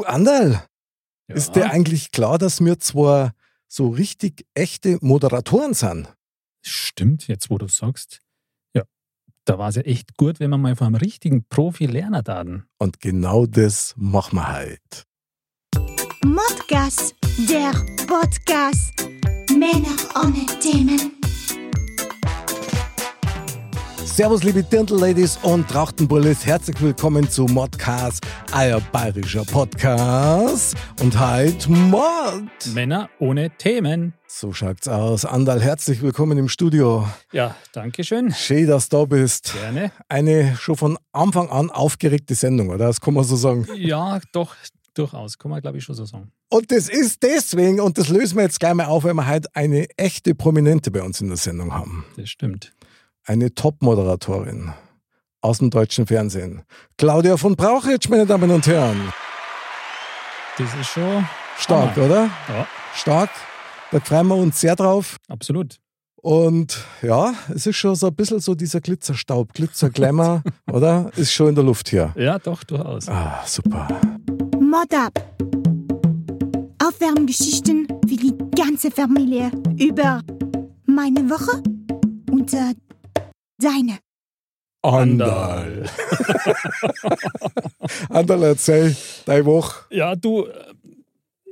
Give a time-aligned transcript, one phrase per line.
[0.00, 0.62] Du, Anderl,
[1.28, 1.34] Ja.
[1.34, 3.34] ist dir eigentlich klar, dass wir zwar
[3.68, 6.08] so richtig echte Moderatoren sind?
[6.64, 8.20] Stimmt, jetzt wo du sagst.
[8.74, 8.84] Ja,
[9.44, 12.64] da war es ja echt gut, wenn man mal von einem richtigen Profi lernen daten.
[12.78, 15.04] Und genau das machen wir halt.
[16.24, 17.14] Modcast,
[17.50, 17.72] der
[18.06, 18.94] Podcast.
[19.50, 21.12] Männer ohne Themen.
[24.20, 26.44] Servus, liebe Dirndl-Ladies und Trachtenbullis.
[26.44, 28.22] Herzlich willkommen zu Modcast,
[28.54, 30.76] euer bayerischer Podcast.
[31.00, 32.44] Und halt Mod.
[32.74, 34.12] Männer ohne Themen.
[34.26, 35.24] So schaut's aus.
[35.24, 37.08] Andal, herzlich willkommen im Studio.
[37.32, 38.30] Ja, danke schön.
[38.34, 39.54] Schön, dass du da bist.
[39.54, 39.90] Gerne.
[40.10, 42.88] Eine schon von Anfang an aufgeregte Sendung, oder?
[42.88, 43.66] Das kann man so sagen.
[43.74, 44.54] Ja, doch,
[44.92, 45.38] durchaus.
[45.38, 46.30] Kann man, glaube ich, schon so sagen.
[46.50, 49.48] Und das ist deswegen, und das lösen wir jetzt gleich mal auf, weil wir heute
[49.54, 52.04] eine echte Prominente bei uns in der Sendung haben.
[52.18, 52.74] Das stimmt.
[53.26, 54.72] Eine Top-Moderatorin
[55.42, 56.62] aus dem deutschen Fernsehen.
[56.98, 59.12] Claudia von Brauchitsch, meine Damen und Herren.
[60.58, 61.26] Das ist schon
[61.58, 62.06] Stark, Hammer.
[62.06, 62.24] oder?
[62.48, 63.30] Ja, Stark.
[63.92, 65.16] Da freuen wir uns sehr drauf.
[65.28, 65.76] absolut.
[66.22, 71.10] Und ja, es ist schon so ein bisschen so dieser Glitzerstaub, Glitzerglamour, oder?
[71.16, 72.12] Ist schon in der Luft hier.
[72.14, 73.08] Ja, doch, durchaus.
[73.08, 73.88] Ah, super.
[74.60, 75.14] Mod up.
[76.86, 80.20] Aufwärmgeschichten für die ganze Familie über
[80.84, 81.62] meine Woche
[82.30, 82.74] und äh,
[83.60, 83.98] deine.
[84.82, 85.84] Andal.
[88.08, 89.84] Andal, erzähl deine Woche.
[89.90, 90.48] Ja, du,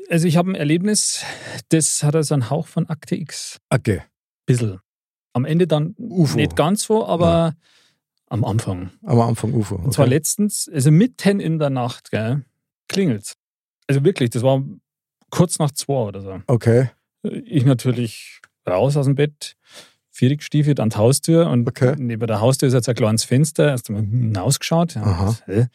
[0.08, 1.24] also ich habe ein Erlebnis,
[1.68, 3.58] das hat also einen Hauch von Akte X.
[3.70, 4.02] Okay.
[4.46, 4.80] Bissl.
[5.34, 6.36] Am Ende dann UFO.
[6.36, 7.54] nicht ganz so, aber
[8.28, 8.90] am Anfang.
[9.04, 9.76] Am Anfang UFO.
[9.76, 10.14] Und zwar Okay.
[10.14, 12.44] letztens, also mitten in der Nacht, gell,
[12.88, 13.34] klingelt's.
[13.86, 14.62] Also wirklich, das war
[15.30, 16.40] kurz nach zwei oder so.
[16.46, 16.90] Okay.
[17.22, 19.54] Ich natürlich raus aus dem Bett,
[20.18, 21.94] vierig stiefelt an die Haustür und Okay.
[21.96, 24.94] neben der Haustür ist jetzt ein kleines Fenster, erst mal hinausgeschaut.
[24.96, 25.66] Ja, hä?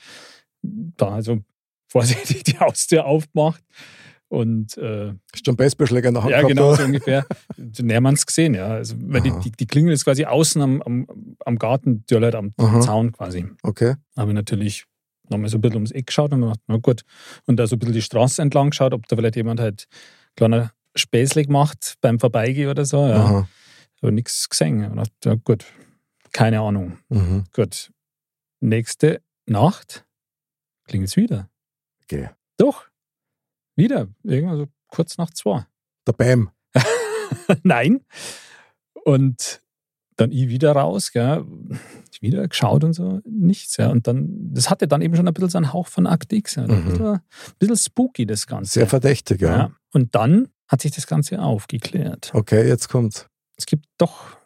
[0.61, 1.39] Da also
[1.87, 3.63] vorsichtig die Haustür aufgemacht
[4.27, 6.77] und äh, du einen Baseballschläger Hand ja, genau, oder?
[6.77, 7.25] so ungefähr.
[7.81, 8.67] Näher man es gesehen, ja.
[8.67, 11.07] Also, weil die, die, die Klingel ist quasi außen am, am,
[11.45, 12.81] am Garten, die halt am Aha.
[12.81, 13.45] Zaun quasi.
[13.61, 13.95] Okay.
[14.17, 14.85] Habe ich natürlich
[15.29, 17.03] nochmal so ein bisschen ums Eck geschaut und mir gedacht, na gut.
[17.45, 19.87] Und da so ein bisschen die Straße entlang geschaut, ob da vielleicht jemand halt
[20.35, 23.07] kleiner Späßle gemacht beim Vorbeigehen oder so.
[23.07, 23.15] Ja.
[23.23, 23.47] Aha.
[24.03, 24.83] Aber nichts gesehen.
[24.83, 25.65] Ich gedacht, ja gut,
[26.33, 26.97] keine Ahnung.
[27.07, 27.45] Mhm.
[27.53, 27.89] Gut.
[28.59, 30.05] Nächste Nacht
[30.83, 31.49] klingt es wieder.
[32.03, 32.29] Okay.
[32.57, 32.85] Doch.
[33.77, 34.09] Wieder.
[34.23, 35.65] Irgendwann so kurz nach zwei.
[36.05, 36.51] Der Bam.
[37.63, 38.03] Nein.
[39.05, 39.61] Und
[40.17, 41.45] dann ich wieder raus, gell,
[42.19, 43.77] wieder geschaut und so, nichts.
[43.77, 43.89] Ja.
[43.89, 46.55] Und dann, das hatte dann eben schon ein bisschen so einen Hauch von Akt X.
[46.55, 46.67] Ja.
[46.67, 46.71] Mhm.
[46.73, 47.21] Ein, bisschen, ein
[47.57, 48.73] bisschen spooky, das Ganze.
[48.73, 49.57] Sehr verdächtig, ja.
[49.57, 49.71] ja.
[49.93, 52.31] Und dann hat sich das Ganze aufgeklärt.
[52.33, 53.29] Okay, jetzt kommt's.
[53.57, 54.37] Es gibt doch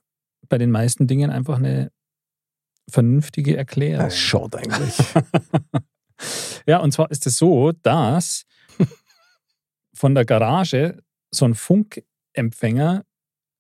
[0.50, 1.92] bei den meisten Dingen einfach eine
[2.90, 4.06] vernünftige Erklärung.
[4.06, 4.96] Das schaut eigentlich.
[6.68, 8.46] Ja, und zwar ist es so, dass
[9.94, 11.02] von der Garage
[11.32, 13.06] so ein Funkempfänger,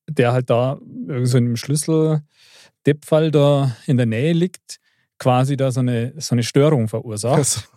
[0.10, 0.80] der halt da
[1.24, 4.80] so in einem Schlüsseldepfall da in der Nähe liegt,
[5.20, 7.70] quasi da so eine, so eine Störung verursacht.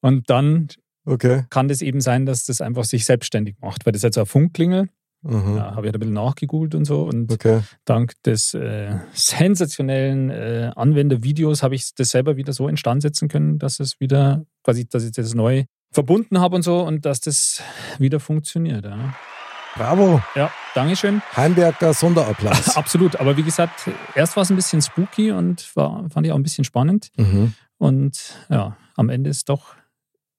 [0.00, 0.68] Und dann
[1.04, 1.46] okay.
[1.48, 4.22] kann das eben sein, dass das einfach sich selbstständig macht, weil das ist jetzt so
[4.22, 4.88] eine Funkklingel.
[5.22, 5.56] Mhm.
[5.56, 7.02] Ja, habe ich ein bisschen nachgegoogelt und so.
[7.02, 7.60] Und Okay.
[7.84, 13.58] dank des äh, sensationellen äh, Anwendervideos habe ich das selber wieder so instand setzen können,
[13.58, 17.62] dass es wieder, quasi, dass ich das neu verbunden habe und so und dass das
[17.98, 18.84] wieder funktioniert.
[18.84, 19.14] Ja,
[19.76, 20.20] Bravo.
[20.34, 21.22] ja Dankeschön.
[21.36, 22.76] Heimberger Sonderapplaus.
[22.76, 23.16] Absolut.
[23.16, 26.42] Aber wie gesagt, erst war es ein bisschen spooky und war, fand ich auch ein
[26.42, 27.08] bisschen spannend.
[27.16, 27.54] mhm.
[27.78, 29.74] Und ja, am Ende ist doch,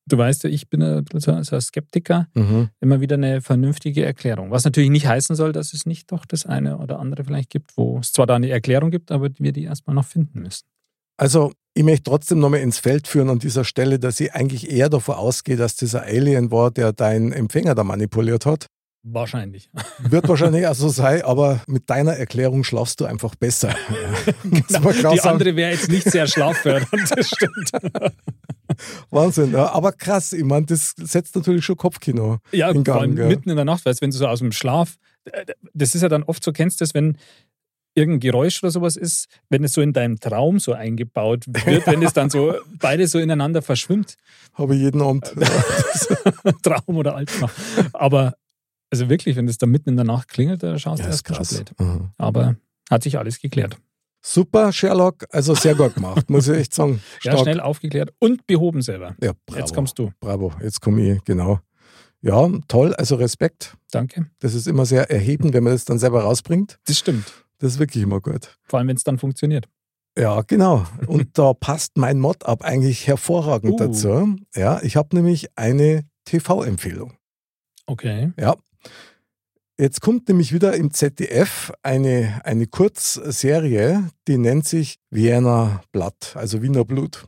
[0.05, 2.69] du weißt ja, ich bin ein bisschen so ein Skeptiker, Mhm.
[2.81, 4.51] immer wieder eine vernünftige Erklärung.
[4.51, 7.77] Was natürlich nicht heißen soll, dass es nicht doch das eine oder andere vielleicht gibt,
[7.77, 10.63] wo es zwar da eine Erklärung gibt, aber wir die erstmal noch finden müssen.
[11.17, 14.89] Also, ich möchte trotzdem nochmal ins Feld führen an dieser Stelle, dass ich eigentlich eher
[14.89, 18.67] davon ausgehe, dass dieser Alien war, der deinen Empfänger da manipuliert hat.
[19.05, 19.69] Wahrscheinlich.
[19.99, 23.75] Wird wahrscheinlich auch so sein, aber mit deiner Erklärung schlafst du einfach besser.
[24.67, 27.71] Klar die andere wäre jetzt nicht sehr schlaffördernd, das stimmt.
[29.09, 29.51] Wahnsinn.
[29.51, 32.39] Ja, aber krass, ich meine, das setzt natürlich schon Kopfkino.
[32.51, 33.35] Ja, In vor allem Gang, ja.
[33.35, 34.95] mitten in der Nacht, weißt du, wenn du so aus dem Schlaf,
[35.73, 37.17] das ist ja dann oft so, kennst du das, wenn
[37.95, 42.01] irgendein Geräusch oder sowas ist, wenn es so in deinem Traum so eingebaut wird, wenn
[42.01, 44.15] es dann so beide so ineinander verschwimmt.
[44.53, 45.31] Habe ich jeden Abend.
[46.63, 47.49] Traum oder Albtraum.
[47.93, 48.35] Aber
[48.89, 51.29] also wirklich, wenn es da mitten in der Nacht klingelt, da schaust Ja, du ist
[51.29, 51.79] erst blöd.
[51.79, 52.09] Mhm.
[52.17, 52.55] Aber
[52.89, 53.77] hat sich alles geklärt.
[54.25, 55.25] Super, Sherlock.
[55.31, 57.01] Also sehr gut gemacht, muss ich echt sagen.
[57.23, 59.15] Ja, schnell aufgeklärt und behoben selber.
[59.21, 59.59] Ja, bravo.
[59.59, 60.11] Jetzt kommst du.
[60.21, 61.59] Bravo, jetzt komme ich, genau.
[62.21, 63.75] Ja, toll, also Respekt.
[63.91, 64.27] Danke.
[64.39, 66.79] Das ist immer sehr erhebend, wenn man das dann selber rausbringt.
[66.85, 67.45] Das stimmt.
[67.59, 68.57] Das ist wirklich immer gut.
[68.63, 69.67] Vor allem, wenn es dann funktioniert.
[70.17, 70.85] Ja, genau.
[71.07, 73.77] Und da passt mein Mod-Up eigentlich hervorragend Uh.
[73.77, 74.35] dazu.
[74.55, 77.13] Ja, ich habe nämlich eine TV-Empfehlung.
[77.87, 78.31] Okay.
[78.39, 78.55] Ja.
[79.79, 86.61] Jetzt kommt nämlich wieder im ZDF eine, eine Kurzserie, die nennt sich Wiener Blatt, also
[86.61, 87.25] Wiener Blut.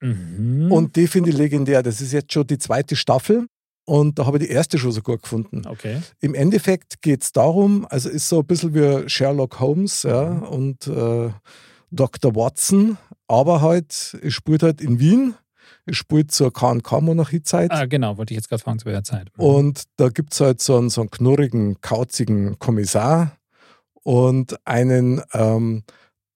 [0.00, 0.70] Mhm.
[0.70, 1.82] Und die finde ich legendär.
[1.82, 3.46] Das ist jetzt schon die zweite Staffel
[3.86, 5.66] und da habe ich die erste schon so gut gefunden.
[5.66, 6.00] okay.
[6.20, 10.42] Im Endeffekt geht es darum, also ist so ein bisschen wie Sherlock Holmes ja, Mhm.
[10.44, 11.30] und äh,
[11.90, 12.36] Dr.
[12.36, 15.34] Watson, aber halt, es spielt halt in Wien,
[15.90, 17.70] spielt zur KNK-Monarchiezeit.
[17.70, 19.28] Ah, genau, wollte ich jetzt gerade fragen zu welcher Zeit.
[19.36, 19.44] Mhm.
[19.44, 23.36] Und da gibt es halt so einen, so einen knurrigen, kauzigen Kommissar
[24.02, 25.82] und einen ähm,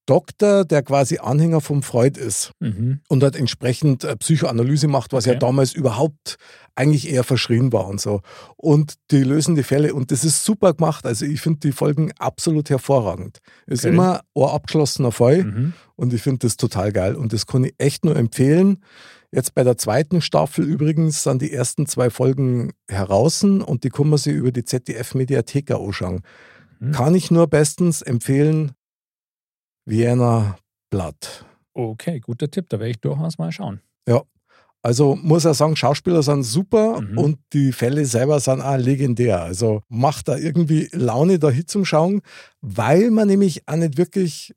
[0.07, 3.01] Doktor, der quasi Anhänger vom Freud ist Mhm.
[3.09, 5.39] und halt entsprechend äh, Psychoanalyse macht, was ja Okay.
[5.41, 6.37] damals überhaupt
[6.75, 8.21] eigentlich eher verschrien war und so.
[8.57, 11.07] Und die lösen die Fälle und das ist super gemacht.
[11.07, 13.39] Also ich finde die Folgen absolut hervorragend.
[13.67, 13.95] Ist Okay.
[13.95, 15.73] immer ein abgeschlossener Fall Mhm.
[15.97, 18.85] und ich finde das total geil und das kann ich echt nur empfehlen.
[19.35, 24.09] Jetzt bei der zweiten Staffel übrigens sind die ersten zwei Folgen heraus und die kann
[24.09, 26.23] man sich über die ZDF-Mediathek anschauen.
[26.79, 26.93] Mhm.
[26.93, 28.73] Kann ich nur bestens empfehlen,
[29.87, 30.57] Vienna
[30.91, 31.45] Blatt.
[31.73, 32.69] Okay, guter Tipp.
[32.69, 33.81] Da werde ich durchaus mal schauen.
[34.87, 37.17] Also muss er sagen, Schauspieler sind super Mhm.
[37.17, 39.41] und die Fälle selber sind auch legendär.
[39.41, 42.21] Also macht da irgendwie Laune, da hinzuschauen,
[42.61, 44.55] weil man nämlich auch nicht wirklich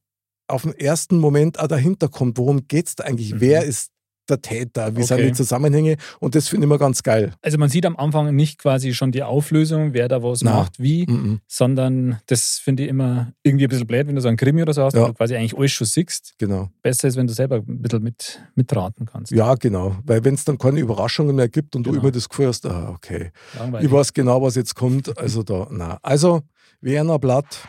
[0.47, 3.35] auf den ersten Moment auch dahinter kommt, worum geht es da eigentlich?
[3.35, 3.39] Mhm.
[3.39, 3.91] Wer ist
[4.29, 4.95] der Täter?
[4.95, 5.27] Wie sind Okay.
[5.27, 5.97] die Zusammenhänge?
[6.19, 7.33] Und das finde ich immer ganz geil.
[7.41, 10.53] Also man sieht am Anfang nicht quasi schon die Auflösung, wer da was Na.
[10.55, 11.39] macht, wie, Mhm.
[11.47, 14.73] sondern das finde ich immer irgendwie ein bisschen blöd, wenn du so einen Krimi oder
[14.73, 15.03] so hast, Ja.
[15.03, 16.33] wo du quasi eigentlich alles schon siehst.
[16.37, 16.69] Genau.
[16.81, 19.31] Besser ist, wenn du selber ein bisschen mit, mitraten kannst.
[19.31, 19.95] Ja, genau.
[20.05, 22.03] Weil wenn es dann keine Überraschungen mehr gibt und du Genau.
[22.03, 23.87] immer das Gefühl hast, ah, okay, Langweilig.
[23.87, 25.17] ich weiß genau, was jetzt kommt.
[25.17, 25.97] Also da, na.
[26.01, 26.41] Also,
[26.81, 27.59] Werner Blatt.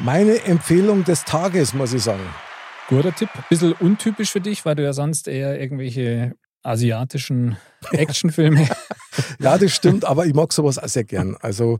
[0.00, 2.20] Meine Empfehlung des Tages, muss ich sagen.
[2.88, 3.28] Guter Tipp.
[3.50, 7.56] Bisschen untypisch für dich, weil du ja sonst eher irgendwelche asiatischen
[7.92, 8.68] Actionfilme.
[9.40, 11.36] Ja, das stimmt, aber ich mag sowas auch sehr gern.
[11.40, 11.78] Also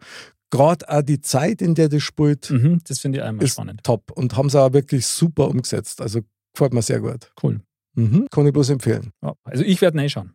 [0.50, 3.84] gerade auch die Zeit, in der das spielt, mhm, das finde ich einmal ist spannend.
[3.84, 6.00] top und haben sie auch wirklich super umgesetzt.
[6.00, 6.20] Also
[6.52, 7.30] gefällt mir sehr gut.
[7.40, 7.60] Cool.
[7.94, 8.26] Mhm.
[8.30, 9.12] Kann ich bloß empfehlen.
[9.22, 10.34] Ja, also ich werde eh schauen.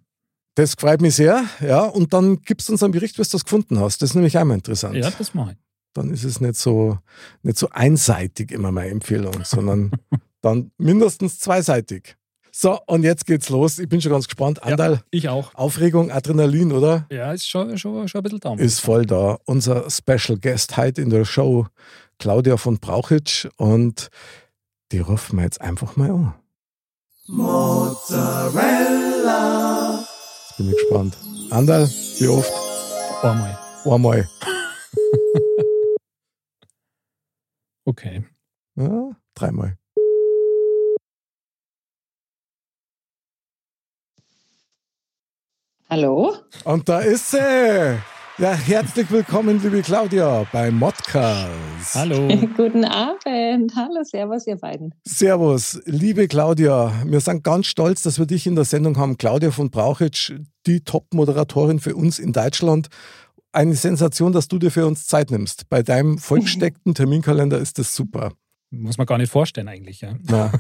[0.55, 1.83] Das freut mich sehr, ja.
[1.83, 4.01] Und dann gibst du uns einen Bericht, was du das gefunden hast.
[4.01, 4.95] Das ist nämlich einmal interessant.
[4.95, 5.57] Ja, das mache ich.
[5.93, 6.99] Dann ist es nicht so,
[7.41, 9.91] nicht so einseitig immer meine Empfehlung, sondern
[10.43, 12.15] dann mindestens zweiseitig.
[12.51, 13.79] So, und jetzt geht's los.
[13.79, 14.59] Ich bin schon ganz gespannt.
[14.63, 14.69] Ja.
[14.73, 15.55] Andal, Ich auch.
[15.55, 17.07] Aufregung, Adrenalin, oder?
[17.11, 18.59] Ja, ist schon, schon, schon ein bisschen down.
[18.59, 19.39] ist voll da.
[19.45, 21.65] Unser Special Guest heute in der Show,
[22.19, 23.47] Claudia von Brauchitsch.
[23.57, 24.09] Und
[24.91, 26.35] die rufen wir jetzt einfach mal an.
[28.73, 30.05] Mozzarella.
[30.49, 31.17] Jetzt bin ich gespannt.
[31.49, 32.51] Andal, wie oft?
[33.23, 33.57] Einmal.
[33.85, 34.29] Einmal.
[37.85, 38.23] Okay.
[38.75, 39.77] Ja, dreimal.
[45.93, 46.33] Hallo?
[46.63, 47.37] Und da ist sie.
[47.37, 51.93] Ja, herzlich willkommen, liebe Claudia, bei Modcast.
[51.93, 52.29] Hallo.
[52.57, 53.75] Guten Abend.
[53.75, 54.95] Hallo, Servus, ihr beiden.
[55.03, 56.91] Servus, liebe Claudia.
[57.05, 59.19] Wir sind ganz stolz, dass wir dich in der Sendung haben.
[59.19, 60.33] Claudia von Brauchitsch,
[60.65, 62.87] die Top-Moderatorin für uns in Deutschland.
[63.51, 65.69] Eine Sensation, dass du dir für uns Zeit nimmst.
[65.69, 68.31] Bei deinem vollgesteckten Terminkalender ist das super.
[68.71, 70.01] Muss man gar nicht vorstellen eigentlich.
[70.01, 70.15] Ja.
[70.23, 70.51] Na.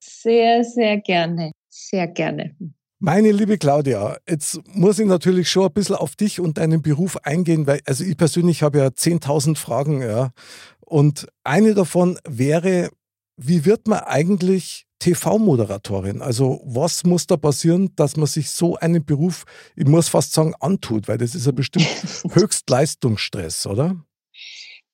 [0.00, 1.52] Sehr, sehr gerne.
[1.68, 2.56] Sehr gerne.
[3.02, 7.16] Meine liebe Claudia, jetzt muss ich natürlich schon ein bisschen auf dich und deinen Beruf
[7.22, 10.32] eingehen, weil also ich persönlich habe ja 10.000 Fragen, ja.
[10.80, 12.90] Und eine davon wäre,
[13.38, 16.20] wie wird man eigentlich TV-Moderatorin?
[16.20, 19.44] Also was muss da passieren, dass man sich so einen Beruf,
[19.76, 21.86] ich muss fast sagen, antut, weil das ist ja bestimmt
[22.34, 23.96] Höchstleistungsstress, oder?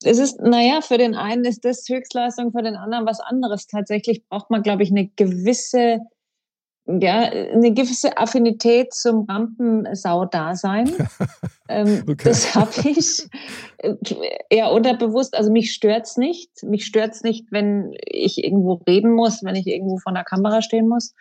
[0.04, 3.66] Es ist, naja, für den einen ist das Höchstleistung, für den anderen was anderes.
[3.66, 5.98] Tatsächlich braucht man, glaube ich, eine gewisse,
[6.86, 10.92] ja, eine gewisse Affinität zum Rampensau-Dasein.
[11.68, 12.16] ähm, Okay.
[12.24, 13.28] Das habe ich
[14.50, 15.36] eher unterbewusst.
[15.36, 16.50] Also mich stört's nicht.
[16.62, 20.88] Mich stört's nicht, wenn ich irgendwo reden muss, wenn ich irgendwo vor der Kamera stehen
[20.88, 21.14] muss.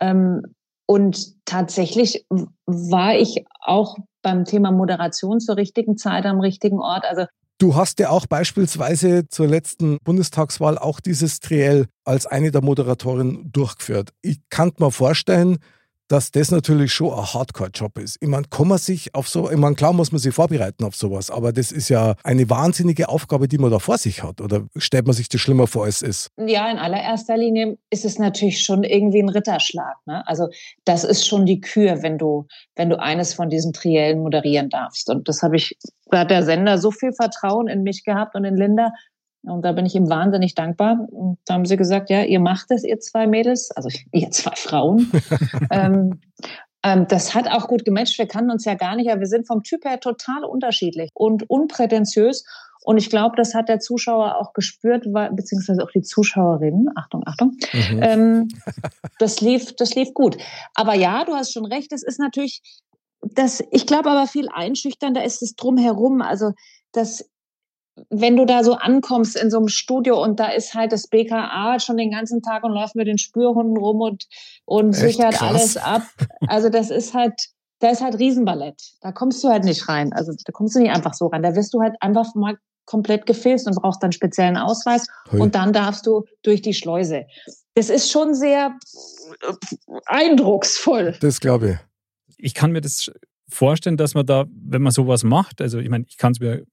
[0.00, 0.42] Ähm,
[0.86, 2.26] und tatsächlich
[2.66, 7.04] war ich auch beim Thema Moderation zur richtigen Zeit am richtigen Ort.
[7.04, 7.26] Also
[7.64, 13.50] Du hast ja auch beispielsweise zur letzten Bundestagswahl auch dieses Triell als eine der Moderatorinnen
[13.52, 14.10] durchgeführt.
[14.20, 15.56] Ich kann mir vorstellen,
[16.08, 18.18] dass das natürlich schon ein Hardcore-Job ist.
[18.20, 20.94] Ich meine, kann man sich auf so, ich meine, klar muss man sich vorbereiten auf
[20.94, 24.40] sowas, aber das ist ja eine wahnsinnige Aufgabe, die man da vor sich hat.
[24.40, 26.30] Oder stellt man sich das schlimmer vor, als es ist?
[26.36, 29.96] Ja, in allererster Linie ist es natürlich schon irgendwie ein Ritterschlag.
[30.06, 30.26] Ne?
[30.26, 30.48] Also
[30.84, 32.46] das ist schon die Kür, wenn du,
[32.76, 35.08] wenn du eines von diesen Triellen moderieren darfst.
[35.08, 35.76] Und das habe ich,
[36.10, 38.92] da hat der Sender so viel Vertrauen in mich gehabt und in Linda,
[39.46, 41.06] Und da bin ich ihm wahnsinnig dankbar.
[41.10, 44.54] Und da haben sie gesagt, ja, ihr macht es, ihr zwei Mädels, also ihr zwei
[44.56, 45.10] Frauen.
[45.70, 46.20] ähm,
[46.82, 48.18] ähm, das hat auch gut gematcht.
[48.18, 51.48] Wir kannten uns ja gar nicht, aber wir sind vom Typ her total unterschiedlich und
[51.48, 52.44] unprätentiös.
[52.84, 56.90] Und ich glaube, das hat der Zuschauer auch gespürt, beziehungsweise auch die Zuschauerinnen.
[56.94, 57.56] Achtung, Achtung.
[57.72, 58.00] Mhm.
[58.02, 58.48] Ähm,
[59.18, 60.36] das lief, das lief gut.
[60.74, 61.92] Aber ja, du hast schon recht.
[61.92, 62.60] Es ist natürlich,
[63.22, 66.20] das, ich glaube aber viel einschüchternder ist es drumherum.
[66.20, 66.52] Also,
[66.92, 67.28] das
[68.10, 71.78] wenn du da so ankommst in so einem Studio und da ist halt das BKA
[71.78, 74.26] schon den ganzen Tag und läuft mit den Spürhunden rum und,
[74.64, 75.48] und sichert krass.
[75.48, 76.02] alles ab.
[76.46, 77.34] Also das ist halt,
[77.78, 78.80] da ist halt Riesenballett.
[79.00, 80.12] Da kommst du halt nicht rein.
[80.12, 81.42] Also da kommst du nicht einfach so rein.
[81.42, 85.40] Da wirst du halt einfach mal komplett gefilzt und brauchst dann speziellen Ausweis Hui.
[85.40, 87.24] und dann darfst du durch die Schleuse.
[87.74, 88.76] Das ist schon sehr
[90.06, 91.16] eindrucksvoll.
[91.20, 92.36] Das glaube ich.
[92.36, 93.10] Ich kann mir das
[93.48, 96.64] vorstellen, dass man da, wenn man sowas macht, also ich meine, ich kann es mir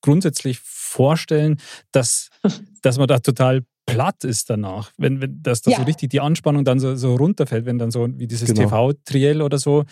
[0.00, 1.60] grundsätzlich vorstellen,
[1.92, 2.30] dass,
[2.82, 5.78] dass man da total platt ist danach, wenn, wenn dass da ja.
[5.78, 8.68] so richtig die Anspannung dann so, so runterfällt, wenn dann so wie dieses genau.
[8.68, 9.84] TV-Triell oder so,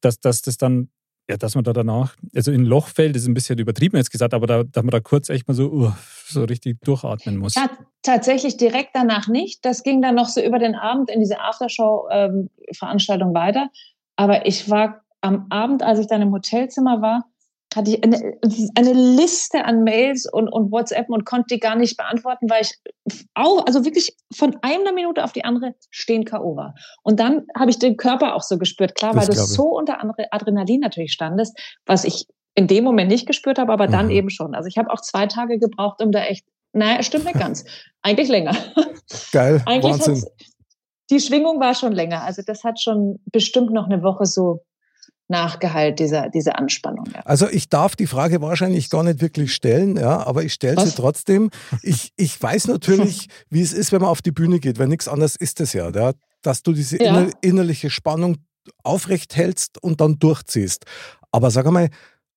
[0.00, 0.90] dass, dass das dann,
[1.30, 4.10] ja, dass man da danach, also in ein Loch fällt, ist ein bisschen übertrieben jetzt
[4.10, 5.92] gesagt, aber da, dass man da kurz echt mal so, uh,
[6.26, 7.54] so richtig durchatmen muss.
[7.54, 7.70] Ja,
[8.02, 9.64] tatsächlich direkt danach nicht.
[9.64, 13.70] Das ging dann noch so über den Abend in diese Aftershow-Veranstaltung ähm, weiter.
[14.16, 17.24] Aber ich war am Abend, als ich dann im Hotelzimmer war,
[17.74, 18.38] hatte ich eine,
[18.76, 22.74] eine Liste an Mails und, und WhatsApp und konnte die gar nicht beantworten, weil ich
[23.34, 26.56] auch, also wirklich von einer Minute auf die andere stehen K.O.
[26.56, 26.74] war.
[27.02, 29.98] Und dann habe ich den Körper auch so gespürt, klar, das weil du so unter
[30.30, 34.12] Adrenalin natürlich standest, was ich in dem Moment nicht gespürt habe, aber dann mhm.
[34.12, 34.54] eben schon.
[34.54, 37.64] Also ich habe auch zwei Tage gebraucht, um da echt, naja, stimmt nicht ganz.
[38.02, 38.56] Eigentlich länger.
[39.32, 40.24] Geil, Eigentlich Wahnsinn.
[41.10, 42.24] Die Schwingung war schon länger.
[42.24, 44.64] Also das hat schon bestimmt noch eine Woche so
[45.28, 47.04] Nachgehalt dieser, dieser Anspannung.
[47.14, 47.20] Ja.
[47.20, 50.94] Also ich darf die Frage wahrscheinlich gar nicht wirklich stellen, ja, aber ich stelle sie
[50.94, 51.50] trotzdem.
[51.82, 55.06] Ich, ich weiß natürlich, wie es ist, wenn man auf die Bühne geht, weil nichts
[55.06, 57.10] anderes ist es ja, ja dass du diese ja.
[57.10, 58.36] inner, innerliche Spannung
[58.82, 60.84] aufrecht hältst und dann durchziehst.
[61.30, 61.90] Aber sag einmal,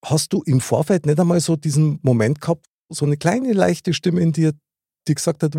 [0.04, 4.22] hast du im Vorfeld nicht einmal so diesen Moment gehabt, so eine kleine leichte Stimme
[4.22, 4.54] in dir,
[5.08, 5.56] die gesagt hat,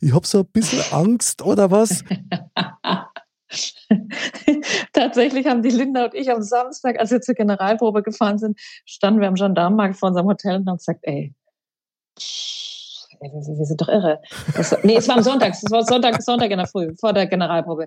[0.00, 2.02] ich habe so ein bisschen Angst oder was?
[4.92, 9.20] Tatsächlich haben die Linda und ich am Samstag, als wir zur Generalprobe gefahren sind, standen
[9.20, 11.34] wir am Gendarmenmarkt vor unserem Hotel und haben gesagt, ey,
[13.20, 14.20] ey wir, sind doch irre.
[14.56, 17.26] Das, nee, es war am Sonntag, es war Sonntag, Sonntag in der Früh, vor der
[17.26, 17.86] Generalprobe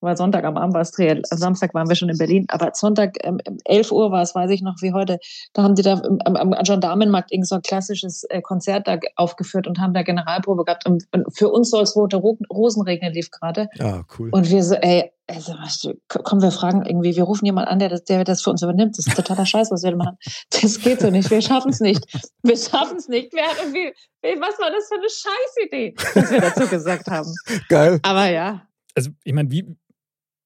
[0.00, 1.22] war Sonntag am Abend war es Triell.
[1.30, 4.50] Am Samstag waren wir schon in Berlin, aber Sonntag ähm, 11 Uhr war es, weiß
[4.50, 5.18] ich noch wie heute.
[5.52, 9.66] Da haben die da am, am Gendarmenmarkt irgend so ein klassisches äh, Konzert da aufgeführt
[9.66, 10.86] und haben da Generalprobe gehabt.
[10.86, 13.68] Und, und für uns soll es rote Ro Rosen regnen, lief gerade.
[13.74, 14.30] Ja, cool.
[14.32, 18.04] Und wir so, ey, also, komm, wir fragen irgendwie, wir rufen jemand an, der das,
[18.04, 18.98] der das für uns übernimmt.
[18.98, 20.16] Das ist totaler Scheiß, was wir machen.
[20.50, 21.30] Das geht so nicht.
[21.30, 22.04] Wir schaffen es nicht.
[22.42, 23.32] Wir schaffen es nicht.
[23.32, 23.92] Wir hatten wie,
[24.40, 27.32] was war das für eine Scheißidee, was wir dazu gesagt haben.
[27.68, 28.00] Geil.
[28.02, 28.66] Aber ja.
[28.94, 29.76] Also, ich meine, wie,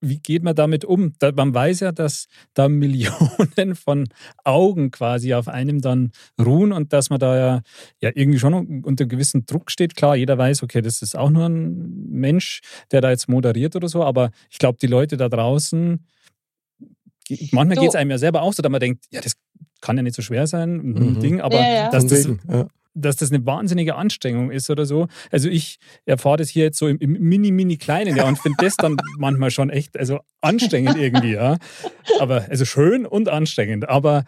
[0.08, 1.14] wie geht man damit um?
[1.18, 4.08] Da, man weiß ja, dass da Millionen von
[4.44, 7.62] Augen quasi auf einem dann ruhen und dass man da ja,
[8.00, 9.96] ja irgendwie schon unter gewissem Druck steht.
[9.96, 13.88] Klar, jeder weiß, okay, das ist auch nur ein Mensch, der da jetzt moderiert oder
[13.88, 16.06] so, aber ich glaube, die Leute da draußen,
[17.50, 17.80] manchmal so.
[17.82, 19.34] geht es einem ja selber auch so, dass man denkt, ja, das
[19.80, 21.20] kann ja nicht so schwer sein, ein mhm.
[21.20, 21.90] Ding, aber ja, ja.
[21.90, 25.08] dass das, ja dass das eine wahnsinnige Anstrengung ist oder so.
[25.30, 28.64] Also ich erfahre das hier jetzt so im, im mini, mini kleinen, ja, und finde
[28.64, 31.58] das dann manchmal schon echt, also anstrengend irgendwie, ja.
[32.20, 33.88] Aber, also schön und anstrengend.
[33.88, 34.24] Aber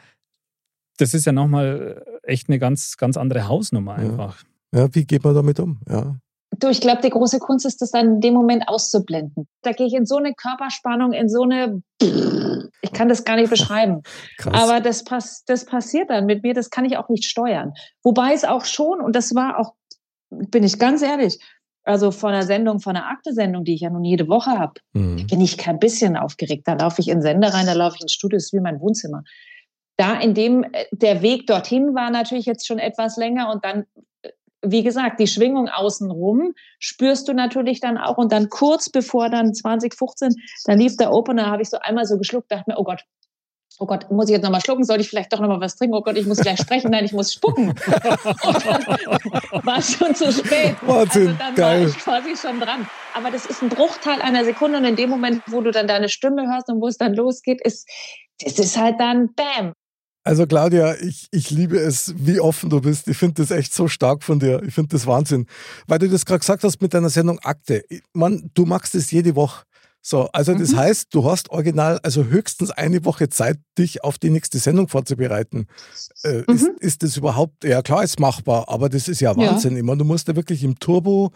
[0.99, 4.43] das ist ja nochmal echt eine ganz, ganz andere Hausnummer einfach.
[4.73, 4.81] Ja.
[4.81, 5.81] ja, wie geht man damit um?
[5.89, 6.19] Ja.
[6.59, 9.49] Du, ich glaube, die große Kunst ist, das dann in dem Moment auszublenden.
[9.63, 13.51] Da gehe ich in so eine Körperspannung, in so eine, ich kann das gar nicht
[13.51, 14.03] beschreiben.
[14.39, 14.55] Krass.
[14.55, 17.73] Aber das, pass, das passiert dann mit mir, das kann ich auch nicht steuern.
[18.03, 19.75] Wobei es auch schon, und das war auch,
[20.31, 21.39] bin ich ganz ehrlich,
[21.85, 25.27] also von einer Sendung, von einer Akte-Sendung, die ich ja nun jede Woche habe, mhm.
[25.29, 26.67] bin ich kein bisschen aufgeregt.
[26.67, 28.81] Da laufe ich in Sender rein, da laufe ich ins Studio, das ist wie mein
[28.81, 29.23] Wohnzimmer.
[29.97, 33.85] Da in dem, äh, der Weg dorthin war natürlich jetzt schon etwas länger und dann
[34.71, 38.19] wie gesagt, die Schwingung außenrum spürst du natürlich dann auch.
[38.19, 42.19] Und dann kurz bevor dann 2015, dann lief der Opener, habe ich so einmal so
[42.19, 43.03] geschluckt, dachte mir, oh Gott,
[43.79, 44.85] oh Gott, muss ich jetzt nochmal schlucken?
[44.85, 45.95] Soll ich vielleicht doch nochmal was trinken?
[45.97, 46.91] Oh Gott, ich muss gleich sprechen.
[46.91, 47.69] Nein, ich muss spucken.
[49.65, 50.77] war schon zu spät.
[50.83, 51.81] Wahnsinn, also dann geil.
[51.81, 52.89] war ich quasi schon dran.
[53.15, 56.09] Aber das ist ein Bruchteil einer Sekunde und in dem Moment, wo du dann deine
[56.09, 57.89] Stimme hörst und wo es dann losgeht, ist,
[58.41, 59.75] ist halt dann Bam.
[60.27, 63.07] Also Claudia, ich, ich liebe es, wie offen du bist.
[63.09, 64.61] Ich finde das echt so stark von dir.
[64.67, 65.47] Ich finde das Wahnsinn.
[65.87, 67.85] Weil du das gerade gesagt hast mit deiner Sendung Akte.
[68.13, 69.65] Man, du machst es jede Woche.
[70.03, 70.77] So, also das Mhm.
[70.77, 75.67] heißt, du hast original also höchstens eine Woche Zeit, dich auf die nächste Sendung vorzubereiten.
[76.23, 76.77] Äh, ist, Mhm.
[76.81, 79.37] ist das überhaupt, ja klar, ist machbar, aber das ist ja Ja.
[79.37, 79.77] Wahnsinn.
[79.77, 81.33] Ich meine, du musst ja wirklich im Turbo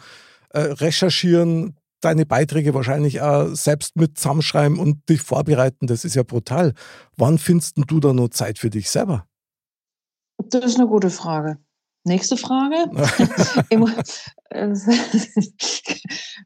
[0.52, 5.86] äh, recherchieren, deine Beiträge wahrscheinlich auch selbst mit zusammenschreiben und dich vorbereiten.
[5.86, 6.74] Das ist ja brutal.
[7.16, 9.26] Wann findest du da noch Zeit für dich selber?
[10.48, 11.58] Das ist eine gute Frage.
[12.04, 12.76] Nächste Frage.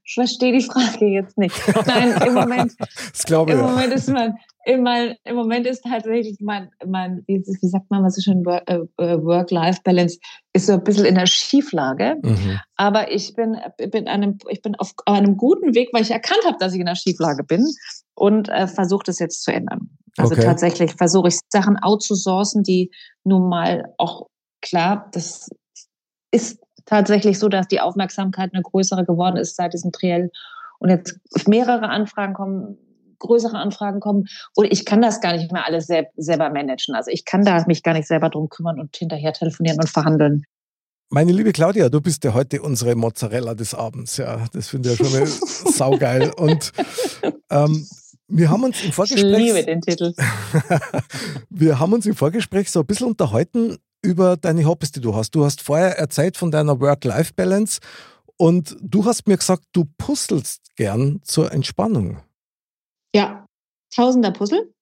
[0.07, 1.55] Ich verstehe die Frage jetzt nicht.
[1.87, 2.73] Nein, im Moment,
[3.13, 3.65] Das glaube ich im.
[3.65, 4.09] Moment ist
[4.67, 8.45] im, mein, im Moment ist tatsächlich mein, mein wie, wie sagt man mal so schön,
[8.47, 10.19] äh, äh, Work-Life-Balance
[10.53, 12.17] ist so ein bisschen in der Schieflage.
[12.23, 12.61] Mhm.
[12.77, 13.57] Aber ich bin,
[13.91, 16.87] bin, einem, ich bin auf einem guten Weg, weil ich erkannt habe, dass ich in
[16.87, 17.67] der Schieflage bin
[18.15, 19.91] und äh, versuche das jetzt zu ändern.
[20.17, 20.45] Also Okay.
[20.45, 22.91] tatsächlich versuche ich Sachen outzusourcen, die
[23.25, 24.29] nun mal auch
[24.65, 25.49] klar, das
[26.33, 30.31] ist tatsächlich so, dass die Aufmerksamkeit eine größere geworden ist seit diesem Triell
[30.79, 32.79] und jetzt mehrere Anfragen kommen,
[33.21, 36.95] größere Anfragen kommen und ich kann das gar nicht mehr alles sel selber managen.
[36.95, 40.45] Also ich kann da mich gar nicht selber drum kümmern und hinterher telefonieren und verhandeln.
[41.11, 44.17] Meine liebe Claudia, du bist ja heute unsere Mozzarella des Abends.
[44.17, 45.27] Ja, das finde ich ja schon mal
[45.73, 46.33] saugeil.
[46.37, 46.73] Und
[47.51, 47.87] ähm,
[48.27, 50.15] wir haben uns im Ich Vorgespräch liebe den Titel.
[51.51, 55.35] Wir haben uns im Vorgespräch so ein bisschen unterhalten über deine Hobbys, die du hast.
[55.35, 57.81] Du hast vorher erzählt von deiner Work-Life-Balance
[58.37, 62.19] und du hast mir gesagt, du puzzelst gern zur Entspannung.
[63.15, 63.45] Ja,
[63.95, 64.73] Tausender Puzzle.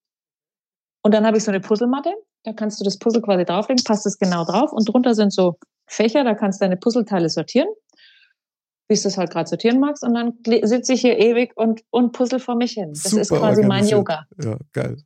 [1.02, 2.12] Und dann habe ich so eine Puzzlematte.
[2.44, 4.72] Da kannst du das Puzzle quasi drauflegen, passt es genau drauf.
[4.72, 7.68] Und drunter sind so Fächer, da kannst du deine Puzzleteile sortieren,
[8.88, 10.02] wie du es halt gerade sortieren magst.
[10.02, 12.92] Und dann sitze ich hier ewig und, und puzzle vor mich hin.
[12.94, 13.86] Das ist Super quasi mein.
[13.86, 14.26] Yoga.
[14.42, 14.96] Ja, geil.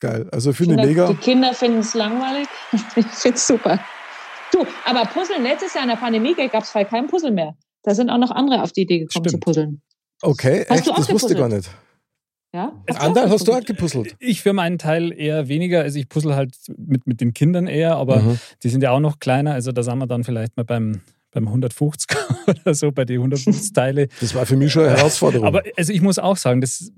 [0.00, 0.28] Geil.
[0.32, 1.08] Also finde ich mega.
[1.08, 2.46] Die Kinder finden es langweilig.
[2.96, 3.80] Ich finde es super.
[4.52, 7.54] Du, aber Puzzeln, letztes Jahr in der Pandemie gab es halt kein Puzzle mehr.
[7.82, 9.44] Da sind auch noch andere auf die Idee gekommen zu Stimmt.
[9.44, 9.82] puzzeln.
[10.22, 11.68] Okay, Hast echt, du auch das wusste ich gar nicht.
[12.54, 12.72] Ja?
[12.98, 14.04] Andal, hast du auch gepuzzelt?
[14.04, 14.16] gepuzzelt?
[14.18, 15.82] Ich für meinen Teil eher weniger.
[15.82, 18.38] Also ich puzzle halt mit, mit den Kindern eher, aber Mhm.
[18.62, 19.52] die sind ja auch noch kleiner.
[19.52, 21.00] Also da sind wir dann vielleicht mal beim,
[21.32, 22.08] beim 150
[22.46, 24.08] oder so, bei den 150 Teile.
[24.20, 25.46] Das war für mich schon eine Herausforderung.
[25.46, 26.90] Aber also ich muss auch sagen, das,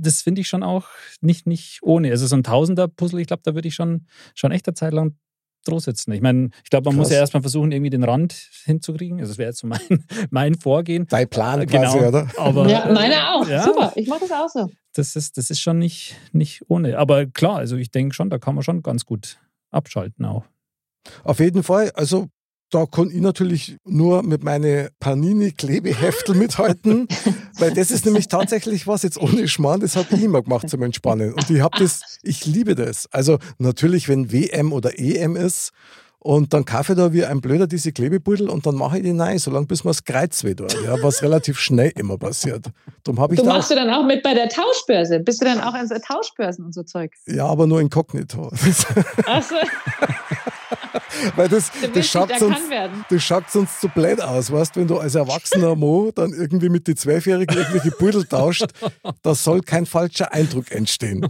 [0.00, 0.86] das finde ich schon auch
[1.20, 2.10] nicht, nicht ohne.
[2.10, 5.16] Also so ein Tausender-Puzzle, ich glaube, da würde ich schon, schon echt eine Zeit lang
[5.64, 6.12] drauf sitzen.
[6.12, 7.14] Ich meine, ich glaube, man muss Krass.
[7.14, 8.32] ja erstmal versuchen, irgendwie den Rand
[8.64, 9.18] hinzukriegen.
[9.18, 9.80] Also das wäre jetzt so mein,
[10.30, 11.06] mein Vorgehen.
[11.08, 11.92] Dein Plan Genau.
[11.92, 12.28] quasi, oder?
[12.38, 13.48] Aber Ja, meine auch.
[13.48, 13.64] Ja.
[13.64, 14.70] Super, ich mache das auch so.
[14.94, 16.98] das ist, das ist schon nicht, nicht ohne.
[16.98, 19.38] Aber klar, also ich denke schon, da kann man schon ganz gut
[19.72, 20.44] abschalten auch.
[21.24, 21.90] Auf jeden Fall.
[21.94, 22.28] Also
[22.70, 27.06] da kann ich natürlich nur mit meinen Panini-Klebeheftel mithalten,
[27.58, 30.82] weil das ist nämlich tatsächlich was, jetzt ohne Schmarrn, das habe ich immer gemacht zum
[30.82, 31.32] Entspannen.
[31.32, 33.06] Und ich habe das, ich liebe das.
[33.12, 35.70] Also natürlich, wenn WM oder EM ist
[36.18, 39.16] und dann kaufe ich da wie ein Blöder diese Klebebeutel und dann mache ich die
[39.16, 42.66] rein, solange bis mir das Kreuz weh tut, ja, was relativ schnell immer passiert.
[43.04, 45.20] Darum habe ich Du da machst du dann auch mit bei der Tauschbörse?
[45.20, 47.12] Bist du dann auch so Tauschbörsen und so Zeug?
[47.28, 48.50] ja, aber nur inkognito.
[49.26, 49.54] Achso,
[51.36, 53.04] Weil das, du das schaut werden.
[53.08, 56.86] das schaut sonst so blöd aus, weißt wenn du als erwachsener Mo dann irgendwie mit
[56.88, 58.66] den Zwölfjährigen irgendwelche Pudel tauscht,
[59.22, 61.26] da soll kein falscher Eindruck entstehen.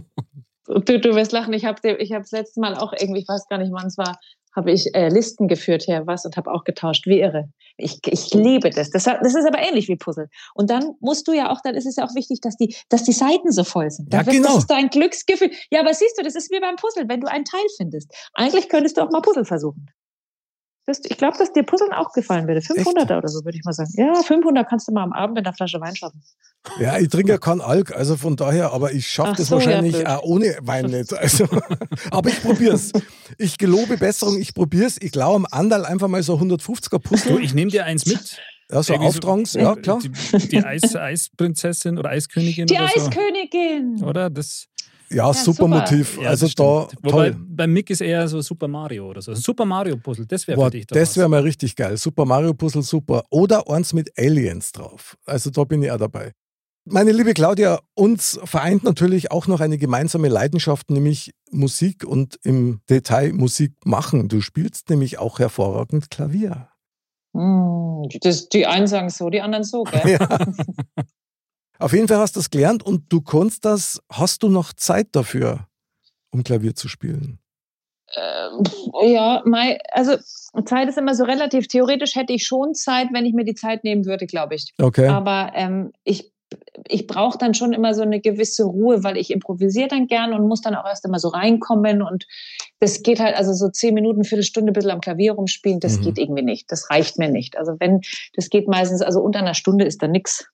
[0.67, 3.47] Du, du wirst lachen, ich habe ich hab das letzte Mal auch irgendwie, ich weiß
[3.47, 4.19] gar nicht, wann es war,
[4.57, 7.49] habe ich äh, Listen geführt her, was und habe auch getauscht, wie irre.
[7.77, 8.89] Ich, ich liebe das.
[8.89, 9.03] das.
[9.03, 10.29] Das ist aber ähnlich wie Puzzle.
[10.55, 13.03] Und dann musst du ja auch, dann ist es ja auch wichtig, dass die, dass
[13.03, 14.11] die Seiten so voll sind.
[14.11, 14.55] Ja, Dann genau.
[14.55, 15.51] Das ist ein Glücksgefühl.
[15.69, 18.11] Ja, aber siehst du, das ist wie beim Puzzle, wenn du einen Teil findest.
[18.33, 19.85] Eigentlich könntest du auch mal Puzzle versuchen.
[20.87, 22.61] Das, ich glaube, dass dir Puzzeln auch gefallen würde.
[22.61, 23.91] 500er oder so, würde ich mal sagen.
[23.97, 26.23] Ja, 500 kannst du mal am Abend mit einer Flasche Wein schaffen.
[26.79, 29.65] Ja, ich trinke ja keinen Alk, also von daher, aber ich schaffe das so, ja,
[29.65, 30.07] wahrscheinlich blöd.
[30.07, 31.13] auch ohne Wein nicht.
[31.13, 31.45] Also,
[32.11, 32.93] aber ich probier's.
[33.37, 34.97] Ich gelobe Besserung, ich probier's.
[35.01, 37.39] Ich glaube am Andal einfach mal so 150er Du, Puzzle.
[37.41, 38.37] ich nehme dir eins mit.
[38.71, 39.99] Ja, so Auftrags, ja klar.
[39.99, 43.07] Die, die Eis, Eisprinzessin oder Eiskönigin Die oder so.
[43.07, 44.03] Eiskönigin!
[44.03, 44.29] Oder?
[44.29, 44.67] Das,
[45.09, 45.67] Ja, super super.
[45.67, 46.19] Motiv.
[46.21, 47.03] ja, also da stimmt.
[47.03, 47.45] Wobei, toll.
[47.49, 49.31] beim Mick ist eher so Super Mario oder so.
[49.31, 51.97] Ein Super Mario Puzzle, das wäre für dich das wäre mal richtig geil.
[51.97, 53.23] Super Mario Puzzle, super.
[53.29, 55.17] Oder eins mit Aliens drauf.
[55.25, 56.33] Also da bin ich auch dabei.
[56.89, 62.79] Meine liebe Claudia, uns vereint natürlich auch noch eine gemeinsame Leidenschaft, nämlich Musik und im
[62.89, 64.29] Detail Musik machen.
[64.29, 66.69] Du spielst nämlich auch hervorragend Klavier.
[67.35, 70.01] Hm, das, die einen sagen so, die anderen so, gell?
[70.19, 70.39] Ja.
[71.79, 74.01] Auf jeden Fall hast du das gelernt und du kannst das.
[74.11, 75.67] Hast du noch Zeit dafür,
[76.31, 77.39] um Klavier zu spielen?
[78.15, 78.63] Ähm,
[79.03, 80.15] ja, mei, also
[80.65, 81.67] Zeit ist immer so relativ.
[81.67, 84.73] Theoretisch hätte ich schon Zeit, wenn ich mir die Zeit nehmen würde, glaube ich.
[84.81, 85.07] Okay.
[85.07, 86.31] Aber ähm, ich,
[86.87, 90.47] ich brauche dann schon immer so eine gewisse Ruhe, weil ich improvisiere dann gern und
[90.47, 92.01] muss dann auch erst immer so reinkommen.
[92.01, 92.25] Und
[92.79, 96.03] das geht halt, also so zehn Minuten, Viertelstunde ein bisschen am Klavier rumspielen, das Mhm.
[96.03, 96.71] geht irgendwie nicht.
[96.71, 97.57] Das reicht mir nicht.
[97.57, 97.99] Also wenn,
[98.35, 100.45] das geht meistens, also unter einer Stunde ist da nix.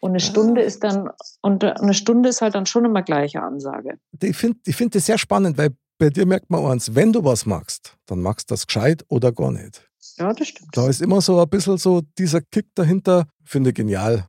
[0.00, 1.10] Und eine Stunde ist dann,
[1.42, 3.98] und eine Stunde ist halt dann schon immer gleiche Ansage.
[4.22, 7.24] Ich finde ich find das sehr spannend, weil bei dir merkt man eins, wenn du
[7.24, 9.88] was magst, dann magst du das gescheit oder gar nicht.
[10.16, 10.70] Ja, das stimmt.
[10.72, 14.26] Da ist immer so ein bisschen so dieser Kick dahinter, finde ich genial.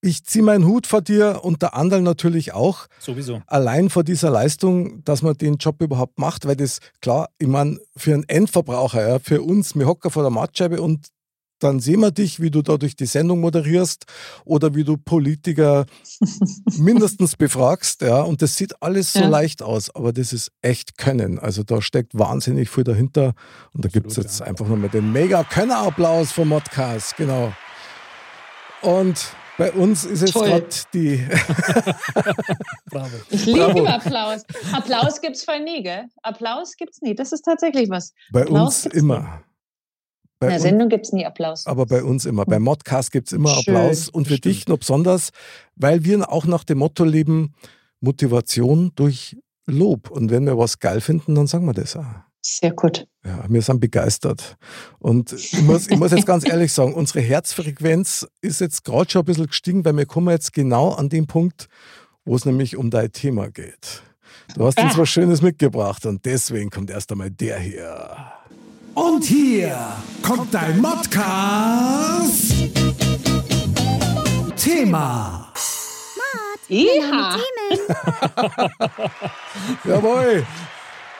[0.00, 2.86] Ich ziehe meinen Hut vor dir und der Andal natürlich auch.
[3.00, 3.42] Sowieso.
[3.48, 7.80] Allein vor dieser Leistung, dass man den Job überhaupt macht, weil das, klar, ich meine,
[7.96, 11.08] für einen Endverbraucher, ja, für uns, wir hocken vor der Mattscheibe und
[11.58, 14.04] dann sehen wir dich, wie du da durch die Sendung moderierst
[14.44, 15.86] oder wie du Politiker
[16.78, 18.02] mindestens befragst.
[18.02, 19.28] Ja, und das sieht alles so Ja.
[19.28, 21.38] leicht aus, aber das ist echt Können.
[21.38, 23.34] Also da steckt wahnsinnig viel dahinter.
[23.72, 24.46] Und da gibt es jetzt ja.
[24.46, 27.16] einfach nochmal den Mega-Könner-Applaus vom Modcast.
[27.16, 27.52] Genau.
[28.82, 31.16] Und bei uns ist jetzt gerade die.
[32.90, 33.10] Bravo.
[33.30, 33.86] Ich liebe Bravo.
[33.86, 34.44] Applaus.
[34.72, 36.04] Applaus gibt's für nie, gell?
[36.22, 37.14] Applaus gibt's nie.
[37.14, 38.14] Das ist tatsächlich was.
[38.30, 39.18] Bei Applaus uns immer.
[39.18, 39.47] In
[40.40, 41.66] Bei der uns, Sendung gibt's nie Applaus.
[41.66, 42.44] aber bei uns immer.
[42.44, 44.08] Beim Modcast gibt es immer Schön, Applaus.
[44.08, 44.44] Und für stimmt.
[44.54, 45.30] dich noch besonders,
[45.76, 47.54] weil wir auch nach dem Motto leben:
[48.00, 50.10] Motivation durch Lob.
[50.10, 52.04] Und wenn wir was geil finden, dann sagen wir das auch.
[52.40, 53.06] Sehr gut.
[53.26, 54.56] Ja, wir sind begeistert.
[55.00, 59.22] Und ich muss, ich muss jetzt ganz ehrlich sagen, unsere Herzfrequenz ist jetzt gerade schon
[59.22, 61.66] ein bisschen gestiegen, weil wir kommen jetzt genau an den Punkt,
[62.24, 64.02] wo es nämlich um dein Thema geht.
[64.54, 64.98] Du hast uns Ah.
[64.98, 68.16] was Schönes mitgebracht und deswegen kommt erst einmal der hier.
[68.98, 69.78] Und hier
[70.22, 72.52] kommt dein Modcast.
[74.56, 75.52] Thema.
[76.68, 77.36] Iha.
[79.84, 80.44] Jawohl!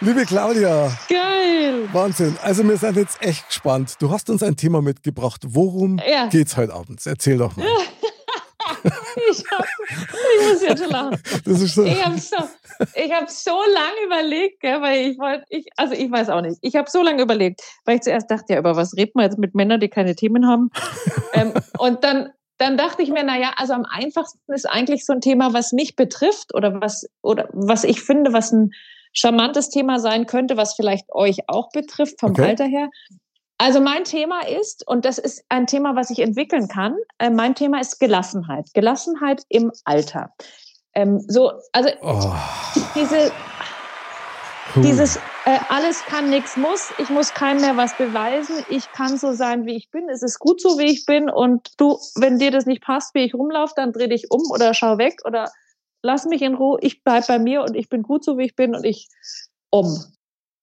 [0.01, 1.89] Liebe Claudia, Geil.
[1.93, 2.37] Wahnsinn.
[2.43, 3.95] Also wir sind jetzt echt gespannt.
[4.01, 5.43] Du hast uns ein Thema mitgebracht.
[5.47, 6.27] Worum Ja.
[6.27, 7.01] geht's heute Abend?
[7.07, 7.67] Erzähl doch mal.
[9.31, 11.21] Ich, hab, ich muss jetzt schon lachen.
[11.45, 11.85] So.
[11.85, 12.37] Ich habe so,
[12.95, 16.59] ich hab so lange überlegt, gell, weil ich wollte, ich, also ich weiß auch nicht.
[16.63, 19.39] Ich habe so lange überlegt, weil ich zuerst dachte, ja, über was redet man jetzt
[19.39, 20.71] mit Männern, die keine Themen haben?
[21.33, 25.21] ähm, und dann, dann dachte ich mir, naja, also am einfachsten ist eigentlich so ein
[25.21, 28.71] Thema, was mich betrifft oder was, oder was ich finde, was ein
[29.13, 32.43] charmantes Thema sein könnte, was vielleicht euch auch betrifft vom Okay.
[32.43, 32.89] Alter her.
[33.59, 37.57] Also mein Thema ist, und das ist ein Thema, was ich entwickeln kann, äh, mein
[37.57, 38.71] Thema ist Gelassenheit.
[38.73, 40.33] Gelassenheit im Alter.
[40.95, 42.33] Ähm, so, also Oh,
[42.95, 43.33] diese,
[44.73, 44.81] puh.
[44.81, 49.33] dieses äh, alles kann, nichts muss, ich muss keinem mehr was beweisen, ich kann so
[49.33, 52.53] sein, wie ich bin, es ist gut so, wie ich bin und du, wenn dir
[52.53, 55.51] das nicht passt, wie ich rumlaufe, dann dreh dich um oder schau weg oder
[56.03, 58.55] lass mich in Ruhe, ich bleib bei mir und ich bin gut so, wie ich
[58.57, 59.09] bin und ich
[59.71, 60.05] um.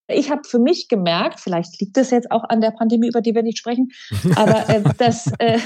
[0.07, 3.33] Ich habe für mich gemerkt, vielleicht liegt es jetzt auch an der Pandemie, über die
[3.33, 3.89] wir nicht sprechen,
[4.35, 5.59] aber äh, dass, äh,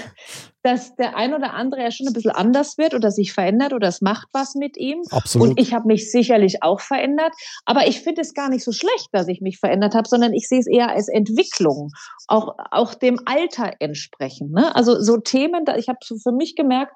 [0.63, 3.87] dass der ein oder andere ja schon ein bisschen anders wird oder sich verändert oder
[3.87, 5.01] es macht was mit ihm.
[5.11, 5.49] Absolut.
[5.49, 7.33] Und ich habe mich sicherlich auch verändert.
[7.65, 10.47] Aber ich finde es gar nicht so schlecht, dass ich mich verändert habe, sondern ich
[10.47, 11.91] sehe es eher als Entwicklung,
[12.27, 14.51] auch, auch dem Alter entsprechend.
[14.51, 14.75] Ne?
[14.75, 16.93] Also so Themen, da, ich habe so für mich gemerkt,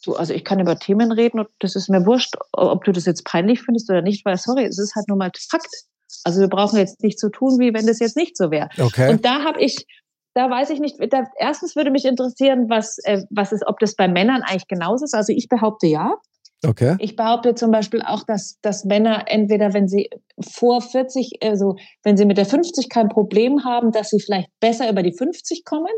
[0.00, 3.04] so, also ich kann über Themen reden und das ist mir wurscht, ob du das
[3.04, 5.68] jetzt peinlich findest oder nicht, weil sorry, es ist halt nur mal Fakt.
[6.24, 8.68] Also wir brauchen jetzt nicht so tun, wie wenn das jetzt nicht so wäre.
[8.78, 9.10] okay.
[9.10, 9.86] Und da habe ich,
[10.34, 13.94] da weiß ich nicht, da, erstens würde mich interessieren, was, äh, was ist, ob das
[13.94, 15.14] bei Männern eigentlich genauso ist.
[15.14, 16.14] Also ich behaupte ja.
[16.66, 16.96] okay.
[16.98, 22.16] Ich behaupte zum Beispiel auch, dass, dass Männer entweder, wenn sie vor 40, also wenn
[22.16, 25.92] sie mit der 50 kein Problem haben, dass sie vielleicht besser über die 50 kommen.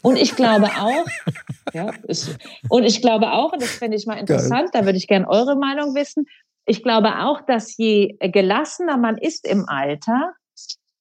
[0.00, 1.06] Und ich glaube auch,
[1.72, 2.36] ja, ist,
[2.68, 5.56] und ich glaube auch, und das fände ich mal interessant, da würde ich gerne eure
[5.56, 6.26] Meinung wissen.
[6.64, 10.32] Ich glaube auch, dass je gelassener man ist im Alter,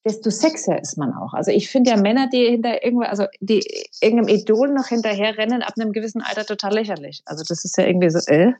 [0.04, 1.34] desto sexier ist man auch.
[1.34, 3.64] Also ich finde ja Männer, die hinter irgendwo, also die
[4.02, 7.22] irgendeinem Idol noch hinterher rennen, ab einem gewissen Alter total lächerlich.
[7.26, 8.54] Also das ist ja irgendwie so, äh,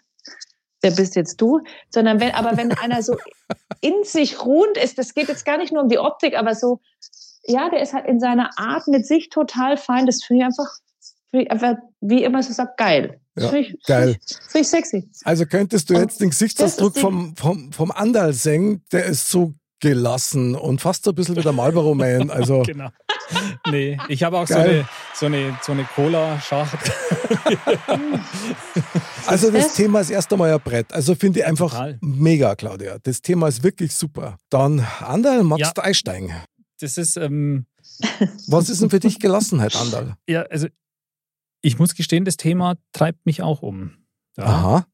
[0.82, 1.62] wer bist jetzt du?
[1.90, 3.18] Sondern wenn, aber wenn einer so
[3.82, 6.80] in sich ruhend ist, das geht jetzt gar nicht nur um die Optik, aber so,
[7.44, 10.06] ja, der ist halt in seiner Art mit sich total fein.
[10.06, 10.78] Das finde ich einfach,
[11.34, 13.20] einfach, wie immer so sagt, geil.
[13.38, 14.18] Ja, finde ich, geil.
[14.50, 15.10] Finde ich, sexy.
[15.24, 19.54] Also könntest du Und jetzt den Gesichtsausdruck vom, vom, vom Andal sehen, der ist so
[19.80, 22.30] gelassen und fast so ein bisschen wie der Marlboro Man.
[22.30, 22.90] Also Genau.
[23.70, 26.92] Nee, ich habe auch so eine, so eine, so eine Cola-Schacht.
[29.28, 29.76] Also das das?
[29.76, 30.92] Thema ist erst einmal ein Brett.
[30.94, 31.98] Also finde ich einfach Total.
[32.02, 32.98] mega, Claudia.
[33.04, 34.38] Das Thema ist wirklich super.
[34.50, 35.72] Dann, Andal, magst Ja.
[35.74, 36.32] du einsteigen?
[36.80, 37.66] Das ist, ähm,
[38.48, 40.16] Was ist denn für dich Gelassenheit, Andal?
[40.28, 40.68] ja, also
[41.62, 43.92] ich muss gestehen, das Thema treibt mich auch um.
[44.38, 44.44] Ja.
[44.46, 44.86] Aha.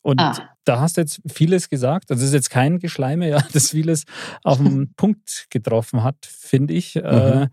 [0.00, 0.50] Und Ah.
[0.64, 2.10] da hast du jetzt vieles gesagt.
[2.10, 4.04] Also es ist jetzt kein Geschleime, ja, das vieles
[4.44, 6.96] auf den Punkt getroffen hat, finde ich.
[6.96, 7.48] Äh,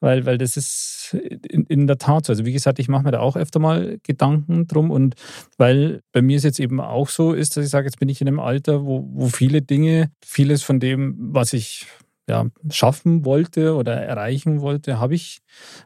[0.00, 1.16] weil, weil das ist
[1.48, 2.32] in, in der Tat so.
[2.32, 4.90] Also wie gesagt, ich mache mir da auch öfter mal Gedanken drum.
[4.90, 5.14] Und
[5.56, 8.20] weil bei mir es jetzt eben auch so ist, dass ich sage, jetzt bin ich
[8.20, 11.86] in einem Alter, wo, wo viele Dinge, vieles von dem, was ich
[12.28, 15.38] ja, schaffen wollte oder erreichen wollte, habe ich,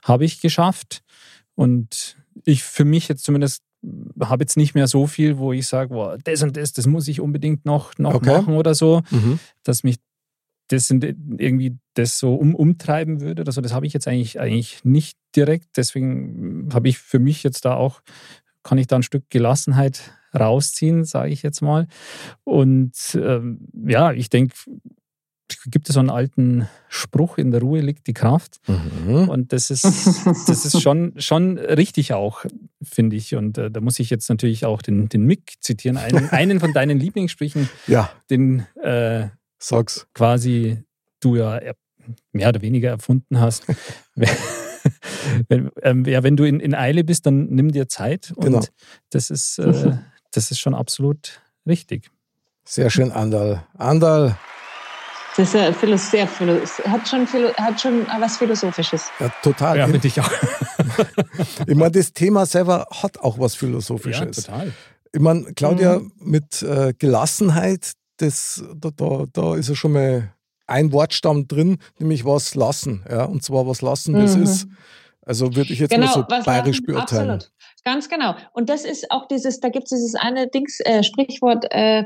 [0.04, 1.02] habe ich geschafft.
[1.58, 3.62] Und ich für mich jetzt zumindest
[4.20, 7.08] habe jetzt nicht mehr so viel, wo ich sage, boah, das und das, das muss
[7.08, 8.30] ich unbedingt noch, noch Okay.
[8.30, 9.40] machen oder so, Mhm.
[9.64, 9.96] dass mich
[10.68, 13.42] das irgendwie das so um, umtreiben würde.
[13.44, 15.76] Also das habe ich jetzt eigentlich, eigentlich nicht direkt.
[15.76, 18.02] Deswegen habe ich für mich jetzt da auch,
[18.62, 21.88] kann ich da ein Stück Gelassenheit rausziehen, sage ich jetzt mal.
[22.44, 24.54] Und ähm, ja, ich denke,
[25.66, 28.58] gibt es so einen alten Spruch, in der Ruhe liegt die Kraft.
[28.66, 29.28] Mhm.
[29.28, 32.44] Und das ist, das ist schon, schon richtig auch,
[32.82, 33.34] finde ich.
[33.34, 36.72] Und äh, da muss ich jetzt natürlich auch den, den Mick zitieren, einen, einen von
[36.72, 40.06] deinen Lieblingssprüchen, Ja, den äh, sag's.
[40.14, 40.82] quasi
[41.20, 41.60] du ja
[42.32, 43.64] mehr oder weniger erfunden hast.
[45.48, 48.32] wenn, ähm, ja, wenn du in, in Eile bist, dann nimm dir Zeit.
[48.36, 48.64] Und Genau.
[49.10, 49.96] das, ist, äh,
[50.32, 52.10] das ist schon absolut richtig.
[52.64, 53.66] Sehr schön, Andal.
[53.78, 54.36] Andal,
[55.38, 55.72] Das ist ja
[56.10, 56.26] sehr
[56.84, 59.08] hat schon, philo hat schon was Philosophisches.
[59.20, 59.78] ja, total.
[59.78, 60.30] Ja, ich finde ich auch.
[61.66, 64.44] ich meine, das Thema selber hat auch was Ja, Philosophisches.
[64.44, 64.72] total.
[65.12, 66.12] ich meine, Claudia, Mhm.
[66.18, 70.34] mit äh, Gelassenheit, das, da, da, da ist ja schon mal
[70.66, 73.04] ein Wortstamm drin, nämlich was lassen.
[73.08, 73.24] Ja?
[73.24, 74.42] Und zwar was lassen, das Mhm.
[74.42, 74.66] ist.
[75.24, 77.30] Also würde ich jetzt mal so bayerisch lachen- beurteilen.
[77.30, 77.52] Absolut.
[77.84, 78.34] Ganz genau.
[78.52, 82.04] Und das ist auch dieses, da gibt es dieses eine Dings, äh, Sprichwort, äh,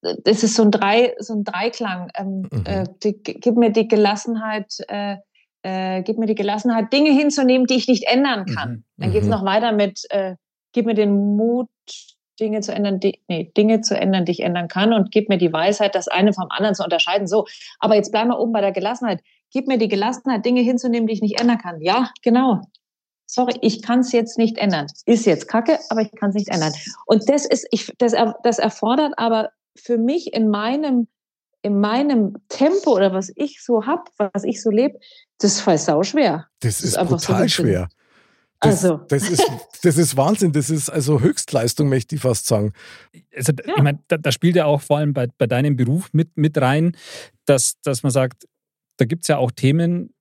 [0.00, 2.10] das ist so ein Drei, so ein Dreiklang.
[2.16, 2.62] Ähm, Mhm.
[2.66, 5.16] äh, die, gib mir die Gelassenheit, äh,
[5.62, 8.70] äh, gib mir die Gelassenheit, Dinge hinzunehmen, die ich nicht ändern kann.
[8.70, 8.84] Mhm.
[8.98, 9.32] Dann geht's Mhm.
[9.32, 10.36] noch weiter mit, äh,
[10.72, 11.68] gib mir den Mut,
[12.40, 15.38] Dinge zu ändern, die, nee, Dinge zu ändern, die ich ändern kann und gib mir
[15.38, 17.26] die Weisheit, das eine vom anderen zu unterscheiden.
[17.28, 17.46] So,
[17.78, 19.20] aber jetzt bleiben wir oben bei der Gelassenheit.
[19.52, 21.80] Gib mir die Gelassenheit, Dinge hinzunehmen, die ich nicht ändern kann.
[21.80, 22.60] Ja, genau.
[23.34, 24.86] Sorry, ich kann es jetzt nicht ändern.
[25.06, 26.72] Ist jetzt Kacke, aber ich kann es nicht ändern.
[27.06, 31.08] Und das ist, ich, das, das erfordert aber für mich in meinem,
[31.62, 35.00] in meinem Tempo oder was ich so hab, was ich so lebe,
[35.38, 36.46] das ist voll sau schwer.
[36.60, 37.88] Das ist ist einfach so schwer.
[38.60, 38.98] Das, Also.
[39.08, 39.42] das, ist,
[39.82, 40.52] das ist Wahnsinn.
[40.52, 42.72] Das ist also Höchstleistung, möchte ich fast sagen.
[43.34, 43.74] also, Ja.
[43.76, 46.56] ich meine, da, da spielt ja auch vor allem bei, bei deinem Beruf mit, mit
[46.58, 46.96] rein,
[47.46, 48.46] dass, dass man sagt,
[48.96, 50.14] da gibt es ja auch Themen,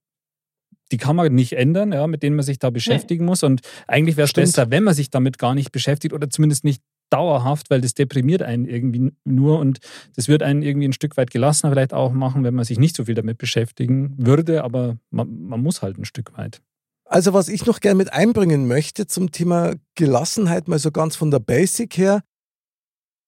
[0.93, 3.41] die kann man nicht ändern, ja, mit denen man sich da beschäftigen muss.
[3.41, 6.83] Und eigentlich wäre es besser, wenn man sich damit gar nicht beschäftigt oder zumindest nicht
[7.09, 9.79] dauerhaft, weil das deprimiert einen irgendwie nur und
[10.15, 12.95] das wird einen irgendwie ein Stück weit gelassener vielleicht auch machen, wenn man sich nicht
[12.95, 16.61] so viel damit beschäftigen würde, aber man, man muss halt ein Stück weit.
[17.05, 21.31] Also, was ich noch gerne mit einbringen möchte zum Thema Gelassenheit, mal so ganz von
[21.31, 22.21] der Basic her,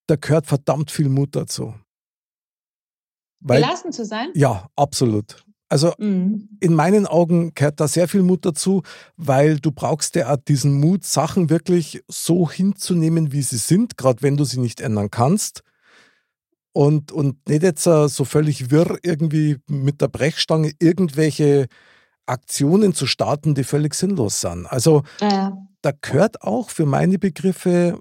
[0.05, 1.73] da gehört verdammt viel Mut dazu.
[3.39, 4.29] Weil, Gelassen zu sein?
[4.35, 5.44] ja, absolut.
[5.75, 6.47] Also Mhm.
[6.61, 8.81] in meinen Augen gehört da sehr viel Mut dazu,
[9.17, 14.21] weil du brauchst ja auch diesen Mut, Sachen wirklich so hinzunehmen, wie sie sind, gerade
[14.21, 15.63] wenn du sie nicht ändern kannst.
[16.71, 21.67] Und, und nicht jetzt äh, so völlig wirr irgendwie mit der Brechstange irgendwelche
[22.25, 24.67] Aktionen zu starten, die völlig sinnlos sind.
[24.67, 25.57] Also Ja.
[25.81, 27.99] da gehört auch für meine Begriffe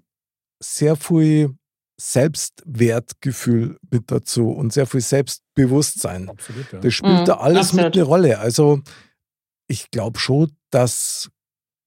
[0.62, 1.56] sehr viel
[2.00, 6.28] Selbstwertgefühl mit dazu und sehr viel Selbstbewusstsein.
[6.28, 6.80] Absolut, ja.
[6.80, 7.84] Das spielt Mhm, da alles absolut.
[7.86, 8.38] mit eine Rolle.
[8.38, 8.80] Also
[9.68, 11.30] ich glaube schon, dass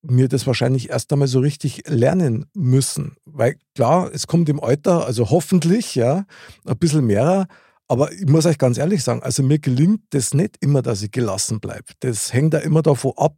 [0.01, 3.15] wir das wahrscheinlich erst einmal so richtig lernen müssen.
[3.25, 6.25] Weil klar, es kommt im Alter, also hoffentlich, ja,
[6.65, 7.47] ein bisschen mehr.
[7.89, 11.11] Aber ich muss euch ganz ehrlich sagen, also mir gelingt das nicht immer, dass ich
[11.11, 11.85] gelassen bleibe.
[12.01, 13.35] Das hängt da immer davon ab,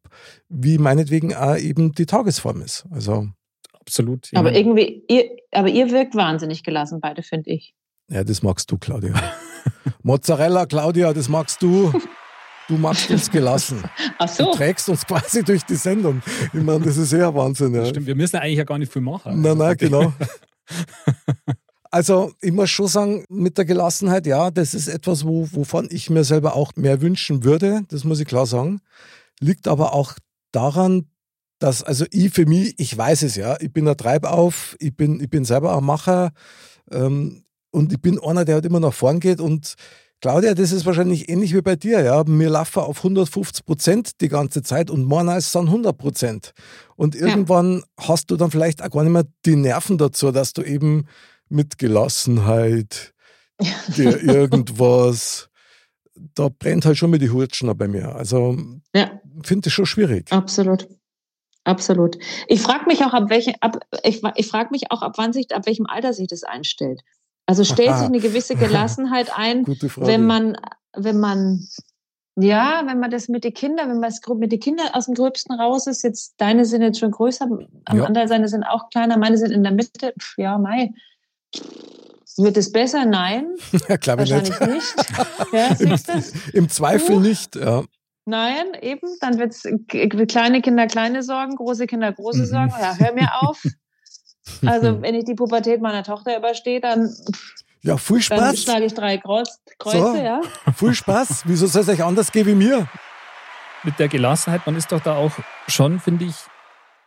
[0.48, 2.86] wie meinetwegen auch eben die Tagesform ist.
[2.90, 3.30] Also,
[3.82, 4.30] Absolut.
[4.36, 7.74] Aber irgendwie, ihr, aber ihr wirkt wahnsinnig gelassen, beide, finde ich.
[8.10, 9.14] ja, das magst du, Claudia.
[10.04, 11.92] Mozzarella, Claudia, das magst du.
[12.68, 13.84] Du magst uns gelassen.
[14.20, 14.52] Ach Du so.
[14.54, 16.22] trägst uns quasi durch die Sendung.
[16.54, 17.74] Ich meine, das ist ja Wahnsinn.
[17.74, 17.84] Ja.
[17.86, 19.42] Stimmt, wir müssen eigentlich ja gar nicht viel machen.
[19.42, 20.14] Nein, nein, genau.
[21.92, 26.12] Also ich muss schon sagen, mit der Gelassenheit, ja, das ist etwas, wo, wovon ich
[26.12, 28.82] mir selber auch mehr wünschen würde, das muss ich klar sagen.
[29.40, 30.14] Liegt aber auch
[30.52, 31.08] daran,
[31.60, 35.20] dass, also ich für mich, ich weiß es ja, ich bin ein Treibauf, ich bin,
[35.20, 36.32] ich bin selber ein Macher
[36.92, 39.76] ähm, und ich bin einer, der halt immer nach vorn geht und
[40.22, 42.28] Claudia, das ist wahrscheinlich ähnlich wie bei dir, ja.
[42.28, 46.52] Wir laufen auf 150 Prozent die ganze Zeit und morgen ist es dann 100 Prozent.
[46.98, 50.62] Und irgendwann hast du dann vielleicht auch gar nicht mehr die Nerven dazu, dass du
[50.62, 51.06] eben
[51.48, 53.14] mit Gelassenheit
[53.96, 55.50] dir irgendwas,
[56.36, 58.14] da brennt halt schon mal die Hutschner bei mir.
[58.14, 58.58] Also
[58.94, 60.32] Ja, finde ich schon schwierig.
[60.34, 60.88] absolut.
[61.64, 62.18] Absolut.
[62.48, 65.54] Ich frage mich auch, ab welchem, ab, ich, ich frage mich auch, ab wann sich,
[65.54, 67.02] ab welchem Alter sich das einstellt.
[67.46, 69.66] Also stellt sich eine gewisse Gelassenheit ein,
[69.98, 70.56] wenn man,
[70.96, 71.68] wenn man,
[72.36, 75.16] ja, wenn man das mit den Kindern, wenn man es mit den Kindern aus dem
[75.16, 77.48] Gröbsten raus ist, jetzt deine sind jetzt schon größer,
[77.86, 78.06] am Ja.
[78.06, 80.92] anderen seine sind auch kleiner, meine sind in der Mitte, Pff, ja, mei.
[82.38, 83.06] Wird es besser?
[83.06, 83.56] Nein,
[83.90, 84.96] ja, glaube ich wahrscheinlich nicht.
[85.52, 86.08] nicht.
[86.08, 86.58] Ja, du?
[86.58, 87.20] Im Zweifel Uh.
[87.20, 87.56] nicht.
[87.56, 87.84] Ja.
[88.30, 89.08] Nein, eben.
[89.22, 89.64] Dann wird es
[90.28, 92.46] kleine Kinder kleine Sorgen, große Kinder große Mhm.
[92.46, 92.74] Sorgen.
[92.80, 93.62] Ja, hör mir auf.
[94.66, 97.10] Also wenn ich die Pubertät meiner Tochter überstehe, dann,
[97.82, 98.62] Ja, viel dann Spaß.
[98.64, 100.16] schlage ich drei Kreuz, Kreuze, So.
[100.18, 100.42] ja.
[100.76, 101.44] Viel Spaß.
[101.46, 102.88] Wieso soll es euch anders gehen wie mir?
[103.84, 105.32] Mit der Gelassenheit, man ist doch da auch
[105.68, 106.36] schon, finde ich,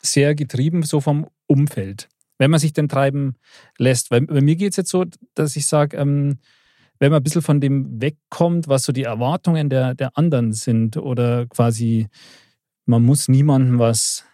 [0.00, 2.08] sehr getrieben so vom Umfeld.
[2.38, 3.36] Wenn man sich denn treiben
[3.78, 4.10] lässt.
[4.10, 5.04] Weil bei mir geht es jetzt so,
[5.34, 6.38] dass ich sage, ähm,
[7.02, 10.96] wenn man ein bisschen von dem wegkommt, was so die Erwartungen der, der anderen sind
[10.96, 12.06] oder quasi,
[12.86, 14.24] man muss niemandem was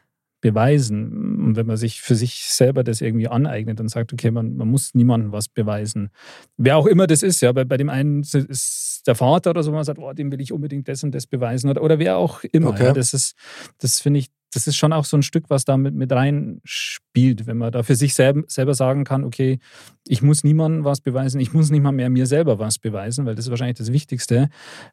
[0.41, 1.45] beweisen.
[1.45, 4.69] Und wenn man sich für sich selber das irgendwie aneignet und sagt, okay, man, man
[4.69, 6.11] muss niemandem was beweisen.
[6.57, 9.73] Wer auch immer das ist, ja, bei, bei dem einen ist der Vater oder so,
[9.73, 12.45] man sagt, oh, dem will ich unbedingt das und das beweisen oder, oder wer auch
[12.45, 12.69] immer.
[12.71, 12.85] Okay.
[12.85, 13.35] Ja, das ist,
[13.79, 16.61] das finde ich, das ist schon auch so ein Stück, was da mit, mit rein
[16.65, 19.59] spielt, wenn man da für sich selber, selber sagen kann, okay,
[20.07, 23.35] ich muss niemandem was beweisen, ich muss nicht mal mehr mir selber was beweisen, weil
[23.35, 24.49] das ist wahrscheinlich das Wichtigste.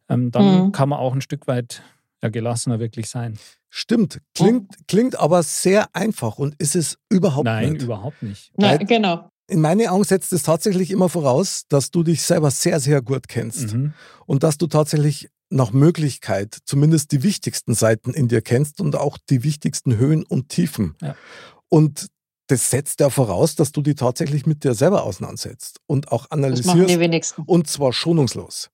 [0.10, 0.72] Ähm, dann Mhm.
[0.72, 1.84] kann man auch ein Stück weit
[2.22, 3.38] ja, gelassener wirklich sein.
[3.78, 4.22] Stimmt.
[4.34, 7.82] Klingt, klingt aber sehr einfach und ist es überhaupt Nein, nicht.
[7.82, 8.54] überhaupt nicht.
[8.56, 9.30] Na, Weil- genau.
[9.48, 13.28] In meinen Augen setzt es tatsächlich immer voraus, dass du dich selber sehr, sehr gut
[13.28, 13.94] kennst Mhm.
[14.26, 19.18] und dass du tatsächlich nach Möglichkeit zumindest die wichtigsten Seiten in dir kennst und auch
[19.30, 20.96] die wichtigsten Höhen und Tiefen.
[21.02, 21.16] Ja.
[21.68, 22.08] Und
[22.48, 26.38] das setzt ja voraus, dass du die tatsächlich mit dir selber auseinandersetzt und auch Das
[26.38, 27.42] machen die analysierst wenigsten.
[27.46, 28.70] und zwar schonungslos.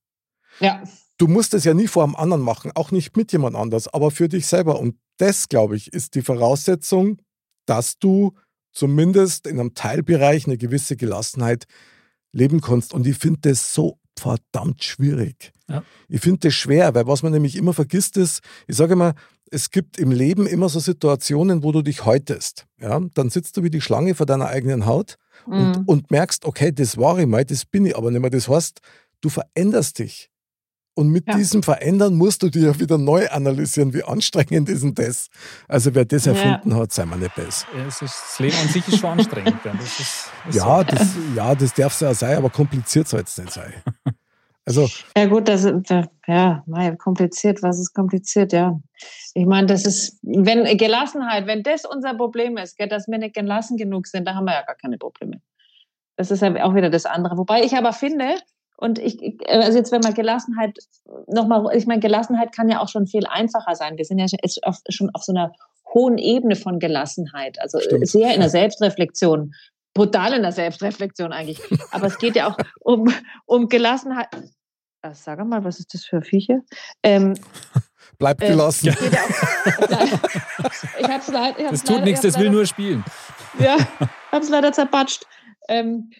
[0.60, 0.84] Ja.
[1.22, 4.10] Du musst es ja nie vor einem anderen machen, auch nicht mit jemand anders, aber
[4.10, 4.80] für dich selber.
[4.80, 7.22] Und das, glaube ich, ist die Voraussetzung,
[7.68, 8.34] dass du
[8.72, 11.66] zumindest in einem Teilbereich eine gewisse Gelassenheit
[12.32, 12.92] leben kannst.
[12.92, 15.52] Und ich finde das so verdammt schwierig.
[15.70, 15.84] Ja.
[16.08, 19.14] Ich finde das schwer, weil was man nämlich immer vergisst ist, ich sage immer,
[19.52, 22.66] es gibt im Leben immer so Situationen, wo du dich häutest.
[22.80, 23.00] Ja?
[23.14, 25.84] Dann sitzt du wie die Schlange vor deiner eigenen Haut und, Mhm.
[25.86, 28.32] und merkst, okay, das war ich mal, das bin ich aber nicht mehr.
[28.32, 28.80] Das heißt,
[29.22, 30.31] du veränderst dich.
[30.94, 31.36] Und mit Ja.
[31.36, 35.30] diesem Verändern musst du dir wieder neu analysieren, wie anstrengend ist denn das?
[35.68, 36.34] Also wer das Ja.
[36.34, 37.66] erfunden hat, sei mal nicht besser.
[37.88, 39.64] Es ist, das Leben an sich ist schon anstrengend.
[39.64, 40.84] Ja, das ist, ist Ja, so.
[40.84, 43.74] das, ja, das darf es ja sein, aber kompliziert soll es nicht sein.
[44.66, 45.90] Also, Ja gut, das ist,
[46.28, 48.78] ja, mei, kompliziert, was ist kompliziert, ja.
[49.34, 53.34] Ich meine, das ist, wenn Gelassenheit, wenn das unser Problem ist, gell, dass wir nicht
[53.34, 55.42] gelassen genug sind, da haben wir ja gar keine Probleme.
[56.18, 57.38] Das ist ja auch wieder das andere.
[57.38, 58.36] Wobei ich aber finde,
[58.82, 60.78] und ich, also jetzt, wenn man Gelassenheit
[61.28, 63.98] nochmal, ich meine, Gelassenheit kann ja auch schon viel einfacher sein.
[63.98, 65.54] Wir sind ja schon- auf, so einer
[65.94, 68.08] hohen Ebene von Gelassenheit, also Stimmt.
[68.08, 69.54] sehr in der Selbstreflexion,
[69.94, 71.60] brutal in der Selbstreflexion eigentlich.
[71.92, 73.14] Aber es geht ja auch um,
[73.46, 74.28] um Gelassenheit.
[75.04, 76.62] Äh, Sag mal, was ist das für Viecher?
[77.04, 77.36] Ähm,
[78.18, 78.88] bleibt Äh, gelassen.
[78.88, 82.66] ja auch, ich hab's leid, ich hab's Das tut leider- nichts, das will leider- nur
[82.66, 83.04] spielen.
[83.60, 83.78] Ja,
[84.32, 85.26] hab's leider zerpatscht.
[85.68, 86.12] Ähm,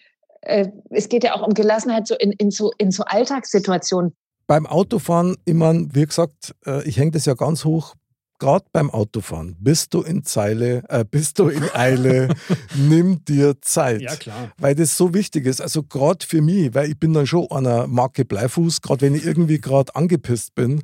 [0.42, 4.14] äh, es geht ja auch um Gelassenheit so in, in, so, in so Alltagssituationen.
[4.46, 7.94] Beim Autofahren, ich mein, wie gesagt, äh, ich hänge das ja ganz hoch.
[8.38, 12.34] Gerade beim Autofahren, bist du in Zeile, äh, bist du in Eile,
[12.74, 14.02] nimm dir Zeit.
[14.02, 14.50] Ja, klar.
[14.58, 15.60] weil das so wichtig ist.
[15.60, 19.24] Also gerade für mich, weil ich bin dann schon einer Marke Bleifuß, gerade wenn ich
[19.24, 20.82] irgendwie gerade angepisst bin,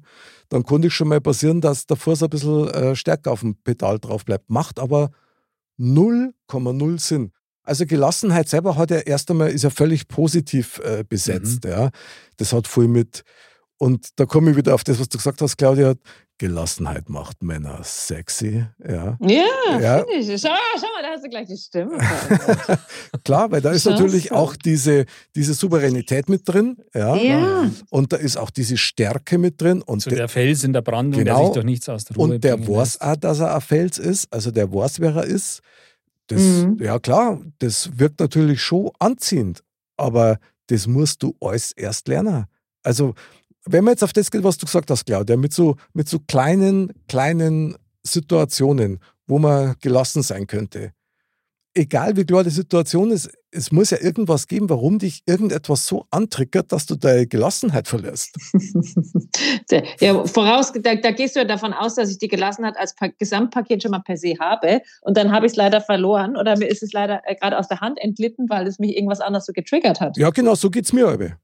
[0.50, 3.56] dann konnte es schon mal passieren, dass der Fuß ein bisschen äh, stärker auf dem
[3.56, 4.48] Pedal drauf bleibt.
[4.50, 5.10] Macht aber
[5.80, 7.32] 0,0 Sinn.
[7.68, 11.64] Also Gelassenheit selber hat ja erst einmal, ist ja völlig positiv äh, besetzt.
[11.64, 11.90] Ja.
[12.36, 13.22] Das hat viel mit,
[13.78, 15.94] und da komme ich wieder auf das, was du gesagt hast, Claudia,
[16.40, 18.64] Gelassenheit macht Männer sexy.
[18.88, 19.18] Ja.
[19.20, 20.04] Ja, Ja.
[20.04, 20.40] finde ich.
[20.40, 21.98] Schau, schau mal, da hast du gleich die Stimme.
[23.24, 24.34] Klar, weil da ist Schau natürlich so.
[24.36, 25.04] auch diese,
[25.34, 26.76] diese Souveränität mit drin.
[26.94, 27.16] Ja.
[27.16, 27.70] ja.
[27.90, 29.82] Und da ist auch diese Stärke mit drin.
[29.82, 31.46] Und, So der, der Fels in der Brandung, der Genau.
[31.46, 33.02] sich doch nichts aus der Ruhe und der weiß lässt.
[33.02, 35.60] auch, dass er ein Fels ist, also der weiß, wer er ist.
[36.28, 36.78] Das, Mhm.
[36.80, 39.62] Ja klar, das wirkt natürlich schon anziehend,
[39.96, 40.38] aber
[40.68, 42.46] das musst du alles erst lernen.
[42.82, 43.14] Also
[43.64, 46.20] wenn man jetzt auf das geht, was du gesagt hast, Claudia, mit so, mit so
[46.20, 50.92] kleinen, kleinen Situationen, wo man gelassen sein könnte.
[51.78, 56.06] Egal wie klar die Situation ist, es muss ja irgendwas geben, warum dich irgendetwas so
[56.10, 58.36] antriggert, dass du deine Gelassenheit verlierst.
[60.00, 63.06] ja, voraus, da, da gehst du ja davon aus, dass ich die Gelassenheit als pa
[63.16, 64.80] Gesamtpaket schon mal per se habe.
[65.02, 67.68] Und dann habe ich es leider verloren oder mir ist es leider äh, gerade aus
[67.68, 70.16] der Hand entglitten, weil es mich irgendwas anderes so getriggert hat.
[70.16, 71.38] Ja, genau, so geht's mir aber.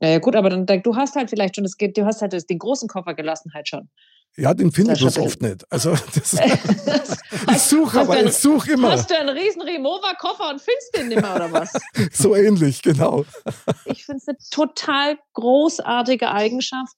[0.00, 2.22] Ja, ja gut, aber dann, da- du hast halt vielleicht schon, das geht, du hast
[2.22, 3.88] halt den großen Koffer Gelassenheit schon.
[4.36, 5.72] Ja, den finde ich Das bloß hat- oft nicht.
[5.72, 6.36] Also das,
[7.52, 8.90] ich suche, aber ich suche immer.
[8.92, 11.72] Hast du einen riesen Remover-Koffer und findest den nicht mehr, oder was?
[12.12, 13.24] So ähnlich, genau.
[13.84, 16.94] Ich finde es eine total großartige Eigenschaft.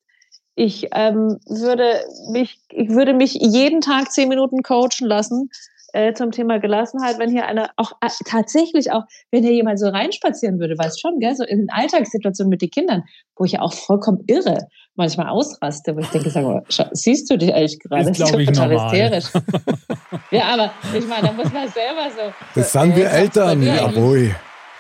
[0.55, 5.51] Ich ähm, würde mich, ich würde mich jeden Tag zehn Minuten coachen lassen,
[5.97, 9.89] äh, zum Thema Gelassenheit, wenn hier einer auch äh, tatsächlich auch, wenn hier jemand so
[9.89, 13.03] reinspazieren würde, weißt schon, gell, so in Alltagssituationen mit den Kindern,
[13.37, 17.37] wo ich ja auch vollkommen irre manchmal ausraste, wo ich denke, sag mal, siehst du
[17.37, 18.05] dich eigentlich gerade?
[18.05, 19.27] Das ist, glaube ich, total hysterisch.
[20.31, 22.33] ja, aber ich meine, da muss man selber so.
[22.55, 24.35] Das sind äh, wir Eltern, jawohl.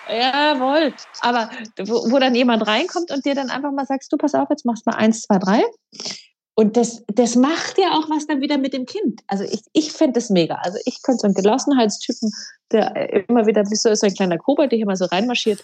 [0.08, 0.94] Jawohl.
[1.20, 4.48] Aber wo, wo, dann jemand reinkommt und dir dann einfach mal sagst, du pass auf,
[4.50, 5.62] jetzt machst du mal eins, zwei, drei.
[6.58, 9.20] Und das, das macht ja auch was dann wieder mit dem Kind.
[9.26, 10.54] Also ich, ich finde das mega.
[10.54, 12.32] Also ich könnte so einen Gelassenheitstypen,
[12.72, 15.62] der immer wieder wie so ist, ein kleiner Kobold, der hier mal so reinmarschiert.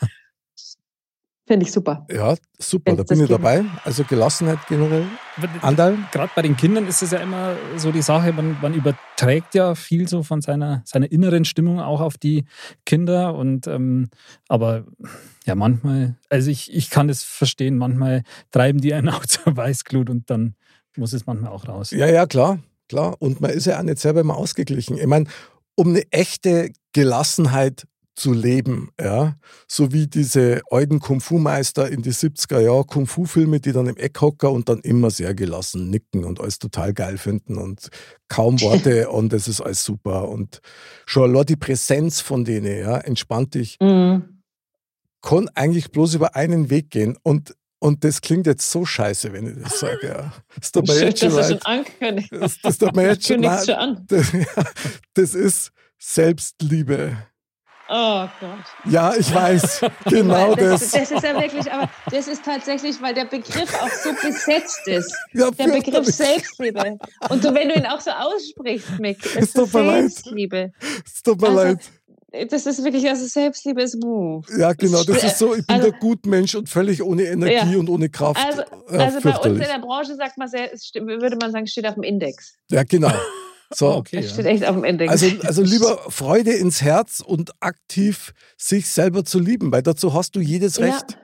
[1.47, 2.07] Finde ich super.
[2.11, 3.64] Ja, super, da bin ich dabei.
[3.84, 5.07] Also Gelassenheit generell.
[5.62, 5.99] Anteil.
[6.12, 9.74] Gerade bei den Kindern ist es ja immer so die Sache, man, man überträgt ja
[9.74, 12.45] viel so von seiner, seiner inneren Stimmung auch auf die
[12.84, 13.34] Kinder.
[13.34, 14.11] Und ähm,
[14.47, 14.84] aber
[15.47, 20.11] ja, manchmal, also ich, ich kann das verstehen, manchmal treiben die einen auch zur Weißglut
[20.11, 20.55] und dann
[20.97, 21.90] muss es manchmal auch raus.
[21.90, 23.16] Ja, ja, klar, klar.
[23.18, 24.99] Und man ist ja auch nicht selber immer ausgeglichen.
[24.99, 25.26] Ich meine,
[25.74, 29.36] um eine echte Gelassenheit zu leben, ja,
[29.66, 34.51] so wie diese alten Kung-Fu-Meister in die 70er Jahre Kung-Fu-Filme, die dann im Eck hocken
[34.51, 37.88] und dann immer sehr gelassen nicken und alles total geil finden und
[38.28, 40.61] kaum Worte und das ist alles super und
[41.07, 44.43] schon allein die Präsenz von denen, ja, entspannt dich, mhm.
[45.22, 49.45] kann eigentlich bloß über einen Weg gehen und und das klingt jetzt so scheiße, wenn
[49.45, 50.07] ich das sage.
[50.07, 50.33] Ja.
[50.57, 51.61] Das tut mir jetzt schon leid.
[52.30, 53.68] Das, das tut mir jetzt schon leid.
[54.07, 54.64] Das, ja,
[55.14, 57.16] das ist Selbstliebe.
[57.89, 58.64] Oh Gott.
[58.85, 59.80] Ja, ich weiß.
[60.05, 60.80] Genau das.
[60.80, 64.87] Das, das ist ja wirklich, aber das ist tatsächlich, weil der Begriff auch so besetzt
[64.87, 65.12] ist.
[65.33, 66.99] Ja, der Begriff Selbstliebe.
[67.30, 70.72] Und so, wenn du ihn auch so aussprichst, Mick, ist es tut mir Selbstliebe.
[71.05, 71.91] Es tut mir also, leid
[72.49, 74.41] das ist wirklich, also Selbstliebe ist Buh.
[74.57, 77.78] Ja, genau, das ist so, ich bin also, der Gutmensch und völlig ohne Energie ja.
[77.78, 78.41] und ohne Kraft.
[78.45, 81.95] Also, also bei uns in der Branche sagt man, sehr, würde man sagen, steht auf
[81.95, 82.55] dem Index.
[82.70, 83.12] Ja, genau.
[83.74, 83.93] So.
[83.97, 85.11] Okay, das steht echt auf dem Index.
[85.11, 90.35] Also, also lieber Freude ins Herz und aktiv sich selber zu lieben, weil dazu hast
[90.37, 91.18] du jedes Recht.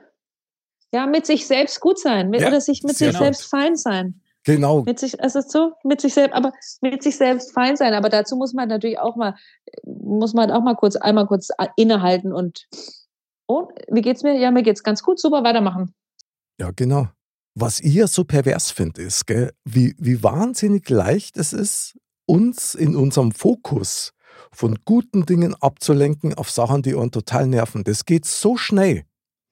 [0.91, 3.19] Ja, ja mit sich selbst gut sein mit, ja, oder sich mit sich genau.
[3.19, 4.21] selbst fein sein.
[4.55, 4.81] Genau.
[4.81, 7.93] Mit sich, es ist so, mit sich selbst, aber mit sich selbst fein sein.
[7.93, 9.35] Aber dazu muss man natürlich auch mal,
[9.85, 12.67] muss man auch mal kurz, einmal kurz innehalten und,
[13.47, 14.35] oh, wie geht's mir?
[14.39, 15.93] Ja, mir geht's ganz gut, super, weitermachen.
[16.59, 17.09] Ja, genau.
[17.53, 22.73] Was ich ja so pervers finde, ist, gell, wie, wie wahnsinnig leicht es ist, uns
[22.73, 24.13] in unserem Fokus
[24.51, 27.83] von guten Dingen abzulenken auf Sachen, die uns total nerven.
[27.83, 29.03] Das geht so schnell.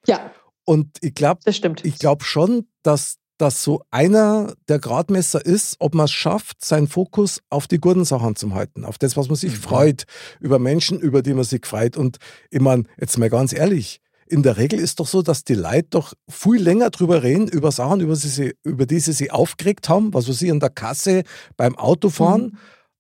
[0.08, 0.32] Ja.
[0.66, 6.06] Und ich glaube, ich glaube schon, dass dass so einer der Gradmesser ist, ob man
[6.06, 9.54] es schafft, seinen Fokus auf die guten Sachen zu halten, auf das, was man sich
[9.54, 9.62] mhm.
[9.62, 10.04] freut,
[10.40, 11.98] über Menschen, über die man sich freut.
[11.98, 12.18] Und
[12.50, 15.88] ich meine, jetzt mal ganz ehrlich, in der Regel ist doch so, dass die Leute
[15.92, 20.14] doch viel länger drüber reden, über Sachen, über, sie, über die sie sich aufgeregt haben,
[20.14, 21.24] was ich, in der Kasse,
[21.56, 22.58] beim Autofahren, mhm.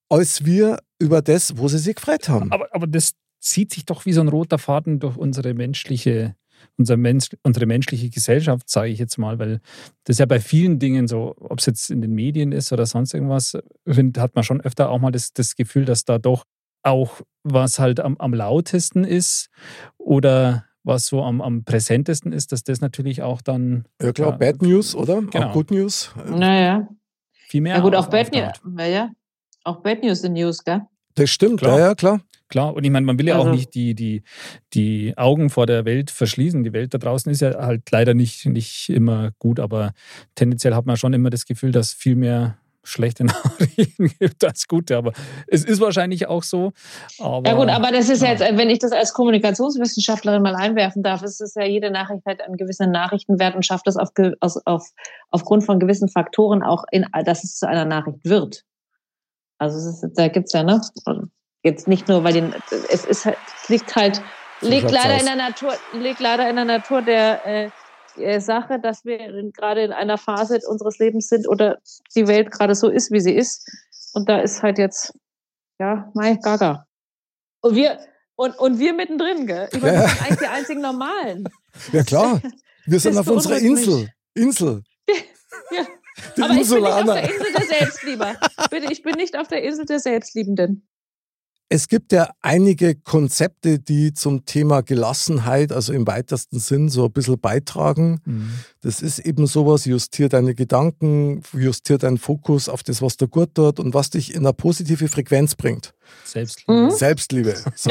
[0.09, 2.51] als wir über das, wo sie sich gefreut haben.
[2.51, 6.35] Aber, aber das zieht sich doch wie so ein roter Faden durch unsere menschliche
[6.77, 9.59] unser Mensch, unsere menschliche Gesellschaft, sage ich jetzt mal, weil
[10.03, 13.13] das ja bei vielen Dingen so, ob es jetzt in den Medien ist oder sonst
[13.13, 16.43] irgendwas, find, hat man schon öfter auch mal das, das Gefühl, dass da doch
[16.83, 19.49] auch was halt am, am lautesten ist
[19.97, 23.85] oder was so am, am präsentesten ist, dass das natürlich auch dann.
[24.01, 25.21] Ja, klar, ja, Bad News, oder?
[25.21, 25.47] Genau.
[25.47, 26.13] Auch Good News.
[26.25, 26.87] Naja.
[27.31, 27.75] Viel mehr.
[27.75, 28.53] Ja, gut, auch Bad News.
[28.77, 29.11] Ja,
[29.63, 30.81] auch Bad News in News, gell?
[31.17, 31.79] Das stimmt, klar.
[31.79, 32.21] ja, ja, klar.
[32.47, 34.23] Klar, und ich meine, man will ja also, auch nicht die, die,
[34.73, 36.63] die Augen vor der Welt verschließen.
[36.63, 39.91] Die Welt da draußen ist ja halt leider nicht, nicht immer gut, aber
[40.35, 44.95] tendenziell hat man schon immer das Gefühl, dass viel mehr schlechte Nachrichten gibt als gute.
[44.95, 45.11] Aber
[45.47, 46.71] es ist wahrscheinlich auch so.
[47.19, 48.29] Aber, ja gut, aber das ist ja.
[48.29, 52.41] jetzt, wenn ich das als Kommunikationswissenschaftlerin mal einwerfen darf, ist es ja jede Nachricht hat
[52.41, 54.87] einen gewissen Nachrichtenwert und schafft es auf, auf, auf,
[55.31, 58.63] aufgrund von gewissen Faktoren auch, in, dass es zu einer Nachricht wird.
[59.57, 60.81] Also ist, da gibt's ja, ne?
[61.63, 62.55] Jetzt nicht nur, weil den,
[62.89, 64.21] es ist halt, es liegt halt,
[64.61, 67.69] liegt leider in der Natur, liegt leider in der Natur der äh,
[68.17, 69.17] äh, Sache, dass wir
[69.51, 71.77] gerade in einer Phase unseres Lebens sind oder
[72.15, 73.67] die Welt gerade so ist, wie sie ist.
[74.13, 75.13] Und da ist halt jetzt,
[75.79, 76.85] ja, mein Gaga.
[77.61, 77.99] Und wir,
[78.35, 79.69] und, und wir mittendrin, gell?
[79.71, 80.07] Ich meine, ja.
[80.07, 81.49] sind eigentlich die einzigen Normalen.
[81.91, 82.41] Ja, klar.
[82.85, 83.95] Wir sind auf unserer Insel.
[83.95, 84.09] Mich.
[84.35, 84.83] Insel.
[85.71, 85.85] ja.
[86.41, 88.35] Aber ich bin nicht auf der Insel der Selbstlieber.
[88.69, 90.87] Bitte, ich bin nicht auf der Insel der Selbstliebenden.
[91.69, 97.11] Es gibt ja einige Konzepte, die zum Thema Gelassenheit, also im weitesten Sinn, so ein
[97.11, 98.21] bisschen beitragen.
[98.23, 98.51] Mhm.
[98.81, 103.53] Das ist eben sowas, justiert deine Gedanken, justiert deinen Fokus auf das, was dir gut
[103.55, 105.93] tut und was dich in eine positive Frequenz bringt.
[106.23, 106.71] Selbstliebe.
[106.71, 106.91] Mhm.
[106.91, 107.55] Selbstliebe.
[107.75, 107.89] So.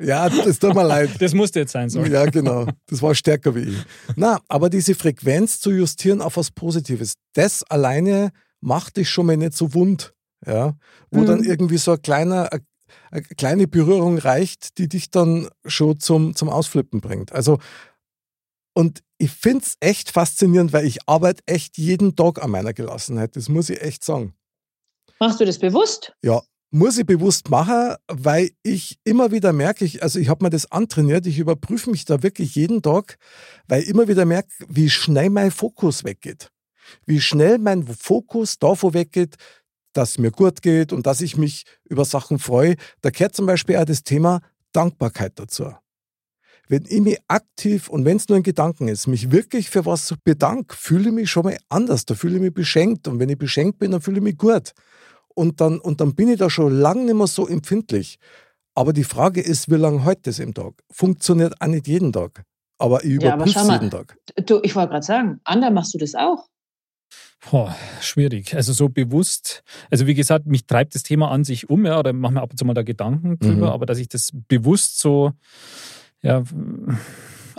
[0.00, 1.10] ja, das tut mir leid.
[1.20, 2.10] Das musste jetzt sein, sorry.
[2.10, 2.66] Ja, genau.
[2.86, 3.84] Das war stärker wie ich.
[4.16, 9.36] Na, aber diese Frequenz zu justieren auf was Positives, das alleine macht dich schon mal
[9.36, 10.14] nicht so wund.
[10.46, 10.74] Ja,
[11.10, 11.26] wo mhm.
[11.26, 12.48] dann irgendwie so ein kleiner,
[13.10, 17.32] eine kleine Berührung reicht, die dich dann schon zum, zum Ausflippen bringt.
[17.32, 17.58] Also,
[18.74, 23.36] und ich finde es echt faszinierend, weil ich arbeite echt jeden Tag an meiner Gelassenheit.
[23.36, 24.34] Das muss ich echt sagen.
[25.18, 26.14] Machst du das bewusst?
[26.22, 30.50] Ja, muss ich bewusst machen, weil ich immer wieder merke, ich, also ich habe mir
[30.50, 33.18] das antrainiert, ich überprüfe mich da wirklich jeden Tag,
[33.66, 36.50] weil ich immer wieder merke, wie schnell mein Fokus weggeht.
[37.06, 39.36] Wie schnell mein Fokus davon weggeht,
[39.92, 42.76] dass es mir gut geht und dass ich mich über Sachen freue.
[43.02, 44.40] Da gehört zum Beispiel auch das Thema
[44.72, 45.72] Dankbarkeit dazu.
[46.68, 50.14] Wenn ich mich aktiv und wenn es nur ein Gedanken ist, mich wirklich für was
[50.22, 52.04] bedanke, fühle ich mich schon mal anders.
[52.04, 53.08] Da fühle ich mich beschenkt.
[53.08, 54.72] Und wenn ich beschenkt bin, dann fühle ich mich gut.
[55.34, 58.18] Und dann, und dann bin ich da schon lange nicht mehr so empfindlich.
[58.74, 60.74] Aber die Frage ist, wie lange heute das im Tag?
[60.92, 62.44] Funktioniert auch nicht jeden Tag.
[62.78, 63.74] Aber ich Ja, aber überprüfe schau es mal.
[63.74, 64.16] jeden Tag.
[64.46, 66.46] Du, ich wollte gerade sagen, Ander, machst du das auch?
[67.50, 68.54] Boah, schwierig.
[68.54, 72.12] Also so bewusst, also wie gesagt, mich treibt das Thema an sich um, ja, oder
[72.12, 73.72] mache mir ab und zu mal da Gedanken drüber, Mhm.
[73.72, 75.32] aber dass ich das bewusst so
[76.22, 76.42] ja,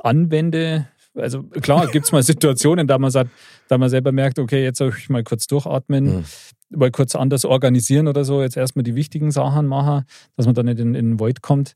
[0.03, 3.31] anwende, also klar, gibt es mal Situationen, da man sagt,
[3.67, 6.25] da man selber merkt, okay, jetzt soll ich mal kurz durchatmen, Mhm.
[6.77, 10.05] mal kurz anders organisieren oder so, jetzt erstmal die wichtigen Sachen machen,
[10.37, 11.75] dass man dann nicht in, in den Void kommt.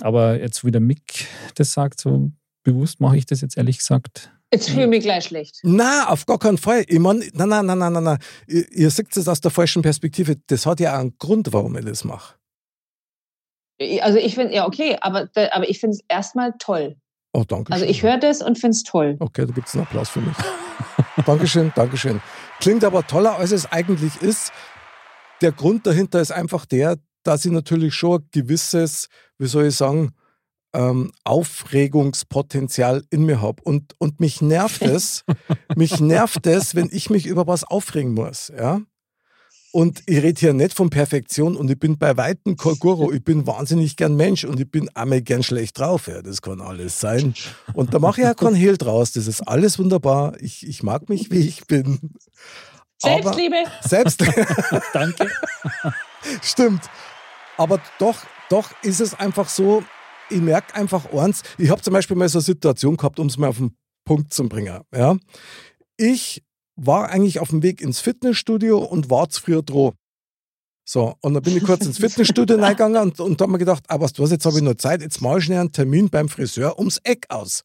[0.00, 2.30] Aber jetzt wie der Mick das sagt, so
[2.62, 4.30] bewusst mache ich das jetzt ehrlich gesagt.
[4.52, 5.60] Jetzt fühle ich mich gleich schlecht.
[5.62, 6.84] Na, auf gar keinen Fall.
[6.88, 8.18] Ich mein, nein, nein, nein, nein, nein, nein.
[8.46, 10.36] Ihr, ihr seht es aus der falschen Perspektive.
[10.46, 12.34] Das hat ja auch einen Grund, warum ich das mache.
[14.00, 16.96] Also ich finde, ja, okay, aber, aber ich finde es erstmal toll.
[17.32, 19.16] Oh, danke Also ich höre das und finde es toll.
[19.20, 20.36] Okay, da gibt es einen Applaus für mich.
[21.26, 22.20] Dankeschön, Dankeschön.
[22.58, 24.52] Klingt aber toller, als es eigentlich ist.
[25.42, 29.76] Der Grund dahinter ist einfach der, dass ich natürlich schon ein gewisses, wie soll ich
[29.76, 30.14] sagen,
[30.74, 33.62] ähm, Aufregungspotenzial in mir habe.
[33.62, 35.24] Und, und mich nervt es,
[35.76, 38.52] mich nervt es, wenn ich mich über was aufregen muss.
[38.56, 38.80] Ja?
[39.70, 43.12] Und ich rede hier nicht von Perfektion und ich bin bei Weitem kein Guru.
[43.12, 46.08] Ich bin wahnsinnig gern Mensch und ich bin einmal gern schlecht drauf.
[46.08, 47.34] Ja, das kann alles sein.
[47.74, 49.12] Und da mache ich ja keinen Hehl draus.
[49.12, 50.34] Das ist alles wunderbar.
[50.40, 52.12] Ich, ich mag mich, wie ich bin.
[53.02, 53.56] Aber- Selbstliebe.
[53.82, 54.24] Selbst,
[54.94, 55.28] Danke.
[56.42, 56.82] stimmt.
[57.58, 58.16] Aber doch,
[58.48, 59.84] doch ist es einfach so,
[60.30, 61.42] ich merke einfach eins.
[61.58, 64.32] Ich habe zum Beispiel mal so eine Situation gehabt, um es mal auf den Punkt
[64.32, 64.82] zu bringen.
[64.94, 65.16] Ja.
[65.96, 66.42] Ich
[66.76, 69.92] war eigentlich auf dem Weg ins Fitnessstudio und war zu früh dran.
[70.88, 73.84] So, und dann bin ich kurz ins Fitnessstudio reingegangen und, und da habe mir gedacht,
[73.88, 76.08] ah, was du was, jetzt habe ich noch Zeit, jetzt mache ich schnell einen Termin
[76.08, 77.64] beim Friseur ums Eck aus.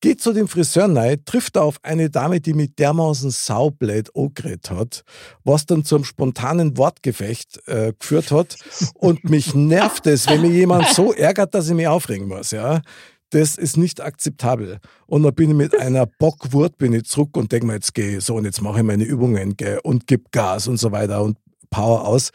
[0.00, 5.04] Geht zu dem Friseur rein, trifft auf eine Dame, die mit dermaßen saublöd angeredet hat,
[5.44, 8.56] was dann zum spontanen Wortgefecht äh, geführt hat.
[8.94, 12.50] Und mich nervt es, wenn mir jemand so ärgert, dass ich mich aufregen muss.
[12.50, 12.82] Ja?
[13.30, 14.78] Das ist nicht akzeptabel.
[15.06, 18.20] Und dann bin ich mit einer Bockwurt bin ich zurück und denke mir, jetzt gehe
[18.20, 21.38] so und jetzt mache ich meine Übungen gell, und gebe Gas und so weiter und
[21.70, 22.30] Power aus.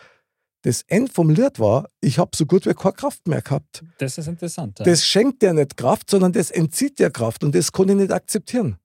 [0.64, 3.84] Das End vom Lied war, ich habe so gut wie keine Kraft mehr gehabt.
[3.98, 4.80] Das ist interessant.
[4.80, 4.86] ja.
[4.86, 8.12] Das schenkt dir nicht Kraft, sondern das entzieht dir Kraft und das kann ich nicht
[8.12, 8.78] akzeptieren.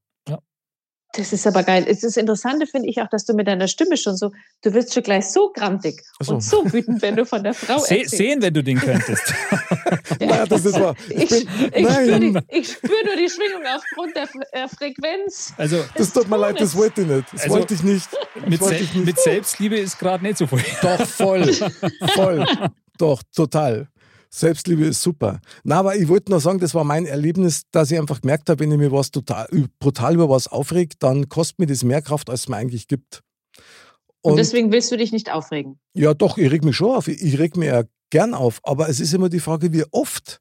[1.17, 1.85] Das ist aber geil.
[1.89, 4.93] Es ist Interessante finde ich auch, dass du mit deiner Stimme schon so, du wirst
[4.95, 6.35] schon gleich so grantig so.
[6.35, 8.17] und so wütend, wenn du von der Frau Se erzählst.
[8.17, 9.23] sehen, wenn du den könntest.
[10.21, 10.95] Naja, das ist wahr.
[11.09, 15.53] Ich, ich, spüre ich spüre nur die Schwingung aufgrund der äh, Frequenz.
[15.57, 17.33] Also Das tut mir leid, das wollte ich nicht.
[17.33, 18.09] Das Also, wollte ich nicht.
[18.47, 19.07] mit, wollte Se ich nicht.
[19.07, 20.63] mit Selbstliebe ist gerade nicht so voll.
[20.83, 21.53] Doch, voll.
[22.15, 22.47] voll.
[22.99, 23.89] Doch, total.
[24.35, 25.41] Selbstliebe ist super.
[25.63, 28.59] Na, aber ich wollte nur sagen, das war mein Erlebnis, dass ich einfach gemerkt habe,
[28.59, 29.47] wenn ich mir was total
[29.79, 33.23] brutal über was aufregt, dann kostet mir das mehr Kraft, als es mir eigentlich gibt.
[34.23, 35.79] Und, Und, deswegen willst du dich nicht aufregen.
[35.95, 37.07] ja, doch, ich reg mich schon auf.
[37.07, 38.59] Ich, reg mich ja gern auf.
[38.65, 40.41] Aber es ist immer die Frage, wie oft.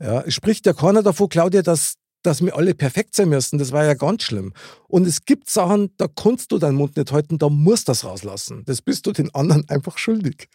[0.00, 3.58] Ja, es spricht ja keiner davon, Claudia, dass, dass wir alle perfekt sein müssen.
[3.58, 4.52] Das war ja ganz schlimm.
[4.86, 8.04] Und es gibt Sachen, da kannst du deinen Mund nicht halten, da musst du das
[8.04, 8.64] rauslassen.
[8.66, 10.50] Das bist du den anderen einfach schuldig.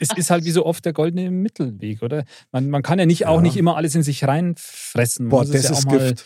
[0.00, 2.24] Es ist halt wie so oft der goldene Mittelweg, oder?
[2.52, 3.42] Man, man kann ja nicht auch Ja.
[3.42, 5.26] nicht immer alles in sich reinfressen.
[5.26, 6.24] Man Boah, muss es das ja ist auch mal Gift.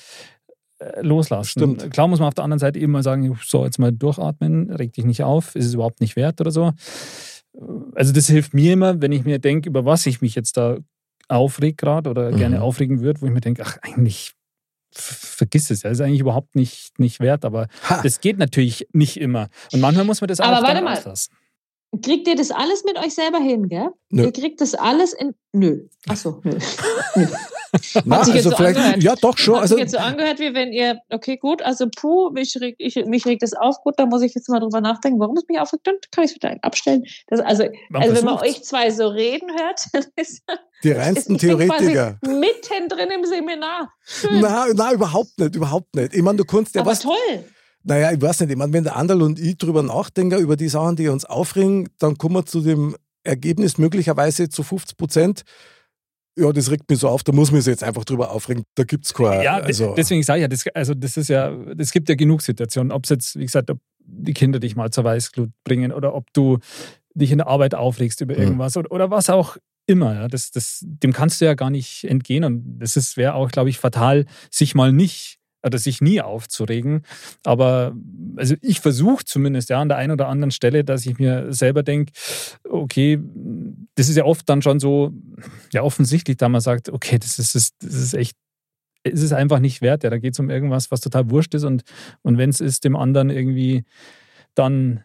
[0.79, 1.49] äh, loslassen.
[1.49, 1.91] Stimmt.
[1.91, 4.93] Klar muss man auf der anderen Seite eben mal sagen, so jetzt mal durchatmen, reg
[4.93, 6.73] dich nicht auf, ist es überhaupt nicht wert oder so.
[7.95, 10.79] Also das hilft mir immer, wenn ich mir denke, über was ich mich jetzt da
[11.29, 12.37] aufreg gerade oder Mhm.
[12.37, 14.33] gerne aufregen würde, wo ich mir denke, ach eigentlich
[14.97, 18.01] vergiss es, ja, ist eigentlich überhaupt nicht, nicht wert, aber Ha.
[18.03, 19.49] das geht natürlich nicht immer.
[19.73, 20.97] Und manchmal muss man das Aber auch warte dann mal.
[20.99, 21.35] auslassen.
[22.03, 23.89] Kriegt ihr das alles mit euch selber hin, gell?
[24.11, 24.25] Nö.
[24.25, 25.35] Ihr kriegt das alles in.
[25.53, 25.87] Nö.
[26.09, 26.57] Achso, nö.
[27.17, 27.27] nö.
[28.05, 29.03] Na, also so vielleicht, angehört.
[29.03, 29.57] ja doch schon.
[29.57, 32.95] Hat Also, jetzt so angehört, wie wenn ihr, okay, gut, also puh, mich regt, ich,
[33.07, 35.59] mich regt das auf, gut, da muss ich jetzt mal drüber nachdenken, warum es mich
[35.59, 37.05] aufregt, dann kann ich es wieder abstellen.
[37.27, 40.43] Das, also, Man also wenn man euch zwei so reden hört, dann ist,
[40.85, 42.19] die ist reinsten bin Theoretiker.
[42.23, 43.93] mittendrin im Seminar.
[44.05, 46.15] Schön, Na, na, überhaupt nicht, überhaupt nicht.
[46.15, 47.01] Ich meine, du kannst ja aber was.
[47.01, 47.45] toll.
[47.85, 50.69] Naja, ich weiß nicht, ich meine, wenn der Anderl und ich drüber nachdenken, über die
[50.69, 55.43] Sachen, die uns aufregen, dann kommen wir zu dem Ergebnis möglicherweise zu 50 Prozent,
[56.37, 58.65] ja, das regt mich so auf, da muss man sich jetzt einfach drüber aufregen.
[58.75, 59.45] Da gibt es keine.
[59.45, 62.43] Ja, also, deswegen sage ich ja, das, also das ist ja, es gibt ja genug
[62.43, 66.15] Situationen, ob es jetzt, wie gesagt, ob die Kinder dich mal zur Weißglut bringen oder
[66.15, 66.59] ob du
[67.15, 68.41] dich in der Arbeit aufregst über Mhm.
[68.43, 69.57] irgendwas oder, oder was auch
[69.87, 70.15] immer.
[70.15, 70.29] Ja.
[70.29, 73.79] Das, das, dem kannst du ja gar nicht entgehen und das wäre auch, glaube ich,
[73.79, 77.03] fatal, sich mal nicht oder sich nie aufzuregen.
[77.45, 77.95] Aber
[78.37, 81.83] also ich versuche zumindest ja an der einen oder anderen Stelle, dass ich mir selber
[81.83, 82.13] denke,
[82.69, 83.19] okay,
[83.95, 85.13] das ist ja oft dann schon so,
[85.73, 88.37] ja offensichtlich, da man sagt, okay, das ist, das ist echt,
[89.03, 90.05] es ist einfach nicht wert.
[90.05, 91.83] Ja, da geht es um irgendwas, was total wurscht ist und,
[92.23, 93.85] und wenn es ist, dem anderen irgendwie
[94.55, 95.03] dann,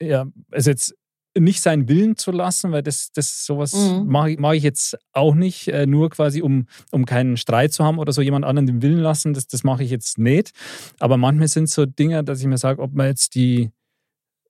[0.00, 0.94] ja, also jetzt
[1.38, 4.06] nicht seinen Willen zu lassen, weil das, das sowas Mhm.
[4.06, 7.84] mache ich, mach ich jetzt auch nicht, äh, nur quasi um, um keinen Streit zu
[7.84, 10.52] haben oder so jemand anderen den Willen lassen, das, das mache ich jetzt nicht.
[11.00, 13.70] Aber manchmal sind so Dinge, dass ich mir sage, ob man jetzt die,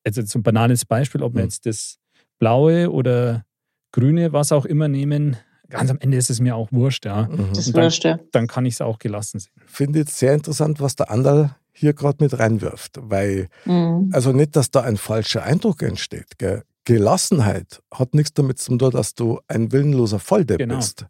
[0.05, 1.49] also jetzt so ein banales Beispiel, ob man Mhm.
[1.49, 1.97] jetzt das
[2.39, 3.45] blaue oder
[3.93, 5.37] grüne, was auch immer nehmen,
[5.71, 7.29] ganz am Ende ist es mir auch wurscht, ja.
[7.29, 7.49] mhm.
[7.55, 8.19] Das dann- wurscht, ja.
[8.33, 9.53] Dann kann ich es auch gelassen sehen.
[9.67, 14.11] finde jetzt sehr interessant, was der Anderl hier gerade mit reinwirft, weil Mhm.
[14.13, 16.39] also nicht, dass da ein falscher Eindruck entsteht.
[16.39, 16.63] Gell?
[16.85, 20.77] Gelassenheit hat nichts damit zu tun, dass du ein willenloser Volldepp Genau.
[20.77, 21.07] bist,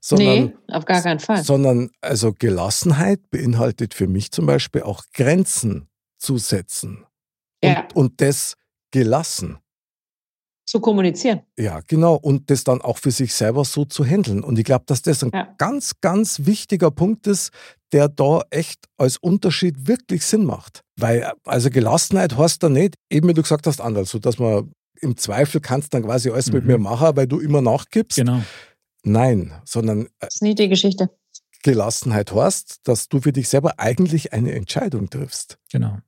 [0.00, 1.42] sondern Nee, auf gar keinen Fall.
[1.42, 7.04] sondern also Gelassenheit beinhaltet für mich zum Beispiel auch Grenzen zu setzen
[7.62, 7.88] und, Ja.
[7.94, 8.54] und das
[8.92, 9.58] gelassen.
[10.68, 11.42] Zu kommunizieren.
[11.56, 12.16] Ja, genau.
[12.16, 14.42] Und das dann auch für sich selber so zu handeln.
[14.42, 15.54] Und ich glaube, dass das ein Ja.
[15.58, 17.50] ganz, ganz wichtiger Punkt ist,
[17.92, 20.80] der da echt als Unterschied wirklich Sinn macht.
[20.98, 24.72] Weil, also Gelassenheit heißt da nicht, eben wie du gesagt hast, anders, so dass man
[25.00, 26.70] im Zweifel kannst dann quasi alles mit Mhm.
[26.72, 28.16] mir machen, weil du immer nachgibst.
[28.16, 28.42] Genau.
[29.02, 31.10] Nein, sondern äh, Das ist nie die Geschichte.
[31.62, 35.58] Gelassenheit heißt, dass du für dich selber eigentlich eine Entscheidung triffst.
[35.72, 35.98] Genau.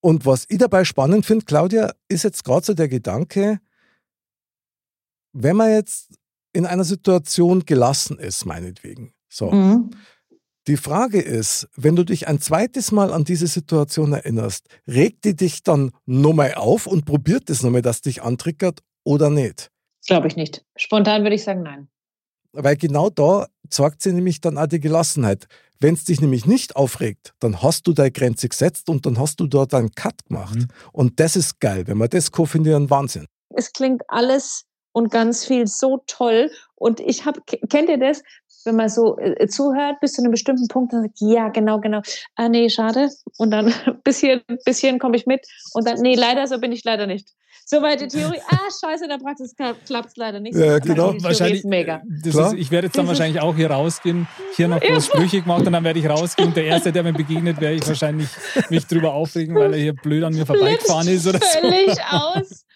[0.00, 3.60] Und was ich dabei spannend finde, Claudia, ist jetzt gerade so der Gedanke,
[5.32, 6.18] wenn man jetzt
[6.52, 9.12] in einer Situation gelassen ist, meinetwegen.
[9.28, 9.50] So.
[9.50, 9.90] Mhm.
[10.68, 15.36] Die Frage ist, wenn du dich ein zweites Mal an diese Situation erinnerst, regt die
[15.36, 19.70] dich dann nochmal auf und probiert es nochmal, dass dich antriggert oder nicht?
[20.08, 20.64] Glaube ich nicht.
[20.76, 21.88] Spontan würde ich sagen, nein.
[22.52, 25.46] Weil genau da zeigt sie nämlich dann auch die Gelassenheit.
[25.78, 29.38] Wenn es dich nämlich nicht aufregt, dann hast du deine Grenze gesetzt und dann hast
[29.38, 30.56] du dort einen Cut gemacht.
[30.56, 30.68] Mhm.
[30.92, 31.86] Und das ist geil.
[31.86, 33.26] Wenn man das einen Wahnsinn.
[33.50, 36.50] es klingt alles und ganz viel so toll.
[36.74, 38.22] Und ich habe, kennt ihr das,
[38.66, 42.02] wenn man so äh, zuhört bis zu einem bestimmten Punkt und sagt, ja, genau, genau,
[42.34, 43.08] ah nee, schade.
[43.38, 43.72] Und dann
[44.04, 45.46] bis hier, bis hierhin komme ich mit.
[45.72, 47.28] Und dann, nee, leider, so bin ich leider nicht.
[47.68, 50.54] Soweit die Theorie, ah, scheiße, in der Praxis klappt es leider nicht.
[50.54, 50.62] so.
[50.62, 51.10] Ja, genau.
[51.10, 52.00] Die Theorie ist mega.
[52.22, 52.52] Das Klar.
[52.52, 55.72] ist, ich werde jetzt dann wahrscheinlich auch hier rausgehen, hier noch bloß Sprüche gemacht und
[55.72, 56.50] dann werde ich rausgehen.
[56.50, 58.28] Und der Erste, der mir begegnet, werde ich wahrscheinlich
[58.70, 61.58] mich drüber aufregen, weil er hier blöd an mir vorbeigefahren ist oder so.
[61.58, 62.66] völlig aus,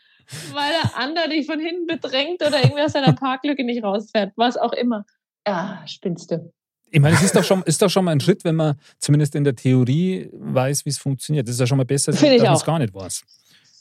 [0.52, 4.32] weil der andere dich von hinten bedrängt oder irgendwie aus seiner Parklücke nicht rausfährt.
[4.34, 5.04] Was auch immer.
[5.50, 6.52] Ja, spinnst du.
[6.92, 9.34] Ich meine, es ist doch, schon, ist doch schon mal ein Schritt, wenn man zumindest
[9.34, 11.48] in der Theorie weiß, wie es funktioniert.
[11.48, 13.22] Das ist ja schon mal besser, als ich wenn man es gar nicht weiß.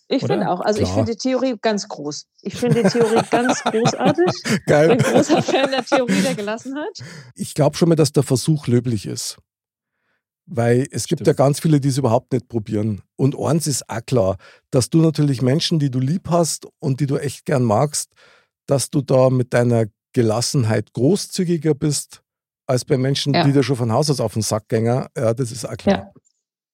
[0.07, 0.61] Ich finde auch.
[0.61, 0.97] Also ich Klar.
[0.97, 2.25] finde die Theorie ganz groß.
[2.41, 4.43] Ich finde die Theorie ganz großartig.
[4.43, 4.97] Bin Geil.
[4.97, 7.03] großer Fan der Theorie der Gelassenheit.
[7.35, 9.37] Ich glaube schon mal, dass der Versuch löblich ist.
[10.47, 11.27] Weil es gibt Stimmt.
[11.27, 13.03] ja ganz viele, die es überhaupt nicht probieren.
[13.15, 14.37] Und eins ist auch klar,
[14.71, 18.09] dass du natürlich Menschen, die du lieb hast und die du echt gern magst,
[18.65, 22.21] dass du da mit deiner Gelassenheit großzügiger bist
[22.67, 23.43] als bei Menschen, Ja.
[23.43, 25.05] die dir schon von Haus aus auf den Sack gängen.
[25.17, 25.97] Ja, das ist auch klar.
[25.97, 26.11] Ja.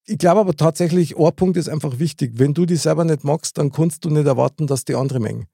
[0.07, 2.33] Ich glaube aber tatsächlich, ein Punkt ist einfach wichtig.
[2.35, 5.47] Wenn du die selber nicht magst, dann kannst du nicht erwarten, dass die andere mengen.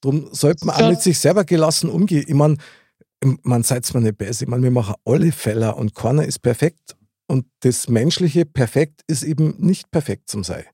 [0.00, 0.90] Darum sollte man auch Ja.
[0.90, 2.24] mit sich selber gelassen umgehen.
[2.26, 2.56] Ich meine,
[3.42, 4.42] man seid mir nicht besser.
[4.42, 6.96] Ich meine, wir machen alle Fälle und keiner ist perfekt.
[7.28, 10.64] Und das Menschliche perfekt ist eben nicht perfekt zum Sein.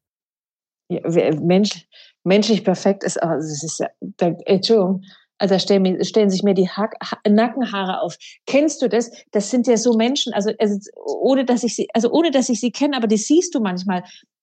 [0.90, 1.01] Ja,
[1.40, 1.86] Mensch,
[2.24, 3.88] menschlich perfekt ist, aber es ist ja,
[4.46, 5.03] Entschuldigung,
[5.39, 8.16] also stellen, stellen sich mir die Hack, ha, Nackenhaare auf.
[8.47, 9.11] Kennst du das?
[9.30, 12.61] Das sind ja so Menschen, also, also ohne dass ich sie, also ohne dass ich
[12.61, 14.03] sie kenne, aber die siehst du manchmal.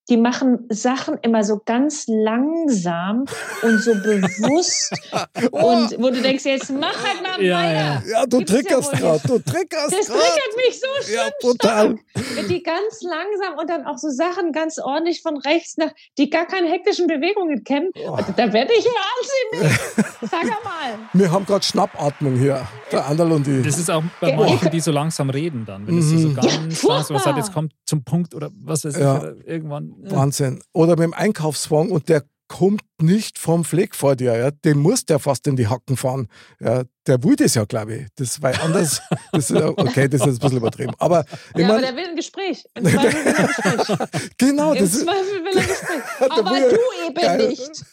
[0.09, 3.25] Die machen Sachen immer so ganz langsam
[3.63, 4.91] und so bewusst
[5.51, 7.73] und wo du denkst, jetzt mach halt mal Ja, weiter.
[7.73, 8.01] ja.
[8.11, 10.19] Ja, du Gibt's ja triggerst wohl gerade, du triggerst Das gerade.
[10.19, 11.95] triggert mich so schön Ja, total.
[12.35, 16.29] wenn die ganz langsam und dann auch so Sachen ganz ordentlich von rechts nach, die
[16.29, 17.89] gar keine hektischen Bewegungen kennen.
[18.07, 18.17] Oh.
[18.35, 19.79] Da werde ich wahnsinnig.
[20.21, 20.99] Sag mal.
[21.13, 23.65] Wir haben gerade Schnappatmung hier, der Anderl und ich.
[23.65, 24.35] Das ist auch bei Ja.
[24.37, 25.87] manchen, die so langsam reden dann.
[25.87, 26.35] Wenn es so Mhm.
[26.35, 29.17] ganz Ja, langsam hat, jetzt kommt zum Punkt oder was weiß ich, Ja.
[29.19, 29.93] oder irgendwann.
[30.03, 30.61] Äh, Wahnsinn.
[30.73, 34.37] Oder mit dem Einkaufswagen und der kommt nicht vom Fleck vor dir.
[34.37, 34.51] Ja.
[34.51, 36.27] Den muss der fast in die Hacken fahren.
[36.59, 38.07] Ja, der will das ja, glaube ich.
[38.17, 39.01] Das war anders.
[39.31, 40.93] Das ja- okay, das ist jetzt ein bisschen übertrieben.
[40.99, 41.25] Aber
[41.55, 42.63] ich Ja, aber mein, der will ein Gespräch.
[42.75, 43.39] Im Zweifel will er
[43.71, 44.29] ein Gespräch.
[44.37, 46.03] genau, Im das ist, Zweifel will er ein Gespräch.
[46.37, 46.77] Aber du
[47.07, 47.85] eben nicht.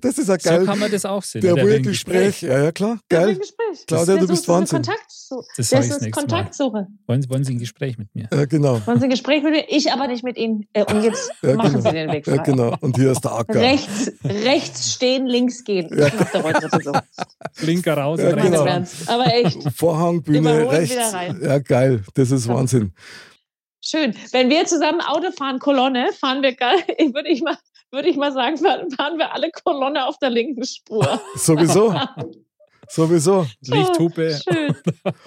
[0.00, 0.64] Das ist ja So geil.
[0.66, 1.40] kann man das auch sehen.
[1.42, 2.42] der will will ein Gespräch.
[2.42, 2.98] Ja, ja, klar.
[3.10, 3.28] Der Geil.
[3.30, 3.86] ein Gespräch.
[3.86, 4.82] Claudia, Der du bist so Wahnsinn.
[4.82, 5.44] Kontaktsuche.
[5.56, 6.12] Das Der das ist.
[6.12, 6.86] Kontaktsuche.
[7.06, 8.28] Wollen, wollen Sie ein Gespräch mit mir?
[8.32, 8.80] Ja, genau.
[8.86, 9.64] Wollen Sie ein Gespräch mit mir?
[9.68, 10.66] Ich aber nicht mit Ihnen.
[10.72, 11.90] Äh, und jetzt Ja, machen genau.
[11.90, 12.36] Sie den Weg frei.
[12.36, 12.76] Ja, genau.
[12.80, 13.60] Und hier ist der Acker.
[13.60, 15.88] Rechts, rechts stehen, links gehen.
[15.96, 16.06] Ja.
[16.06, 16.92] Ich der so.
[17.66, 18.62] Linker raus Ja, genau.
[19.06, 19.58] Aber echt.
[19.76, 20.94] Vorhang, Bühne, Überholen rechts.
[20.94, 21.40] wieder rein.
[21.42, 22.02] Ja, geil.
[22.14, 22.92] Das ist Wahnsinn.
[23.86, 24.14] Schön.
[24.32, 26.52] Wenn wir zusammen Auto fahren, Kolonne, fahren wir
[27.14, 27.56] würde ich mal,
[27.90, 31.20] würde ich mal sagen, fahren wir alle Kolonne auf der linken Spur.
[31.36, 31.94] Sowieso.
[32.88, 33.46] Sowieso.
[33.62, 34.38] Lichthupe.
[34.46, 34.76] Schön.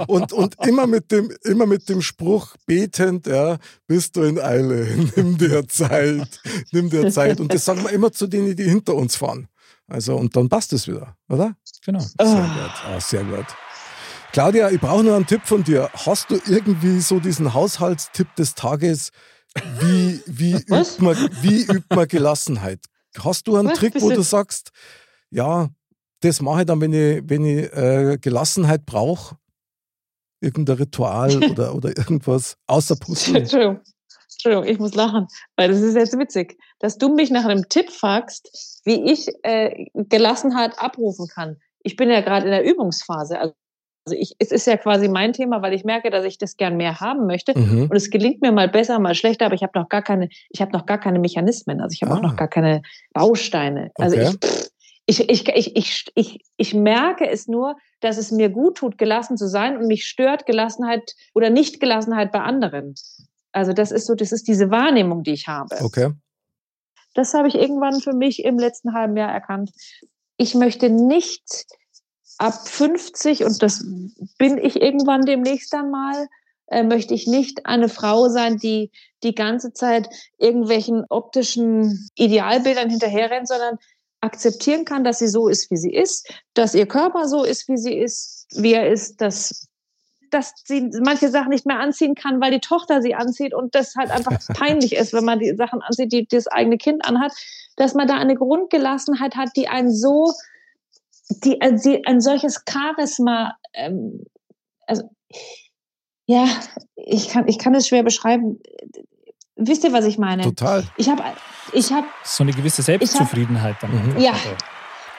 [0.05, 4.88] Und, und immer, mit dem, immer mit dem Spruch betend, ja, bist du in Eile.
[5.16, 6.39] Nimm dir Zeit.
[6.72, 7.39] Nimm dir Zeit.
[7.39, 9.47] Und das sagen wir immer zu denen, die hinter uns fahren.
[9.88, 11.55] Also, und dann passt es wieder, oder?
[11.84, 11.99] Genau.
[11.99, 12.86] Sehr gut.
[12.86, 13.45] Ah, sehr gut.
[14.38, 15.89] Claudia, ich brauche nur einen Tipp von dir.
[15.95, 19.09] Hast du irgendwie so diesen Haushaltstipp des Tages?
[19.79, 22.81] Wie, wie, übt, man, wie übt man Gelassenheit?
[23.17, 23.79] Hast du einen Was?
[23.79, 24.69] Trick, wo du- sagst,
[25.31, 25.69] ja,
[26.19, 29.38] das mache ich dann, wenn ich, wenn ich äh, Gelassenheit brauche?
[30.39, 33.38] Irgendein Ritual oder, oder irgendwas außer Puzzeln?
[33.38, 33.81] Entschuldigung.
[34.33, 35.25] Entschuldigung, ich muss lachen,
[35.55, 39.88] weil das ist jetzt witzig, dass du mich nach einem Tipp fragst, wie ich äh,
[39.95, 41.57] Gelassenheit abrufen kann.
[41.81, 43.39] Ich bin ja gerade in der Übungsphase.
[43.39, 43.55] Also
[44.16, 46.99] ich, es ist ja quasi mein Thema, weil ich merke, dass ich das gern mehr
[46.99, 47.58] haben möchte.
[47.58, 47.84] Mhm.
[47.89, 50.62] Und es gelingt mir mal besser, mal schlechter, aber ich habe noch gar keine, ich
[50.62, 52.18] habe noch gar keine Mechanismen, also ich habe Ah.
[52.18, 52.82] auch noch gar keine
[53.14, 53.91] Bausteine.
[53.95, 54.30] Also Okay.
[54.30, 54.70] ich, pff,
[55.10, 59.38] ich, ich, ich, ich, ich, ich merke es nur, dass es mir gut tut, gelassen
[59.38, 62.93] zu sein und mich stört Gelassenheit oder Nicht-Gelassenheit bei anderen.
[63.53, 65.78] Also das ist so, das ist diese Wahrnehmung, die ich habe.
[65.82, 66.12] Okay.
[67.14, 69.72] Das habe ich irgendwann für mich im letzten halben Jahr erkannt.
[70.36, 71.66] Ich möchte nicht
[72.38, 73.85] ab 50, und das
[74.38, 76.27] bin ich irgendwann demnächst dann mal,
[76.67, 78.91] äh, möchte ich nicht eine Frau sein, die
[79.23, 83.77] die ganze Zeit irgendwelchen optischen Idealbildern hinterherrennt, sondern
[84.21, 87.77] akzeptieren kann, dass sie so ist, wie sie ist, dass ihr Körper so ist, wie
[87.77, 89.67] sie ist, wie er ist, dass
[90.29, 93.95] dass sie manche Sachen nicht mehr anziehen kann, weil die Tochter sie anzieht und das
[93.95, 97.31] halt einfach peinlich ist, wenn man die Sachen anzieht, die das eigene Kind anhat,
[97.77, 100.33] dass man da eine Grundgelassenheit hat, die einen so,
[101.30, 104.23] die, äh, die ein solches Charisma, ähm,
[104.86, 105.09] also
[106.25, 106.45] ja,
[106.95, 108.59] ich kann, ich kann es schwer beschreiben.
[109.55, 110.43] Wisst ihr, was ich meine?
[110.43, 110.84] Total.
[110.97, 111.23] Ich habe,
[111.73, 113.91] ich habe So eine gewisse Selbstzufriedenheit dann.
[113.91, 113.97] Mhm.
[113.97, 114.21] einfach.
[114.21, 114.32] Ja.
[114.32, 114.49] Also,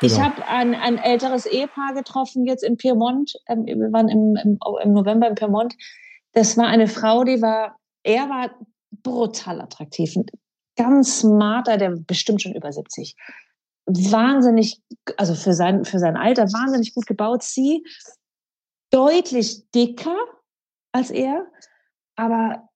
[0.00, 0.24] Ich Genau.
[0.24, 3.34] habe ein, ein älteres Ehepaar getroffen jetzt in Piemont.
[3.48, 5.74] Ähm, wir waren im, im, im November in Piemont.
[6.32, 8.50] Das war eine Frau, die war, er war
[9.02, 10.14] brutal attraktiv.
[10.14, 10.26] Ein
[10.76, 13.16] ganz smarter, der bestimmt schon über 70.
[13.88, 14.80] Wahnsinnig,
[15.16, 17.42] also für sein, für sein Alter, wahnsinnig gut gebaut.
[17.42, 17.84] Sie
[18.90, 20.16] deutlich dicker
[20.92, 21.46] als er,
[22.16, 22.68] aber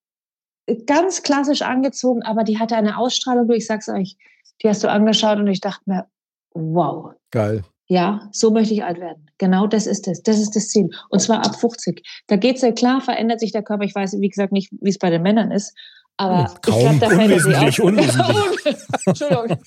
[0.86, 4.16] ganz klassisch angezogen, aber die hatte eine Ausstrahlung, ich sag's euch,
[4.62, 6.06] die hast du angeschaut und ich dachte mir,
[6.54, 7.62] wow, Geil.
[7.88, 9.30] ja, so möchte ich alt werden.
[9.38, 10.22] Genau das ist es.
[10.22, 10.88] Das ist das Ziel.
[11.08, 12.06] Und zwar ab 50.
[12.28, 13.84] Da geht's ja klar, verändert sich der Körper.
[13.84, 15.76] Ich weiß, wie gesagt, nicht, wie es bei den Männern ist.
[16.22, 17.84] Aber Hm, ich glaube, da sich Unwesentlich, auch.
[17.84, 18.76] unwesentlich.
[19.06, 19.58] Entschuldigung.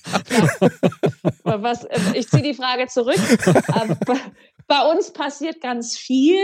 [1.44, 1.62] Ja.
[1.62, 3.20] Was, äh, ich ziehe die Frage zurück.
[3.68, 3.96] Aber
[4.66, 6.40] bei uns passiert ganz viel.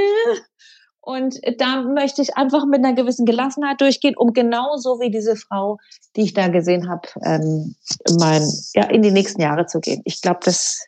[1.01, 5.79] Und da möchte ich einfach mit einer gewissen Gelassenheit durchgehen, um genauso wie diese Frau,
[6.15, 7.75] die ich da gesehen habe, ähm,
[8.19, 10.03] mein, ja, in die nächsten Jahre zu gehen.
[10.05, 10.87] Ich glaube, das,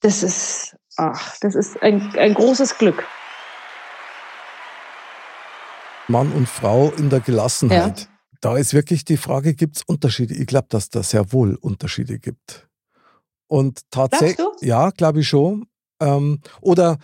[0.00, 3.04] das ist, ach, das ist ein, ein großes Glück.
[6.10, 8.08] Mann und Frau in der Gelassenheit.
[8.40, 10.34] Da ist wirklich die Frage, gibt es Unterschiede?
[10.34, 12.68] Ich glaube, dass da sehr wohl Unterschiede gibt.
[13.46, 15.66] Und tatsächlich, ja, glaube ich schon.
[16.00, 16.98] Ähm, oder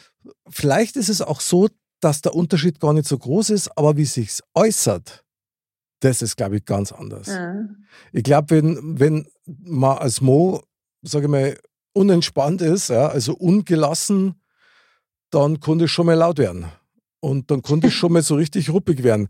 [0.48, 1.68] vielleicht ist es auch so,
[2.00, 5.24] dass der Unterschied gar nicht so groß ist, aber wie sich's äußert,
[6.00, 7.28] das ist, glaube ich, ganz anders.
[8.12, 10.62] Ich glaube, wenn, wenn man als Mo,
[11.02, 11.58] sage ich mal,
[11.92, 14.40] unentspannt ist, ja, also ungelassen,
[15.30, 16.66] dann konnte es schon mal laut werden.
[17.20, 19.28] Und dann konnte es schon mal so richtig ruppig werden.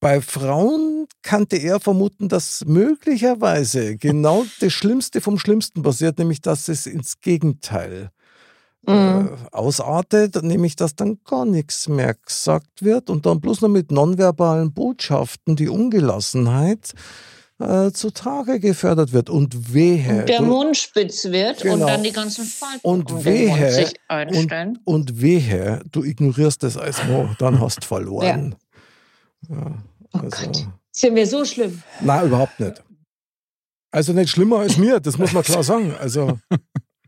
[0.00, 6.68] Bei Frauen kannte er vermuten, dass möglicherweise genau das Schlimmste vom Schlimmsten passiert, nämlich dass
[6.68, 8.10] es ins Gegenteil
[8.86, 9.30] Mhm.
[9.52, 13.90] äh, ausartet, nämlich dass dann gar nichts mehr gesagt wird und dann bloß noch mit
[13.90, 16.92] nonverbalen Botschaften die Ungelassenheit
[17.60, 19.30] äh, zutage gefördert wird.
[19.30, 20.24] Und wehe.
[20.24, 21.74] Der du- Mund spitz wird Genau.
[21.74, 24.78] und dann die ganzen Falten Und um wehe, sich einstellen.
[24.84, 28.54] Und wehe, du ignorierst das als Mo, dann hast du verloren.
[29.48, 29.72] Ja.
[30.12, 30.66] Oh also, Gott.
[30.92, 31.82] Sind wir so schlimm?
[32.00, 32.82] Nein, überhaupt nicht.
[33.90, 35.94] Also nicht schlimmer als mir, das muss man klar sagen.
[36.00, 36.38] Also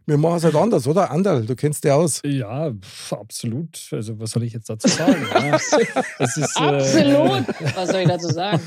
[0.06, 1.10] wir machen es halt anders, oder?
[1.10, 2.20] Anderl, du kennst dich aus.
[2.24, 2.72] Ja,
[3.10, 3.88] absolut.
[3.90, 5.26] Also, was soll ich jetzt dazu sagen?
[5.34, 5.56] ja?
[6.18, 7.44] Es ist, äh, Absolut.
[7.74, 8.60] Was soll ich dazu sagen?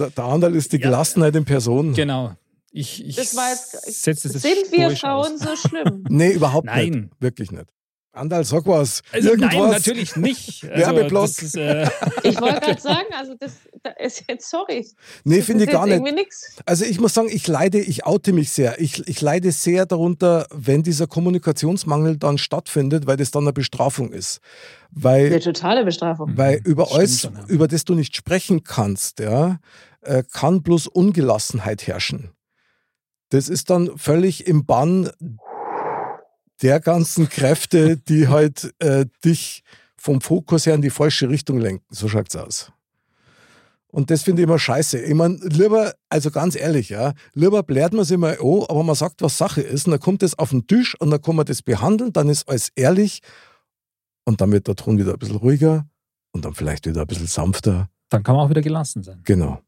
[0.00, 0.84] Der, der Anderl ist die Ja.
[0.84, 1.92] Gelassenheit in Person.
[1.94, 2.34] Genau.
[2.72, 5.40] Ich, ich Das war jetzt- setze das Sind wir Frauen aus.
[5.40, 6.04] so schlimm?
[6.08, 6.90] Nee, überhaupt Nein.
[6.90, 7.08] nicht.
[7.20, 7.66] Wirklich nicht.
[8.12, 9.02] Andal, sag was.
[9.12, 9.70] Also nein, Irgendwas.
[9.72, 10.64] natürlich nicht.
[10.70, 11.26] Also, Werbeblock.
[11.26, 11.88] das ist, äh,
[12.24, 13.52] Ich wollte gerade sagen, also das,
[13.84, 14.84] das ist jetzt, sorry.
[15.22, 16.02] Nee, finde ich gar nicht.
[16.66, 18.80] Also ich muss sagen, ich leide, ich oute mich sehr.
[18.80, 24.12] Ich, ich leide sehr darunter, wenn dieser Kommunikationsmangel dann stattfindet, weil das dann eine Bestrafung
[24.12, 24.40] ist.
[24.90, 26.36] Weil, Eine totale Bestrafung.
[26.36, 29.60] weil über Stimmt alles, über das du nicht sprechen kannst, ja,
[30.02, 32.30] äh, kann bloß Ungelassenheit herrschen.
[33.30, 35.10] Das ist dann völlig im Bann
[36.62, 39.62] der ganzen Kräfte, die halt äh, dich
[39.96, 41.86] vom Fokus her in die falsche Richtung lenken.
[41.90, 42.72] So schaut's aus.
[43.92, 45.00] Und das finde ich immer scheiße.
[45.00, 48.94] Ich meine, lieber, also ganz ehrlich, ja, lieber blärt man sich mal an, aber man
[48.94, 51.44] sagt, was Sache ist, und dann kommt das auf den Tisch und dann kann man
[51.44, 53.20] das behandeln, dann ist alles ehrlich
[54.24, 55.86] und dann wird der Ton wieder ein bisschen ruhiger
[56.32, 57.88] und dann vielleicht wieder ein bisschen sanfter.
[58.10, 59.20] dann kann man auch wieder gelassen sein.
[59.24, 59.60] Genau.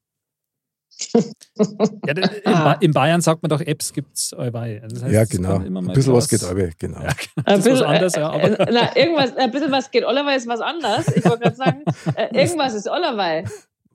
[2.06, 4.80] Ja, das- in, ba in Bayern sagt man doch, Apps gibt's allweil.
[4.82, 5.58] Also das heißt, ja, genau.
[5.58, 7.00] kann immer Ein bisschen wieder was geht aber, genau.
[7.02, 9.90] Ja, Ein das ist was bisschen, anderes, ja, aber äh, na, irgendwas, ein bisschen was
[9.90, 11.08] geht Allerweil ist was anderes.
[11.08, 11.82] Ich wollte gerade sagen,
[12.16, 13.44] äh, irgendwas ist Allerweil.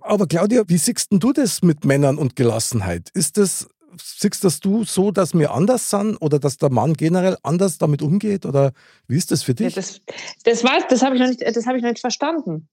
[0.01, 3.09] Aber Claudia, wie siehst denn du das mit Männern und Gelassenheit?
[3.13, 3.67] Ist das,
[4.01, 8.01] siehst das du so, dass wir anders sind oder dass der Mann generell anders damit
[8.01, 8.45] umgeht?
[8.45, 8.71] Oder
[9.07, 9.75] wie ist das für Ja, dich?
[9.75, 10.01] das
[10.45, 12.69] das, weiß, das habe ich, noch nicht- das hab ich noch nicht verstanden.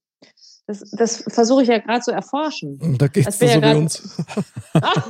[0.67, 2.79] Das, das versuche ich ja gerade zu erforschen.
[2.81, 4.17] Und da geht es so ja wie uns.
[4.75, 5.07] das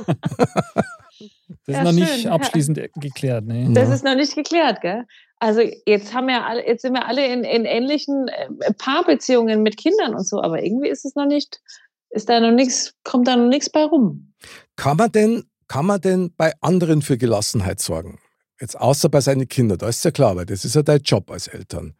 [1.67, 2.31] ist Ja, noch nicht schön.
[2.31, 3.45] abschließend geklärt.
[3.45, 3.67] Nee.
[3.73, 5.05] Das ist noch nicht geklärt, gell?
[5.39, 9.77] Also jetzt haben wir alle, jetzt sind wir alle in, in ähnlichen äh, Paarbeziehungen mit
[9.77, 11.61] Kindern und so, aber irgendwie ist es noch nicht,
[12.09, 14.33] ist da noch nichts, kommt da noch nichts bei rum.
[14.75, 18.19] Kann man denn, kann man denn bei anderen für Gelassenheit sorgen?
[18.59, 21.29] Jetzt außer bei seinen Kindern, da ist ja klar, weil das ist ja dein Job
[21.29, 21.95] als Eltern.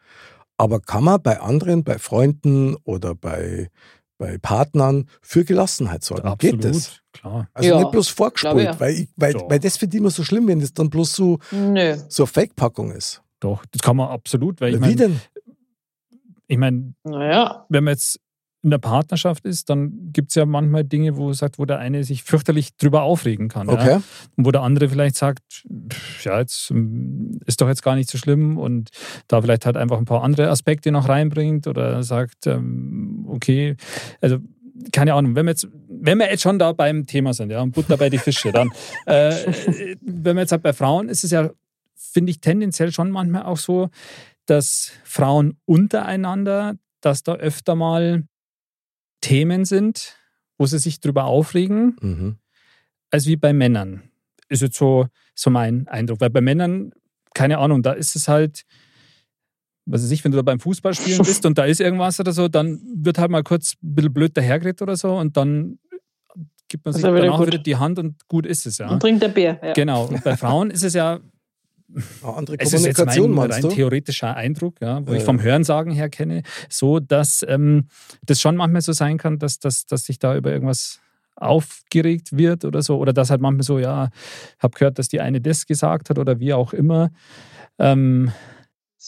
[0.58, 3.70] Aber kann man bei anderen, bei Freunden oder bei,
[4.18, 6.28] bei Partnern für Gelassenheit sorgen?
[6.28, 7.00] Absolut, Geht das?
[7.12, 7.50] klar.
[7.54, 8.80] Also Ja, nicht bloß vorgespult, ja.
[8.80, 9.50] weil, ich, weil, Doch.
[9.50, 11.98] weil das finde ich immer so schlimm, wenn das dann bloß so, Nö.
[12.08, 13.22] so eine Fake-Packung ist.
[13.42, 14.62] Doch, das kann man absolut.
[14.62, 15.22] Weil ich Wie meine, denn?
[16.48, 17.66] ich mein, Naja.
[17.70, 18.20] wenn man jetzt
[18.66, 22.04] in der Partnerschaft ist, dann gibt es ja manchmal Dinge, wo sagt, wo der eine
[22.04, 23.68] sich fürchterlich drüber aufregen kann.
[23.68, 23.74] Ja?
[23.74, 24.00] Okay.
[24.36, 25.64] Und wo der andere vielleicht sagt,
[26.24, 28.90] ja, jetzt ähm, ist doch jetzt gar nicht so schlimm und
[29.28, 33.76] da vielleicht halt einfach ein paar andere Aspekte noch reinbringt oder sagt, ähm, okay,
[34.20, 34.40] also
[34.92, 37.72] keine Ahnung, wenn wir jetzt, wenn wir jetzt schon da beim Thema sind, ja, und
[37.72, 38.72] Butter bei die Fische, dann,
[39.06, 39.32] äh,
[40.02, 41.52] wenn wir jetzt halt bei Frauen, ist es ja,
[41.94, 43.90] finde ich, tendenziell schon manchmal auch so,
[44.48, 48.24] dass Frauen untereinander, dass da öfter mal
[49.26, 50.16] Themen sind,
[50.58, 52.36] wo sie sich drüber aufregen, Mhm.
[53.12, 54.04] als wie bei Männern.
[54.50, 56.22] Ist jetzt so, so mein Eindruck.
[56.22, 56.92] Weil bei Männern,
[57.34, 58.64] keine Ahnung, da ist es halt,
[59.88, 62.48] was weiß ich, wenn du da beim Fußballspielen bist und da ist irgendwas oder so,
[62.48, 65.80] dann wird halt mal kurz ein bisschen blöd dahergeredet oder so und dann
[66.68, 67.48] gibt man sich ja wieder danach gut.
[67.48, 68.90] wieder die Hand und gut ist es, ja.
[68.90, 69.60] Und trinkt der Bier.
[69.64, 69.74] Ja.
[69.74, 70.06] Genau.
[70.06, 71.20] Und bei Frauen ist es ja,
[72.24, 75.24] Eine andere es ist jetzt Kommunikation, mein meinst rein theoretischer Eindruck, ja, wo Ja, ich
[75.24, 75.42] vom.
[75.42, 77.88] Hörensagen her kenne, so dass ähm,
[78.26, 81.00] das schon manchmal so sein kann, dass, dass, dass sich da über irgendwas
[81.36, 82.98] aufgeregt wird oder so.
[82.98, 84.10] Oder dass halt manchmal so, ja,
[84.60, 87.12] habe gehört, dass die eine das gesagt hat oder wie auch immer.
[87.78, 88.32] Ähm,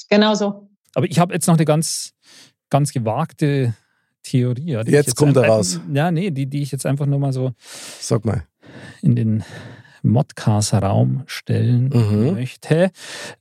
[0.09, 0.69] Genau so.
[0.93, 2.13] aber ich habe jetzt noch eine ganz,
[2.69, 3.73] ganz gewagte
[4.23, 4.77] Theorie.
[4.85, 5.79] ich Jetzt kommt er raus.
[5.91, 7.53] Ja, nee, die, die ich jetzt einfach nur mal so
[7.99, 8.43] Sag mal.
[9.01, 9.43] in den
[10.07, 12.33] Modcast-Raum stellen Mhm.
[12.33, 12.91] möchte.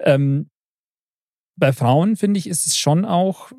[0.00, 0.48] Ähm,
[1.58, 3.50] bei Frauen, finde ich, ist es schon auch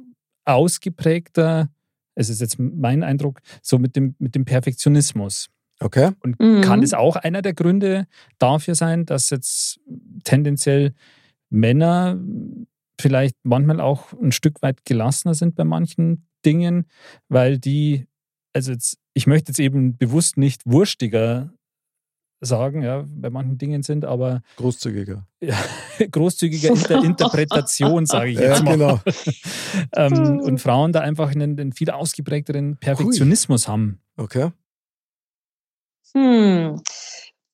[0.46, 1.70] ausgeprägter,
[2.16, 5.50] es ist jetzt mein Eindruck, so mit dem, mit dem Perfektionismus.
[5.80, 6.12] Okay.
[6.24, 6.62] Und Mhm.
[6.62, 8.08] kann es auch einer der Gründe
[8.40, 9.80] dafür sein, dass jetzt
[10.24, 10.94] tendenziell
[11.50, 12.20] Männer
[13.00, 16.86] vielleicht manchmal auch ein Stück weit gelassener sind bei manchen Dingen,
[17.30, 18.08] weil die,
[18.54, 21.54] also jetzt, ich möchte jetzt eben bewusst nicht wurstiger
[22.40, 25.26] sagen, ja, bei manchen Dingen sind, aber Großzügiger.
[26.12, 28.74] großzügiger Inter Interpretation, sage ich Ja, jetzt mal.
[28.74, 29.00] genau.
[29.96, 34.00] ähm, und Frauen da einfach einen, einen viel ausgeprägteren Perfektionismus haben.
[34.18, 34.52] Okay.
[36.14, 36.82] Hm.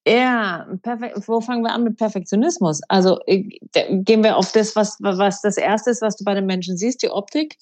[0.05, 1.17] Ja, perfekt.
[1.27, 2.81] Wo fangen wir an mit Perfektionismus?
[2.89, 3.43] Also äh,
[3.89, 7.03] gehen wir auf das, was, was das Erste ist, was du bei den Menschen siehst,
[7.03, 7.57] die Optik.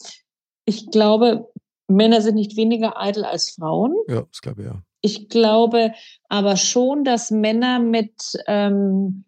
[0.66, 1.52] Ich glaube,
[1.88, 3.96] Männer sind nicht weniger eitel als Frauen.
[4.08, 4.82] Ja, das glaube ich ja.
[5.02, 5.94] Ich glaube
[6.30, 8.14] aber schon, dass Männer mit
[8.48, 9.26] ähm,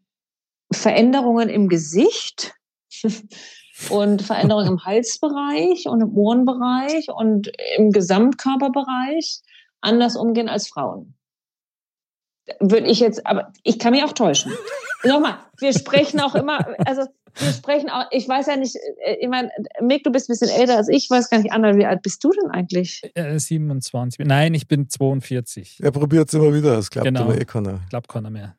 [0.71, 2.53] Veränderungen im Gesicht
[3.89, 9.41] und Veränderungen im Halsbereich und im Ohrenbereich und im Gesamtkörperbereich
[9.81, 11.15] anders umgehen als Frauen.
[12.59, 14.51] Würde ich jetzt, aber ich kann mich auch täuschen.
[15.05, 17.03] Nochmal, wir sprechen auch immer, also
[17.35, 18.75] wir sprechen auch, ich weiß ja nicht,
[19.05, 19.49] äh, ich meine,
[19.81, 22.23] Mick, du bist ein bisschen älter als ich, weiß gar nicht, Anna, wie alt bist
[22.23, 23.01] du denn eigentlich?
[23.15, 24.25] Äh, 27.
[24.25, 25.79] Nein, ich bin 42.
[25.81, 27.21] Er probiert es immer wieder, das klappt Genau.
[27.23, 27.79] aber eh keiner.
[27.83, 28.55] Ich glaube keiner mehr.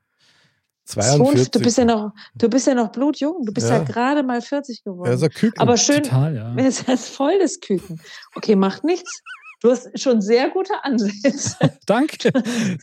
[0.87, 1.51] 42.
[1.51, 3.47] Du bist ja noch, du bist ja noch blutjung.
[3.47, 3.85] Du bist ja, Ja.
[3.85, 5.09] gerade mal 40 geworden.
[5.09, 5.59] Ja, ist ein Küken.
[5.59, 6.55] Aber schön, Total, ja.
[6.57, 8.01] es ist voll das Küken.
[8.35, 9.23] Okay, macht nichts.
[9.65, 11.57] Du hast schon sehr gute Ansätze.
[11.87, 12.31] Danke.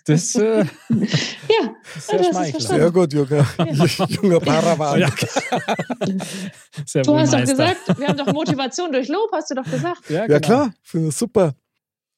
[0.08, 2.52] Das äh, ja, ist Ja, sehr das ist schmeichelnd.
[2.64, 2.82] verstanden.
[2.82, 5.00] Sehr gut, junger, junger Paravan.
[5.00, 5.10] Ja.
[6.88, 10.10] Sehr du hast doch gesagt, wir haben doch Motivation durch Lob, hast du doch gesagt.
[10.10, 10.40] Ja, Ja, genau.
[10.40, 11.54] klar, finde ich super.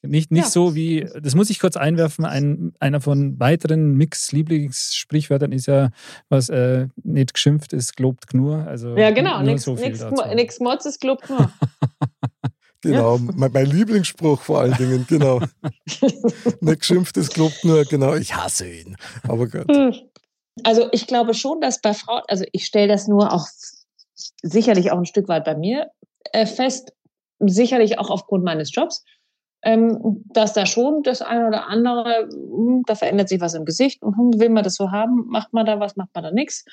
[0.02, 0.50] Nicht, nicht Ja.
[0.50, 5.90] so wie, das muss ich kurz einwerfen, ein, einer von weiteren Mix-Lieblingssprichwörtern ist ja,
[6.30, 8.66] was äh, nicht geschimpft ist, gelobt nur.
[8.68, 9.42] Also Ja, genau.
[9.42, 9.76] Nix, so
[10.64, 11.52] Mods ist Club nur.
[12.84, 15.40] Genau, mein, mein Lieblingsspruch vor allen Dingen, genau.
[16.60, 18.14] Nicht geschimpft, es gelobt nur, genau.
[18.16, 18.98] Ich hasse ihn.
[19.24, 19.68] Aber gut.
[19.70, 19.94] Hm.
[20.64, 23.48] Also ich glaube schon, dass bei Frauen, also ich stelle das nur auch
[24.44, 25.92] sicherlich auch ein Stück weit bei mir
[26.34, 26.94] äh, fest,
[27.40, 29.04] sicherlich auch aufgrund meines Jobs,
[29.64, 34.04] ähm, dass da schon das eine oder andere, hm, da verändert sich was im Gesicht
[34.04, 36.66] und hm, will man das so haben, macht man da was, macht man da nichts.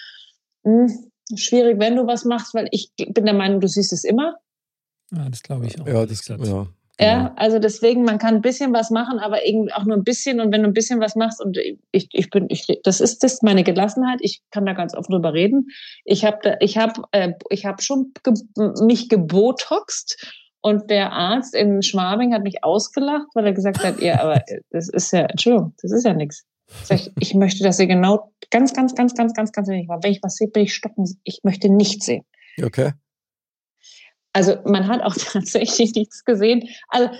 [0.64, 4.36] Hm, schwierig, wenn du was machst, weil ich bin der Meinung, du siehst es immer.
[5.12, 5.86] Ja, das glaube ich auch.
[5.86, 6.66] Ja, das, ja.
[7.00, 7.32] Ja, genau.
[7.36, 10.40] also deswegen, man kann ein bisschen was machen, aber irgendwie auch nur ein bisschen.
[10.40, 11.58] Und wenn du ein bisschen was machst, und
[11.92, 14.18] ich, ich bin, ich, das ist das meine Gelassenheit.
[14.20, 15.68] Ich kann da ganz offen drüber reden.
[16.04, 18.34] Ich habe, ich habe, äh, ich habe schon ge
[18.82, 20.36] mich gebotoxt.
[20.62, 24.90] Und der Arzt in Schwabing hat mich ausgelacht, weil er gesagt hat, ja, aber das
[24.90, 26.44] ist ja, Entschuldigung, das ist ja nichts.
[26.90, 30.04] Ich, ich möchte, dass ihr genau ganz, ganz, ganz, ganz, ganz, ganz wenig macht.
[30.04, 31.04] Wenn ich was sehe, bin ich stocken.
[31.24, 32.24] Ich möchte nichts sehen.
[32.62, 32.92] Okay.
[34.32, 36.68] Also man hat auch tatsächlich nichts gesehen.
[36.88, 37.10] Also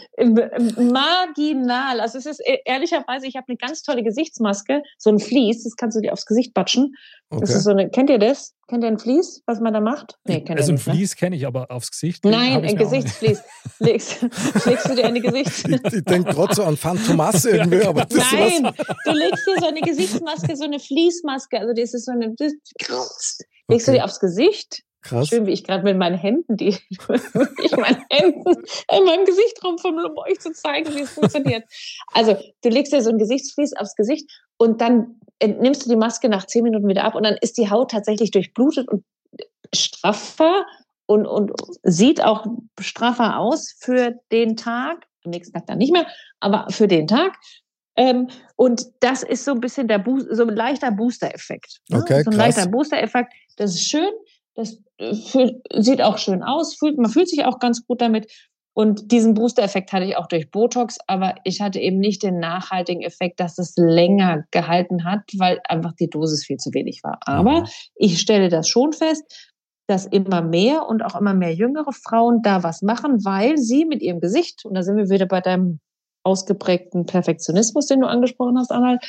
[0.78, 2.00] marginal.
[2.00, 5.76] Also es ist äh, ehrlicherweise, ich habe eine ganz tolle Gesichtsmaske, so ein Vlies, das
[5.76, 6.94] kannst du dir aufs Gesicht batschen.
[7.30, 7.52] Das okay.
[7.52, 8.54] ist so eine, kennt ihr das?
[8.68, 10.18] Kennt ihr ein Vlies, was man da macht?
[10.24, 10.86] Nee, kennt also ihr ein nicht.
[10.86, 10.92] ne?
[10.94, 12.24] Vlies kenne ich, aber aufs Gesicht.
[12.24, 12.76] Nein, ein.
[12.76, 13.42] Gesichtsvlies.
[13.80, 14.22] Legst,
[14.66, 15.64] legst du dir eine Gesichts...
[15.64, 18.72] Ich, ich denke gerade so an Phantomas irgendwie, aber das ist Nein,
[19.04, 22.34] du legst dir so eine Gesichtsmaske, so eine Fließmaske, also das ist so eine...
[22.36, 22.52] Das,
[23.68, 23.98] legst du Okay.
[23.98, 25.28] dir aufs Gesicht Krass.
[25.28, 28.53] Schön, wie ich gerade mit meinen Händen, die ich meinen Händen
[28.92, 31.64] in meinem Gesicht rumfummel, um euch zu zeigen, wie es funktioniert.
[32.12, 36.28] Also, du legst dir so ein Gesichtsvlies aufs Gesicht und dann nimmst du die Maske
[36.28, 39.05] nach zehn Minuten wieder ab und dann ist die Haut tatsächlich durchblutet und
[39.74, 40.66] straffer
[41.07, 42.46] und, und sieht auch
[42.78, 45.07] straffer aus für den Tag.
[45.24, 46.07] Am nächsten Tag dann nicht mehr,
[46.40, 47.36] aber für den Tag.
[47.96, 51.80] Ähm, und das ist so ein bisschen der Boost, so ein leichter Booster-Effekt.
[51.88, 51.98] ne?
[51.98, 52.57] Okay, so ein krass.
[52.57, 53.32] leichter Booster-Effekt.
[53.57, 54.11] Das ist schön.
[54.61, 56.74] Das äh, fühlt, sieht auch schön aus.
[56.74, 58.30] Fühlt, man fühlt sich auch ganz gut damit.
[58.72, 63.02] Und diesen Booster-Effekt hatte ich auch durch Botox, aber ich hatte eben nicht den nachhaltigen
[63.02, 67.18] Effekt, dass es länger gehalten hat, weil einfach die Dosis viel zu wenig war.
[67.26, 67.66] Aber Mhm.
[67.96, 69.50] ich stelle das schon fest,
[69.88, 74.02] dass immer mehr und auch immer mehr jüngere Frauen da was machen, weil sie mit
[74.02, 75.80] ihrem Gesicht, und da sind wir wieder bei deinem
[76.22, 79.02] ausgeprägten Perfektionismus, den du angesprochen hast, Arnold,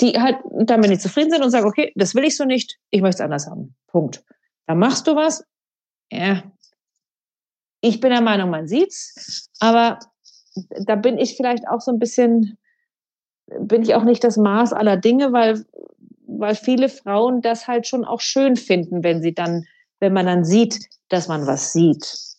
[0.00, 3.02] die halt damit nicht zufrieden sind und sagen, okay, das will ich so nicht, ich
[3.02, 3.76] möchte es anders haben.
[3.86, 4.24] Punkt.
[4.66, 5.44] Da machst du was.
[6.10, 6.42] Ja.
[7.80, 9.98] Ich bin der Meinung, man sieht's, aber
[10.86, 12.56] da bin ich vielleicht auch so ein bisschen,
[13.58, 15.66] bin ich auch nicht das Maß aller Dinge, weil,
[16.26, 19.66] weil viele Frauen das halt schon auch schön finden, wenn sie dann,
[20.00, 22.33] wenn man dann sieht, dass man was sieht.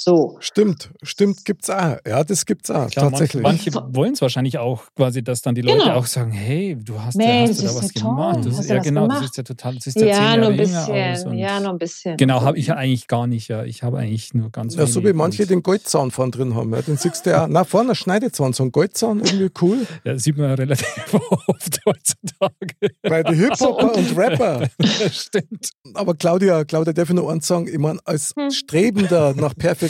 [0.00, 0.36] So.
[0.38, 1.96] Stimmt, stimmt, gibt's auch.
[2.06, 3.42] Ja, das gibt's auch, Klar, tatsächlich.
[3.42, 5.94] Manche, manche wollen es wahrscheinlich auch quasi, dass dann die Leute Genau.
[5.96, 8.38] auch sagen, hey, du hast, ja, Mensch, hast du da das was ja toll, gemacht.
[8.46, 9.24] Das ist, ja genau, das gemacht?
[9.30, 11.26] ist ja total, das ist ja, Ja, zehn nur ein bisschen.
[11.28, 12.16] Und Ja, nur ein bisschen.
[12.16, 13.48] Genau, habe ich ja eigentlich gar nicht.
[13.48, 13.64] Ja.
[13.64, 16.72] Ich habe eigentlich nur ganz Ja, so wie manche den Goldzahn vorne drin haben.
[16.72, 16.80] Ja.
[16.82, 17.48] Den siehst du ja auch.
[17.48, 19.78] Na, vorne ein Schneidezahn, so ein Goldzahn, irgendwie cool.
[20.04, 22.92] Ja, das sieht man ja relativ oft heutzutage.
[23.02, 24.68] Bei den Hip-Hopper und Rapper.
[24.78, 25.70] Das stimmt.
[25.94, 27.66] Aber Claudia, Claudia, darf ich noch eins sagen?
[27.66, 28.52] Ich meine, als Hm.
[28.52, 29.87] Strebender nach Perfektion,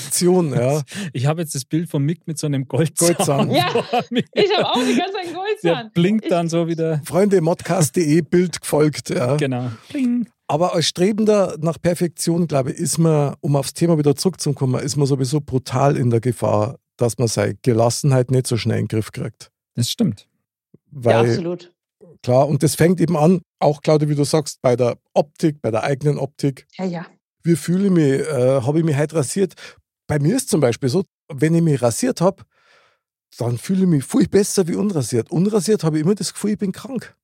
[0.54, 0.82] ja,
[1.12, 3.14] Ich habe jetzt das Bild von Mick mit so einem Goldzahn.
[3.16, 3.50] Goldzahn.
[3.52, 3.66] Ja,
[4.32, 5.90] ich habe auch die ganze Zeit einen Der Goldzahn.
[5.94, 7.00] blinkt Ich- dann so wieder.
[7.04, 9.36] Freunde, modcast.de, Bild gefolgt, ja.
[9.36, 9.70] Genau.
[9.90, 10.28] Bling.
[10.46, 14.96] Aber als Strebender nach Perfektion, glaube ich, ist man, um aufs Thema wieder zurückzukommen, ist
[14.96, 18.88] man sowieso brutal in der Gefahr, dass man seine Gelassenheit nicht so schnell in den
[18.88, 19.50] Griff kriegt.
[19.74, 20.26] Das stimmt.
[20.90, 21.70] Ja, Weil, absolut.
[22.22, 25.70] klar, und das fängt eben an, auch Claudia, wie du sagst, bei der Optik, bei
[25.70, 26.66] der eigenen Optik.
[26.78, 27.06] Ja, ja.
[27.42, 28.20] Wie fühle ich mich?
[28.26, 29.52] Äh, habe ich mich heute rasiert?
[30.08, 32.42] Bei mir ist zum Beispiel so, wenn ich mich rasiert habe,
[33.36, 35.30] dann fühle ich mich viel besser wie unrasiert.
[35.30, 37.14] Unrasiert habe ich immer das Gefühl, ich bin krank.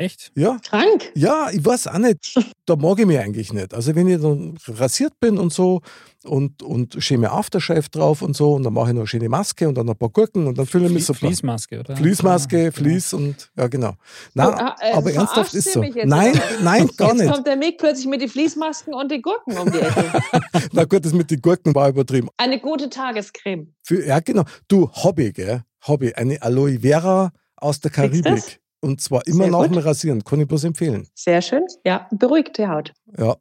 [0.00, 0.30] Echt?
[0.36, 1.10] Ja, Krank.
[1.16, 2.38] ja, ich weiß auch nicht.
[2.66, 3.74] Da mag ich mich eigentlich nicht.
[3.74, 5.80] Also wenn ich dann rasiert bin und so
[6.24, 9.66] und, und schöne Aftershave drauf und so und dann mache ich noch eine schöne Maske
[9.68, 11.18] und dann ein paar Gurken und dann fühle ich mich super.
[11.26, 11.96] Fließmaske, oder?
[11.96, 12.76] Fließmaske, Ja, genau.
[12.76, 13.94] Fließ und ja genau.
[14.34, 15.82] Nein, ah, äh, aber ernsthaft ist so.
[15.82, 17.32] jetzt, Nein, nein, gar Jetzt nicht.
[17.32, 20.22] kommt der Mick plötzlich mit den Fließmasken und den Gurken um die Ecke.
[20.72, 22.28] Na gut, das mit den Gurken war übertrieben.
[22.36, 23.74] Eine gute Tagescreme.
[23.82, 24.44] Für, ja, genau.
[24.68, 25.62] Du, Hobby, gell?
[25.88, 26.14] Hobby.
[26.14, 28.60] Eine Aloe Vera aus der Karibik.
[28.80, 29.70] Und zwar immer Sehr nach gut.
[29.70, 30.24] dem Rasieren.
[30.24, 31.08] Kann ich bloß empfehlen.
[31.14, 31.64] Sehr schön.
[31.84, 32.92] Ja, beruhigt die Haut.
[33.16, 33.36] Ja.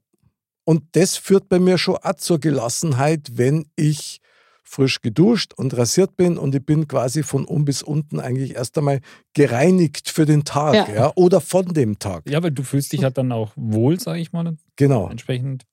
[0.63, 4.19] Und das führt bei mir schon auch zur Gelassenheit, wenn ich
[4.63, 8.77] frisch geduscht und rasiert bin und ich bin quasi von oben bis unten eigentlich erst
[8.77, 8.99] einmal
[9.33, 10.93] gereinigt für den Tag ja.
[10.93, 11.11] Ja.
[11.15, 12.29] oder von dem Tag.
[12.29, 14.57] Ja, weil du fühlst dich halt dann auch wohl, sage ich mal.
[14.75, 15.07] Genau.
[15.09, 15.63] Entsprechend.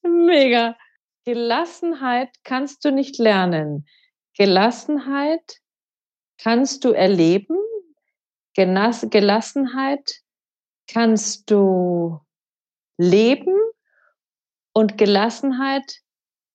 [0.02, 0.76] Mega.
[1.24, 3.86] Gelassenheit kannst du nicht lernen.
[4.36, 5.60] Gelassenheit
[6.38, 7.56] kannst du erleben.
[8.54, 10.20] Genas Gelassenheit
[10.86, 12.20] kannst du
[12.98, 13.56] leben
[14.72, 16.00] und Gelassenheit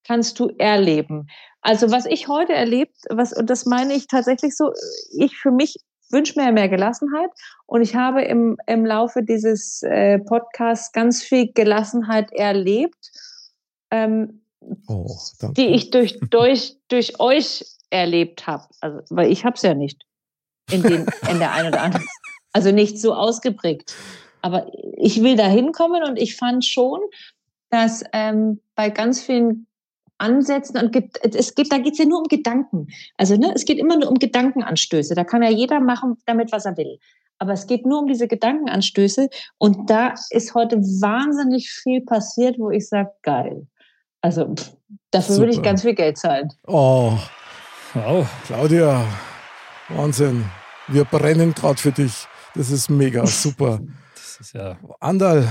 [0.05, 1.27] kannst du erleben.
[1.61, 4.71] Also was ich heute erlebt, was und das meine ich tatsächlich so,
[5.17, 5.75] ich für mich
[6.09, 7.29] wünsche mir mehr Gelassenheit
[7.65, 13.11] und ich habe im, im Laufe dieses äh, Podcasts ganz viel Gelassenheit erlebt,
[13.91, 14.38] ähm,
[14.87, 15.17] Oh,
[15.55, 18.65] die ich durch, durch, durch euch erlebt habe.
[18.81, 20.05] Also, weil ich habe es ja nicht
[20.71, 22.05] in, den, in der einen oder anderen.
[22.51, 23.95] Also nicht so ausgeprägt.
[24.41, 26.99] Aber ich will da hinkommen und ich fand schon,
[27.69, 29.67] dass ähm, bei ganz vielen
[30.17, 32.87] Ansätzen und es geht, da geht es ja nur um Gedanken.
[33.17, 35.15] Also ne, es geht immer nur um Gedankenanstöße.
[35.15, 36.99] Da kann ja jeder machen damit, was er will.
[37.37, 42.69] Aber es geht nur um diese Gedankenanstöße und da ist heute wahnsinnig viel passiert, wo
[42.69, 43.65] ich sage, geil.
[44.21, 44.53] Also
[45.11, 45.69] dafür würde ich Super.
[45.69, 46.49] ganz viel Geld zahlen.
[46.67, 47.17] Oh,
[47.95, 48.27] Wow.
[48.45, 49.03] Claudia,
[49.89, 50.45] Wahnsinn.
[50.89, 52.27] Wir brennen gerade für dich.
[52.53, 53.79] Das ist mega, super.
[54.13, 54.77] Das ist ja.
[54.99, 55.47] Andal,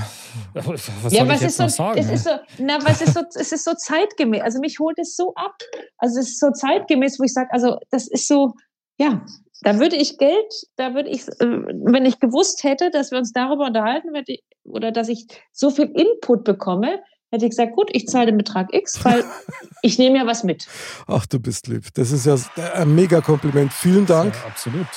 [0.53, 1.99] Was soll ja, ich was jetzt ist so, noch sagen?
[1.99, 4.41] es ist so, na, was ist so, es ist so zeitgemäß.
[4.41, 5.55] Also mich holt es so ab.
[5.97, 8.53] Also es ist so zeitgemäß, wo ich sage, also das ist so,
[8.97, 9.21] ja,
[9.61, 13.33] da würde ich Geld, da würde ich, äh, wenn ich gewusst hätte, dass wir uns
[13.33, 17.01] darüber unterhalten, ich, oder dass ich so viel Input bekomme,
[17.31, 19.23] hätte ich gesagt, gut, ich zahle den Betrag X, weil
[19.81, 20.67] ich nehme ja was mit.
[21.07, 21.85] ach, du bist lieb.
[21.93, 22.35] Das ist ja
[22.73, 23.71] ein mega Kompliment.
[23.73, 24.35] Vielen Dank.
[24.35, 24.87] Ja, absolut.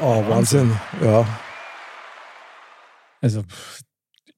[0.00, 0.72] Oh, Wahnsinn.
[1.02, 1.26] Ja,
[3.20, 3.42] Also,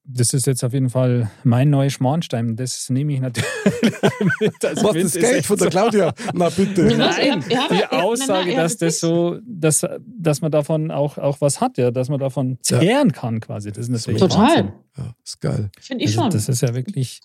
[0.05, 2.55] das ist jetzt auf jeden Fall mein neuer Schmarnstein.
[2.57, 3.49] Das nehme ich natürlich
[4.39, 4.65] mit.
[4.65, 6.13] Also, was das Geld von der Claudia?
[6.33, 6.83] Na bitte.
[6.97, 11.89] Nein, die Aussage, dass das so, dass, dass man davon auch, auch was hat, ja,
[11.91, 12.79] dass man davon Ja.
[12.79, 13.71] zehren kann quasi.
[13.71, 14.39] Das ist natürlich Total.
[14.49, 14.71] Wahnsinn.
[14.97, 15.69] Ja, ist geil.
[15.79, 16.31] Finde ich Also, schon.
[16.31, 17.21] das ist ja wirklich,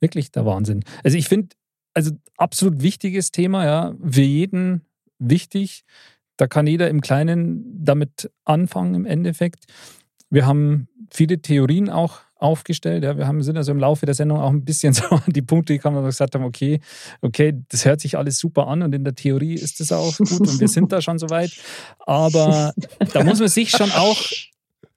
[0.00, 0.84] wirklich der Wahnsinn.
[1.04, 1.48] Also ich finde,
[1.94, 4.86] also absolut wichtiges Thema, ja, für jeden
[5.18, 5.84] wichtig.
[6.38, 9.66] Da kann jeder im Kleinen damit anfangen im Endeffekt.
[10.30, 13.04] Wir haben viele Theorien auch aufgestellt.
[13.04, 13.16] Ja.
[13.16, 15.74] Wir haben, sind also im Laufe der Sendung auch ein bisschen so an die Punkte
[15.74, 16.80] gekommen, wo wir gesagt haben, okay,
[17.20, 20.40] okay, das hört sich alles super an und in der Theorie ist das auch gut
[20.40, 21.52] und wir sind da schon so weit.
[22.00, 22.74] Aber
[23.12, 24.16] da muss man sich schon auch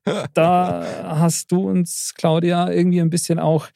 [0.34, 3.68] da hast du uns, Claudia, irgendwie ein bisschen auch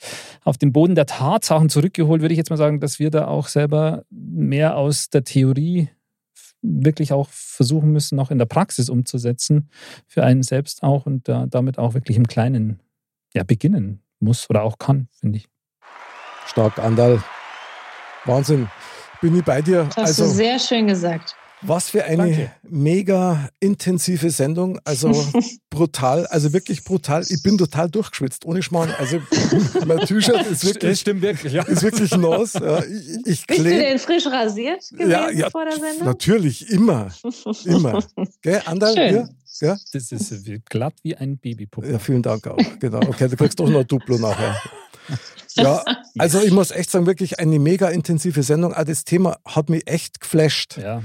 [0.44, 3.48] auf den Boden der Tatsachen zurückgeholt, würde ich jetzt mal sagen, dass wir da auch
[3.48, 5.90] selber mehr aus der Theorie
[6.62, 9.70] wirklich auch versuchen müssen, noch in der Praxis umzusetzen,
[10.08, 12.82] für einen selbst auch und da, damit auch wirklich im Kleinen
[13.34, 15.48] ja, beginnen muss oder auch kann, finde ich.
[16.48, 17.24] Stark, Andal.
[18.26, 18.70] Wahnsinn.
[19.22, 19.86] Bin ich bei dir.
[19.86, 21.36] Das hast Also, du sehr schön gesagt.
[21.62, 22.52] Was für eine Danke.
[22.64, 24.80] mega intensive Sendung.
[24.86, 25.12] Also
[25.70, 27.24] brutal, also wirklich brutal.
[27.28, 28.92] Ich bin total durchgeschwitzt, ohne Schmarrn.
[28.98, 29.22] Also
[29.86, 31.64] mein T-Shirt ist wirklich, stimmt wirklich, ja.
[31.64, 32.54] ist wirklich nass.
[32.54, 36.06] Ja, ich ich Bist du denn frisch rasiert gewesen Ja, ja, vor der Sendung?
[36.06, 37.10] natürlich, immer.
[37.66, 38.04] Immer.
[38.42, 38.94] Gell, Andal?
[38.96, 39.16] Schön.
[39.16, 39.30] Ja?
[39.62, 39.78] Ja?
[39.92, 41.92] Das ist glatt wie ein Babypuppe.
[41.92, 42.58] ja, vielen Dank auch.
[42.80, 43.00] Genau.
[43.00, 44.62] Okay, du kriegst doch noch ein Duplo nachher.
[45.56, 45.84] Ja,
[46.18, 48.74] also ich muss echt sagen, wirklich eine mega intensive Sendung.
[48.74, 50.78] Auch das Thema hat mich echt geflasht.
[50.78, 51.02] Ja,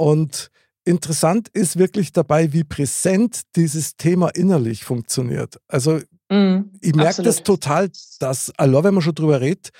[0.00, 0.50] Und
[0.84, 5.60] interessant ist wirklich dabei, wie präsent dieses Thema innerlich funktioniert.
[5.68, 6.00] Also
[6.30, 7.90] Mhm, ich merke das total,
[8.20, 9.70] dass, allein wenn man schon drüber redet,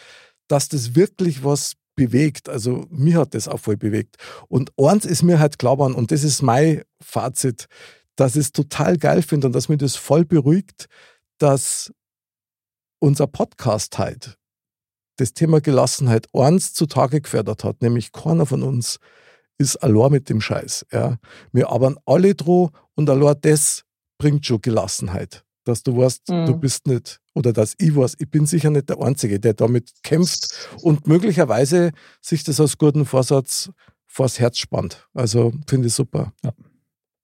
[0.49, 2.49] dass das wirklich was bewegt.
[2.49, 4.17] Also mir hat das auch voll bewegt.
[4.49, 7.67] Und eins ist mir halt klar geworden, und das ist mein Fazit,
[8.17, 10.87] dass ich es total geil finde und dass mich das voll beruhigt,
[11.39, 11.93] dass
[12.99, 14.37] unser Podcast halt
[15.19, 18.99] das Thema Gelassenheit eins zutage gefördert hat, nämlich keiner von uns
[19.61, 20.87] ist allein mit dem Scheiß.
[20.93, 21.19] Ja.
[21.53, 23.85] Wir arbeiten alle droh und allein das
[24.19, 25.45] bringt schon Gelassenheit.
[25.65, 26.47] Dass du weißt, Mhm.
[26.47, 29.91] du bist nicht, oder dass ich weiß, ich bin sicher nicht der Einzige, der damit
[30.03, 31.93] kämpft und möglicherweise
[32.23, 33.71] sich das als guten Vorsatz
[34.07, 35.07] vors Herz spannt.
[35.15, 36.33] Also finde ich super.
[36.43, 36.53] Ja.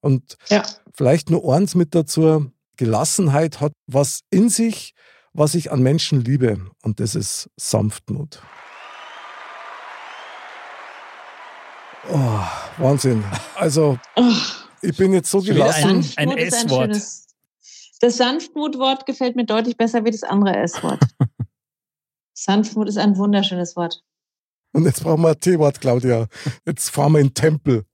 [0.01, 0.63] Und Ja.
[0.95, 4.95] vielleicht nur eins mit dazu, Gelassenheit hat was in sich,
[5.33, 8.41] was ich an Menschen liebe und das ist Sanftmut.
[12.13, 12.41] Oh,
[12.79, 13.25] Wahnsinn.
[13.57, 13.99] Also
[14.83, 16.05] ich bin jetzt so gelassen.
[16.17, 16.91] ein- ist S-Wort.
[16.93, 17.27] schönes-
[18.01, 21.01] Das Sanftmut-Wort gefällt mir deutlich besser wie das andere S-Wort.
[22.35, 24.03] Sanftmut ist ein wunderschönes Wort.
[24.73, 26.27] Und jetzt brauchen wir ein T-Wort, Claudia.
[26.67, 27.85] Jetzt fahren wir in den Tempel.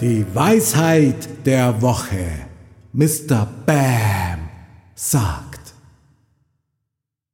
[0.00, 2.26] Die Weisheit der Woche.
[2.92, 3.46] Mr.
[3.64, 4.50] Bam
[4.96, 5.74] sagt.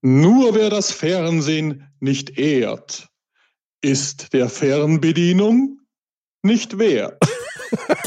[0.03, 3.09] Nur wer das Fernsehen nicht ehrt,
[3.81, 5.81] ist der Fernbedienung
[6.43, 7.19] nicht wert.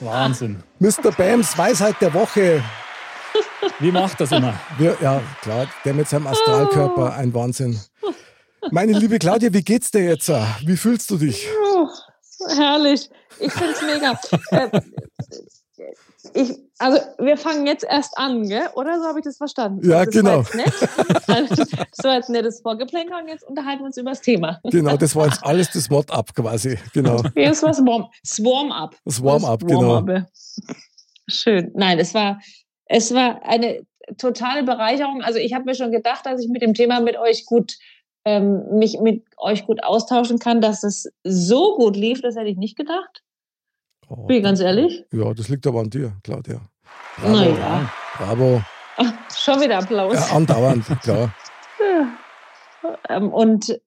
[0.00, 0.62] Wahnsinn.
[0.78, 1.10] Mr.
[1.16, 2.62] Bams Weisheit der Woche.
[3.80, 4.54] Wie macht das immer?
[4.78, 7.80] Wir, ja, klar, der mit seinem Astralkörper, ein Wahnsinn.
[8.70, 10.28] Meine liebe Claudia, wie geht's dir jetzt?
[10.28, 11.46] Wie fühlst du dich?
[11.74, 11.88] Oh,
[12.56, 13.08] herrlich.
[13.38, 14.20] Ich finde es mega.
[14.50, 14.80] äh,
[16.34, 18.68] ich, also, wir fangen jetzt erst an, gell?
[18.74, 19.88] oder so habe ich das verstanden?
[19.88, 20.44] Ja, das genau.
[20.44, 20.72] War nett.
[21.96, 24.60] das war jetzt nettes Vorgeplänkel und jetzt unterhalten wir uns über das Thema.
[24.64, 26.78] Genau, das war jetzt alles das Mod-Up quasi.
[26.92, 27.22] Genau.
[27.34, 28.96] Jetzt war Swarm, Swarm-Up.
[29.04, 29.88] Das Warm-up, genau.
[29.88, 30.26] Warm-up.
[31.28, 31.70] Schön.
[31.74, 32.40] Nein, es war,
[32.86, 33.82] es war eine
[34.18, 35.22] totale Bereicherung.
[35.22, 37.76] Also ich habe mir schon gedacht, dass ich mit dem Thema mit euch gut
[38.24, 42.58] ähm, mich mit euch gut austauschen kann, dass es so gut lief, das hätte ich
[42.58, 43.22] nicht gedacht.
[44.10, 45.04] Oh, Bin ich ganz ehrlich.
[45.12, 46.60] Ja, das liegt aber an dir, Claudia.
[47.22, 47.88] Naja.
[48.16, 48.60] Bravo.
[48.96, 50.14] Ach, schon wieder Applaus.
[50.14, 51.34] Ja, andauernd, klar.
[53.10, 53.78] Ähm, und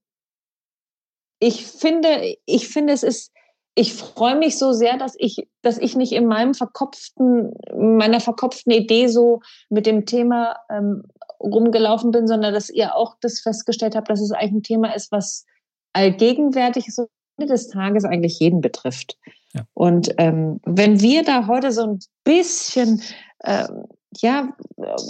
[1.40, 3.32] ich finde, ich finde, es ist,
[3.74, 8.72] ich freue mich so sehr, dass ich, dass ich nicht in meinem verkopften, meiner verkopften
[8.72, 11.06] Idee so mit dem Thema ähm,
[11.40, 15.12] rumgelaufen bin, sondern dass ihr auch das festgestellt habt, dass es eigentlich ein Thema ist,
[15.12, 15.46] was
[15.94, 19.18] allgegenwärtig Ende des Tages eigentlich jeden betrifft.
[19.54, 19.64] Ja.
[19.74, 23.02] Und ähm, wenn wir da heute so ein bisschen
[23.44, 23.86] ähm,
[24.22, 24.56] ja,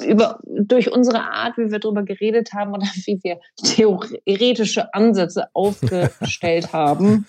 [0.06, 6.74] über, durch unsere Art, wie wir darüber geredet haben oder wie wir theoretische Ansätze aufgestellt
[6.74, 7.26] haben,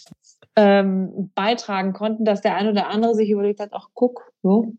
[0.56, 4.72] ähm, beitragen konnten, dass der eine oder andere sich überlegt hat, ach guck, so,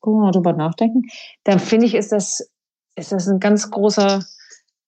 [0.00, 1.02] guck mal drüber nachdenken,
[1.44, 2.50] dann finde ich, ist das,
[2.96, 4.24] ist das ein ganz großer,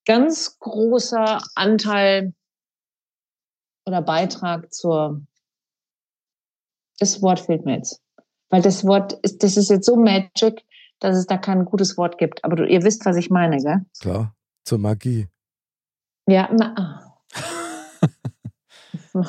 [0.05, 2.33] ganz großer Anteil
[3.87, 5.23] oder Beitrag zur,
[6.99, 8.03] das Wort fehlt mir jetzt.
[8.51, 10.65] Weil das Wort ist, das ist jetzt so magic,
[11.01, 12.45] dass es da kein gutes Wort gibt.
[12.45, 13.85] Aber du, ihr wisst, was ich meine, gell?
[14.01, 14.35] Klar,
[14.65, 15.29] zur Magie.
[16.29, 17.03] Ja, na, ah.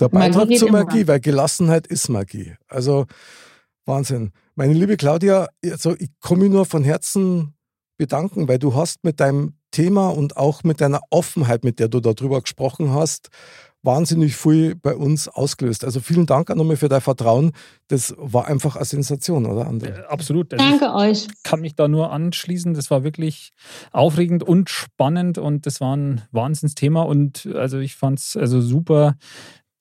[0.00, 0.84] Der Beitrag geht zur immer.
[0.84, 2.54] Magie, weil Gelassenheit ist Magie.
[2.68, 3.06] Also
[3.84, 4.32] Wahnsinn.
[4.54, 7.54] Meine liebe Claudia, also ich komme mich nur von Herzen
[7.98, 12.00] bedanken, weil du hast mit deinem Thema und auch mit deiner Offenheit, mit der du
[12.00, 13.28] darüber gesprochen hast,
[13.86, 15.84] wahnsinnig viel bei uns ausgelöst.
[15.84, 17.52] Also vielen Dank auch nochmal für dein Vertrauen.
[17.88, 19.96] Das war einfach eine Sensation, oder André?
[19.96, 20.52] Äh, Absolut.
[20.52, 21.28] Also ich Danke euch.
[21.44, 22.74] kann mich da nur anschließen.
[22.74, 23.52] Das war wirklich
[23.92, 27.02] aufregend und spannend und das war ein Wahnsinnsthema.
[27.02, 29.16] Und also ich fand es also super,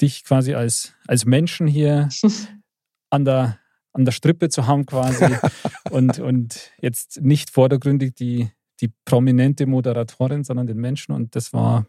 [0.01, 2.09] dich quasi als, als Menschen hier
[3.09, 3.59] an der,
[3.91, 5.25] an der Strippe zu haben quasi
[5.89, 8.51] und, und jetzt nicht vordergründig die,
[8.81, 11.13] die prominente Moderatorin, sondern den Menschen.
[11.13, 11.87] Und das war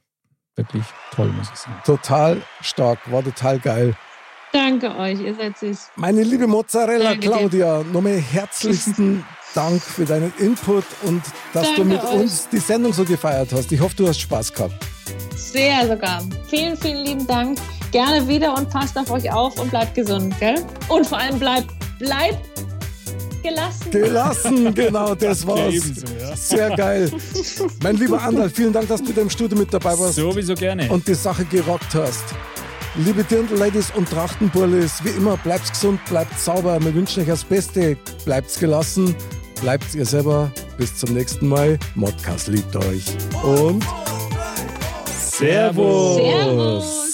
[0.57, 0.85] wirklich
[1.15, 1.81] toll, muss ich sagen.
[1.85, 3.95] Total stark, war total geil.
[4.53, 5.91] Danke euch, ihr seid süß.
[5.97, 7.29] Meine liebe Mozzarella Danke.
[7.29, 9.25] Claudia, nochmal herzlichsten
[9.55, 11.23] Dank für deinen Input und
[11.53, 12.13] dass du Danke mit euch.
[12.13, 13.71] uns die Sendung so gefeiert hast.
[13.73, 14.75] Ich hoffe, du hast Spaß gehabt.
[15.35, 16.23] Sehr sogar.
[16.49, 17.59] Vielen, vielen lieben Dank.
[17.93, 20.65] Gerne wieder und passt auf euch auf und bleibt gesund, gell?
[20.89, 21.69] Und vor allem bleibt,
[21.99, 22.41] bleibt
[23.49, 23.91] gelassen.
[23.91, 25.75] Gelassen, genau, das war's.
[25.75, 26.37] ebenso, ja.
[26.37, 27.11] Sehr geil.
[27.83, 30.89] Mein lieber Andal, vielen Dank, dass du im Studio mit dabei warst Sowieso gerne.
[30.91, 32.25] und die Sache gerockt hast.
[32.97, 36.79] Liebe Dirndl-Ladies und Trachtenburlis, wie immer, bleibt gesund, bleibt sauber.
[36.83, 37.97] Wir wünschen euch das Beste.
[38.25, 39.15] Bleibt gelassen,
[39.61, 40.51] bleibt ihr selber.
[40.79, 41.79] Bis zum nächsten Mal.
[41.95, 43.05] Modcast liebt euch.
[43.43, 43.85] Und
[45.07, 46.17] Servus.
[46.17, 47.07] Servus.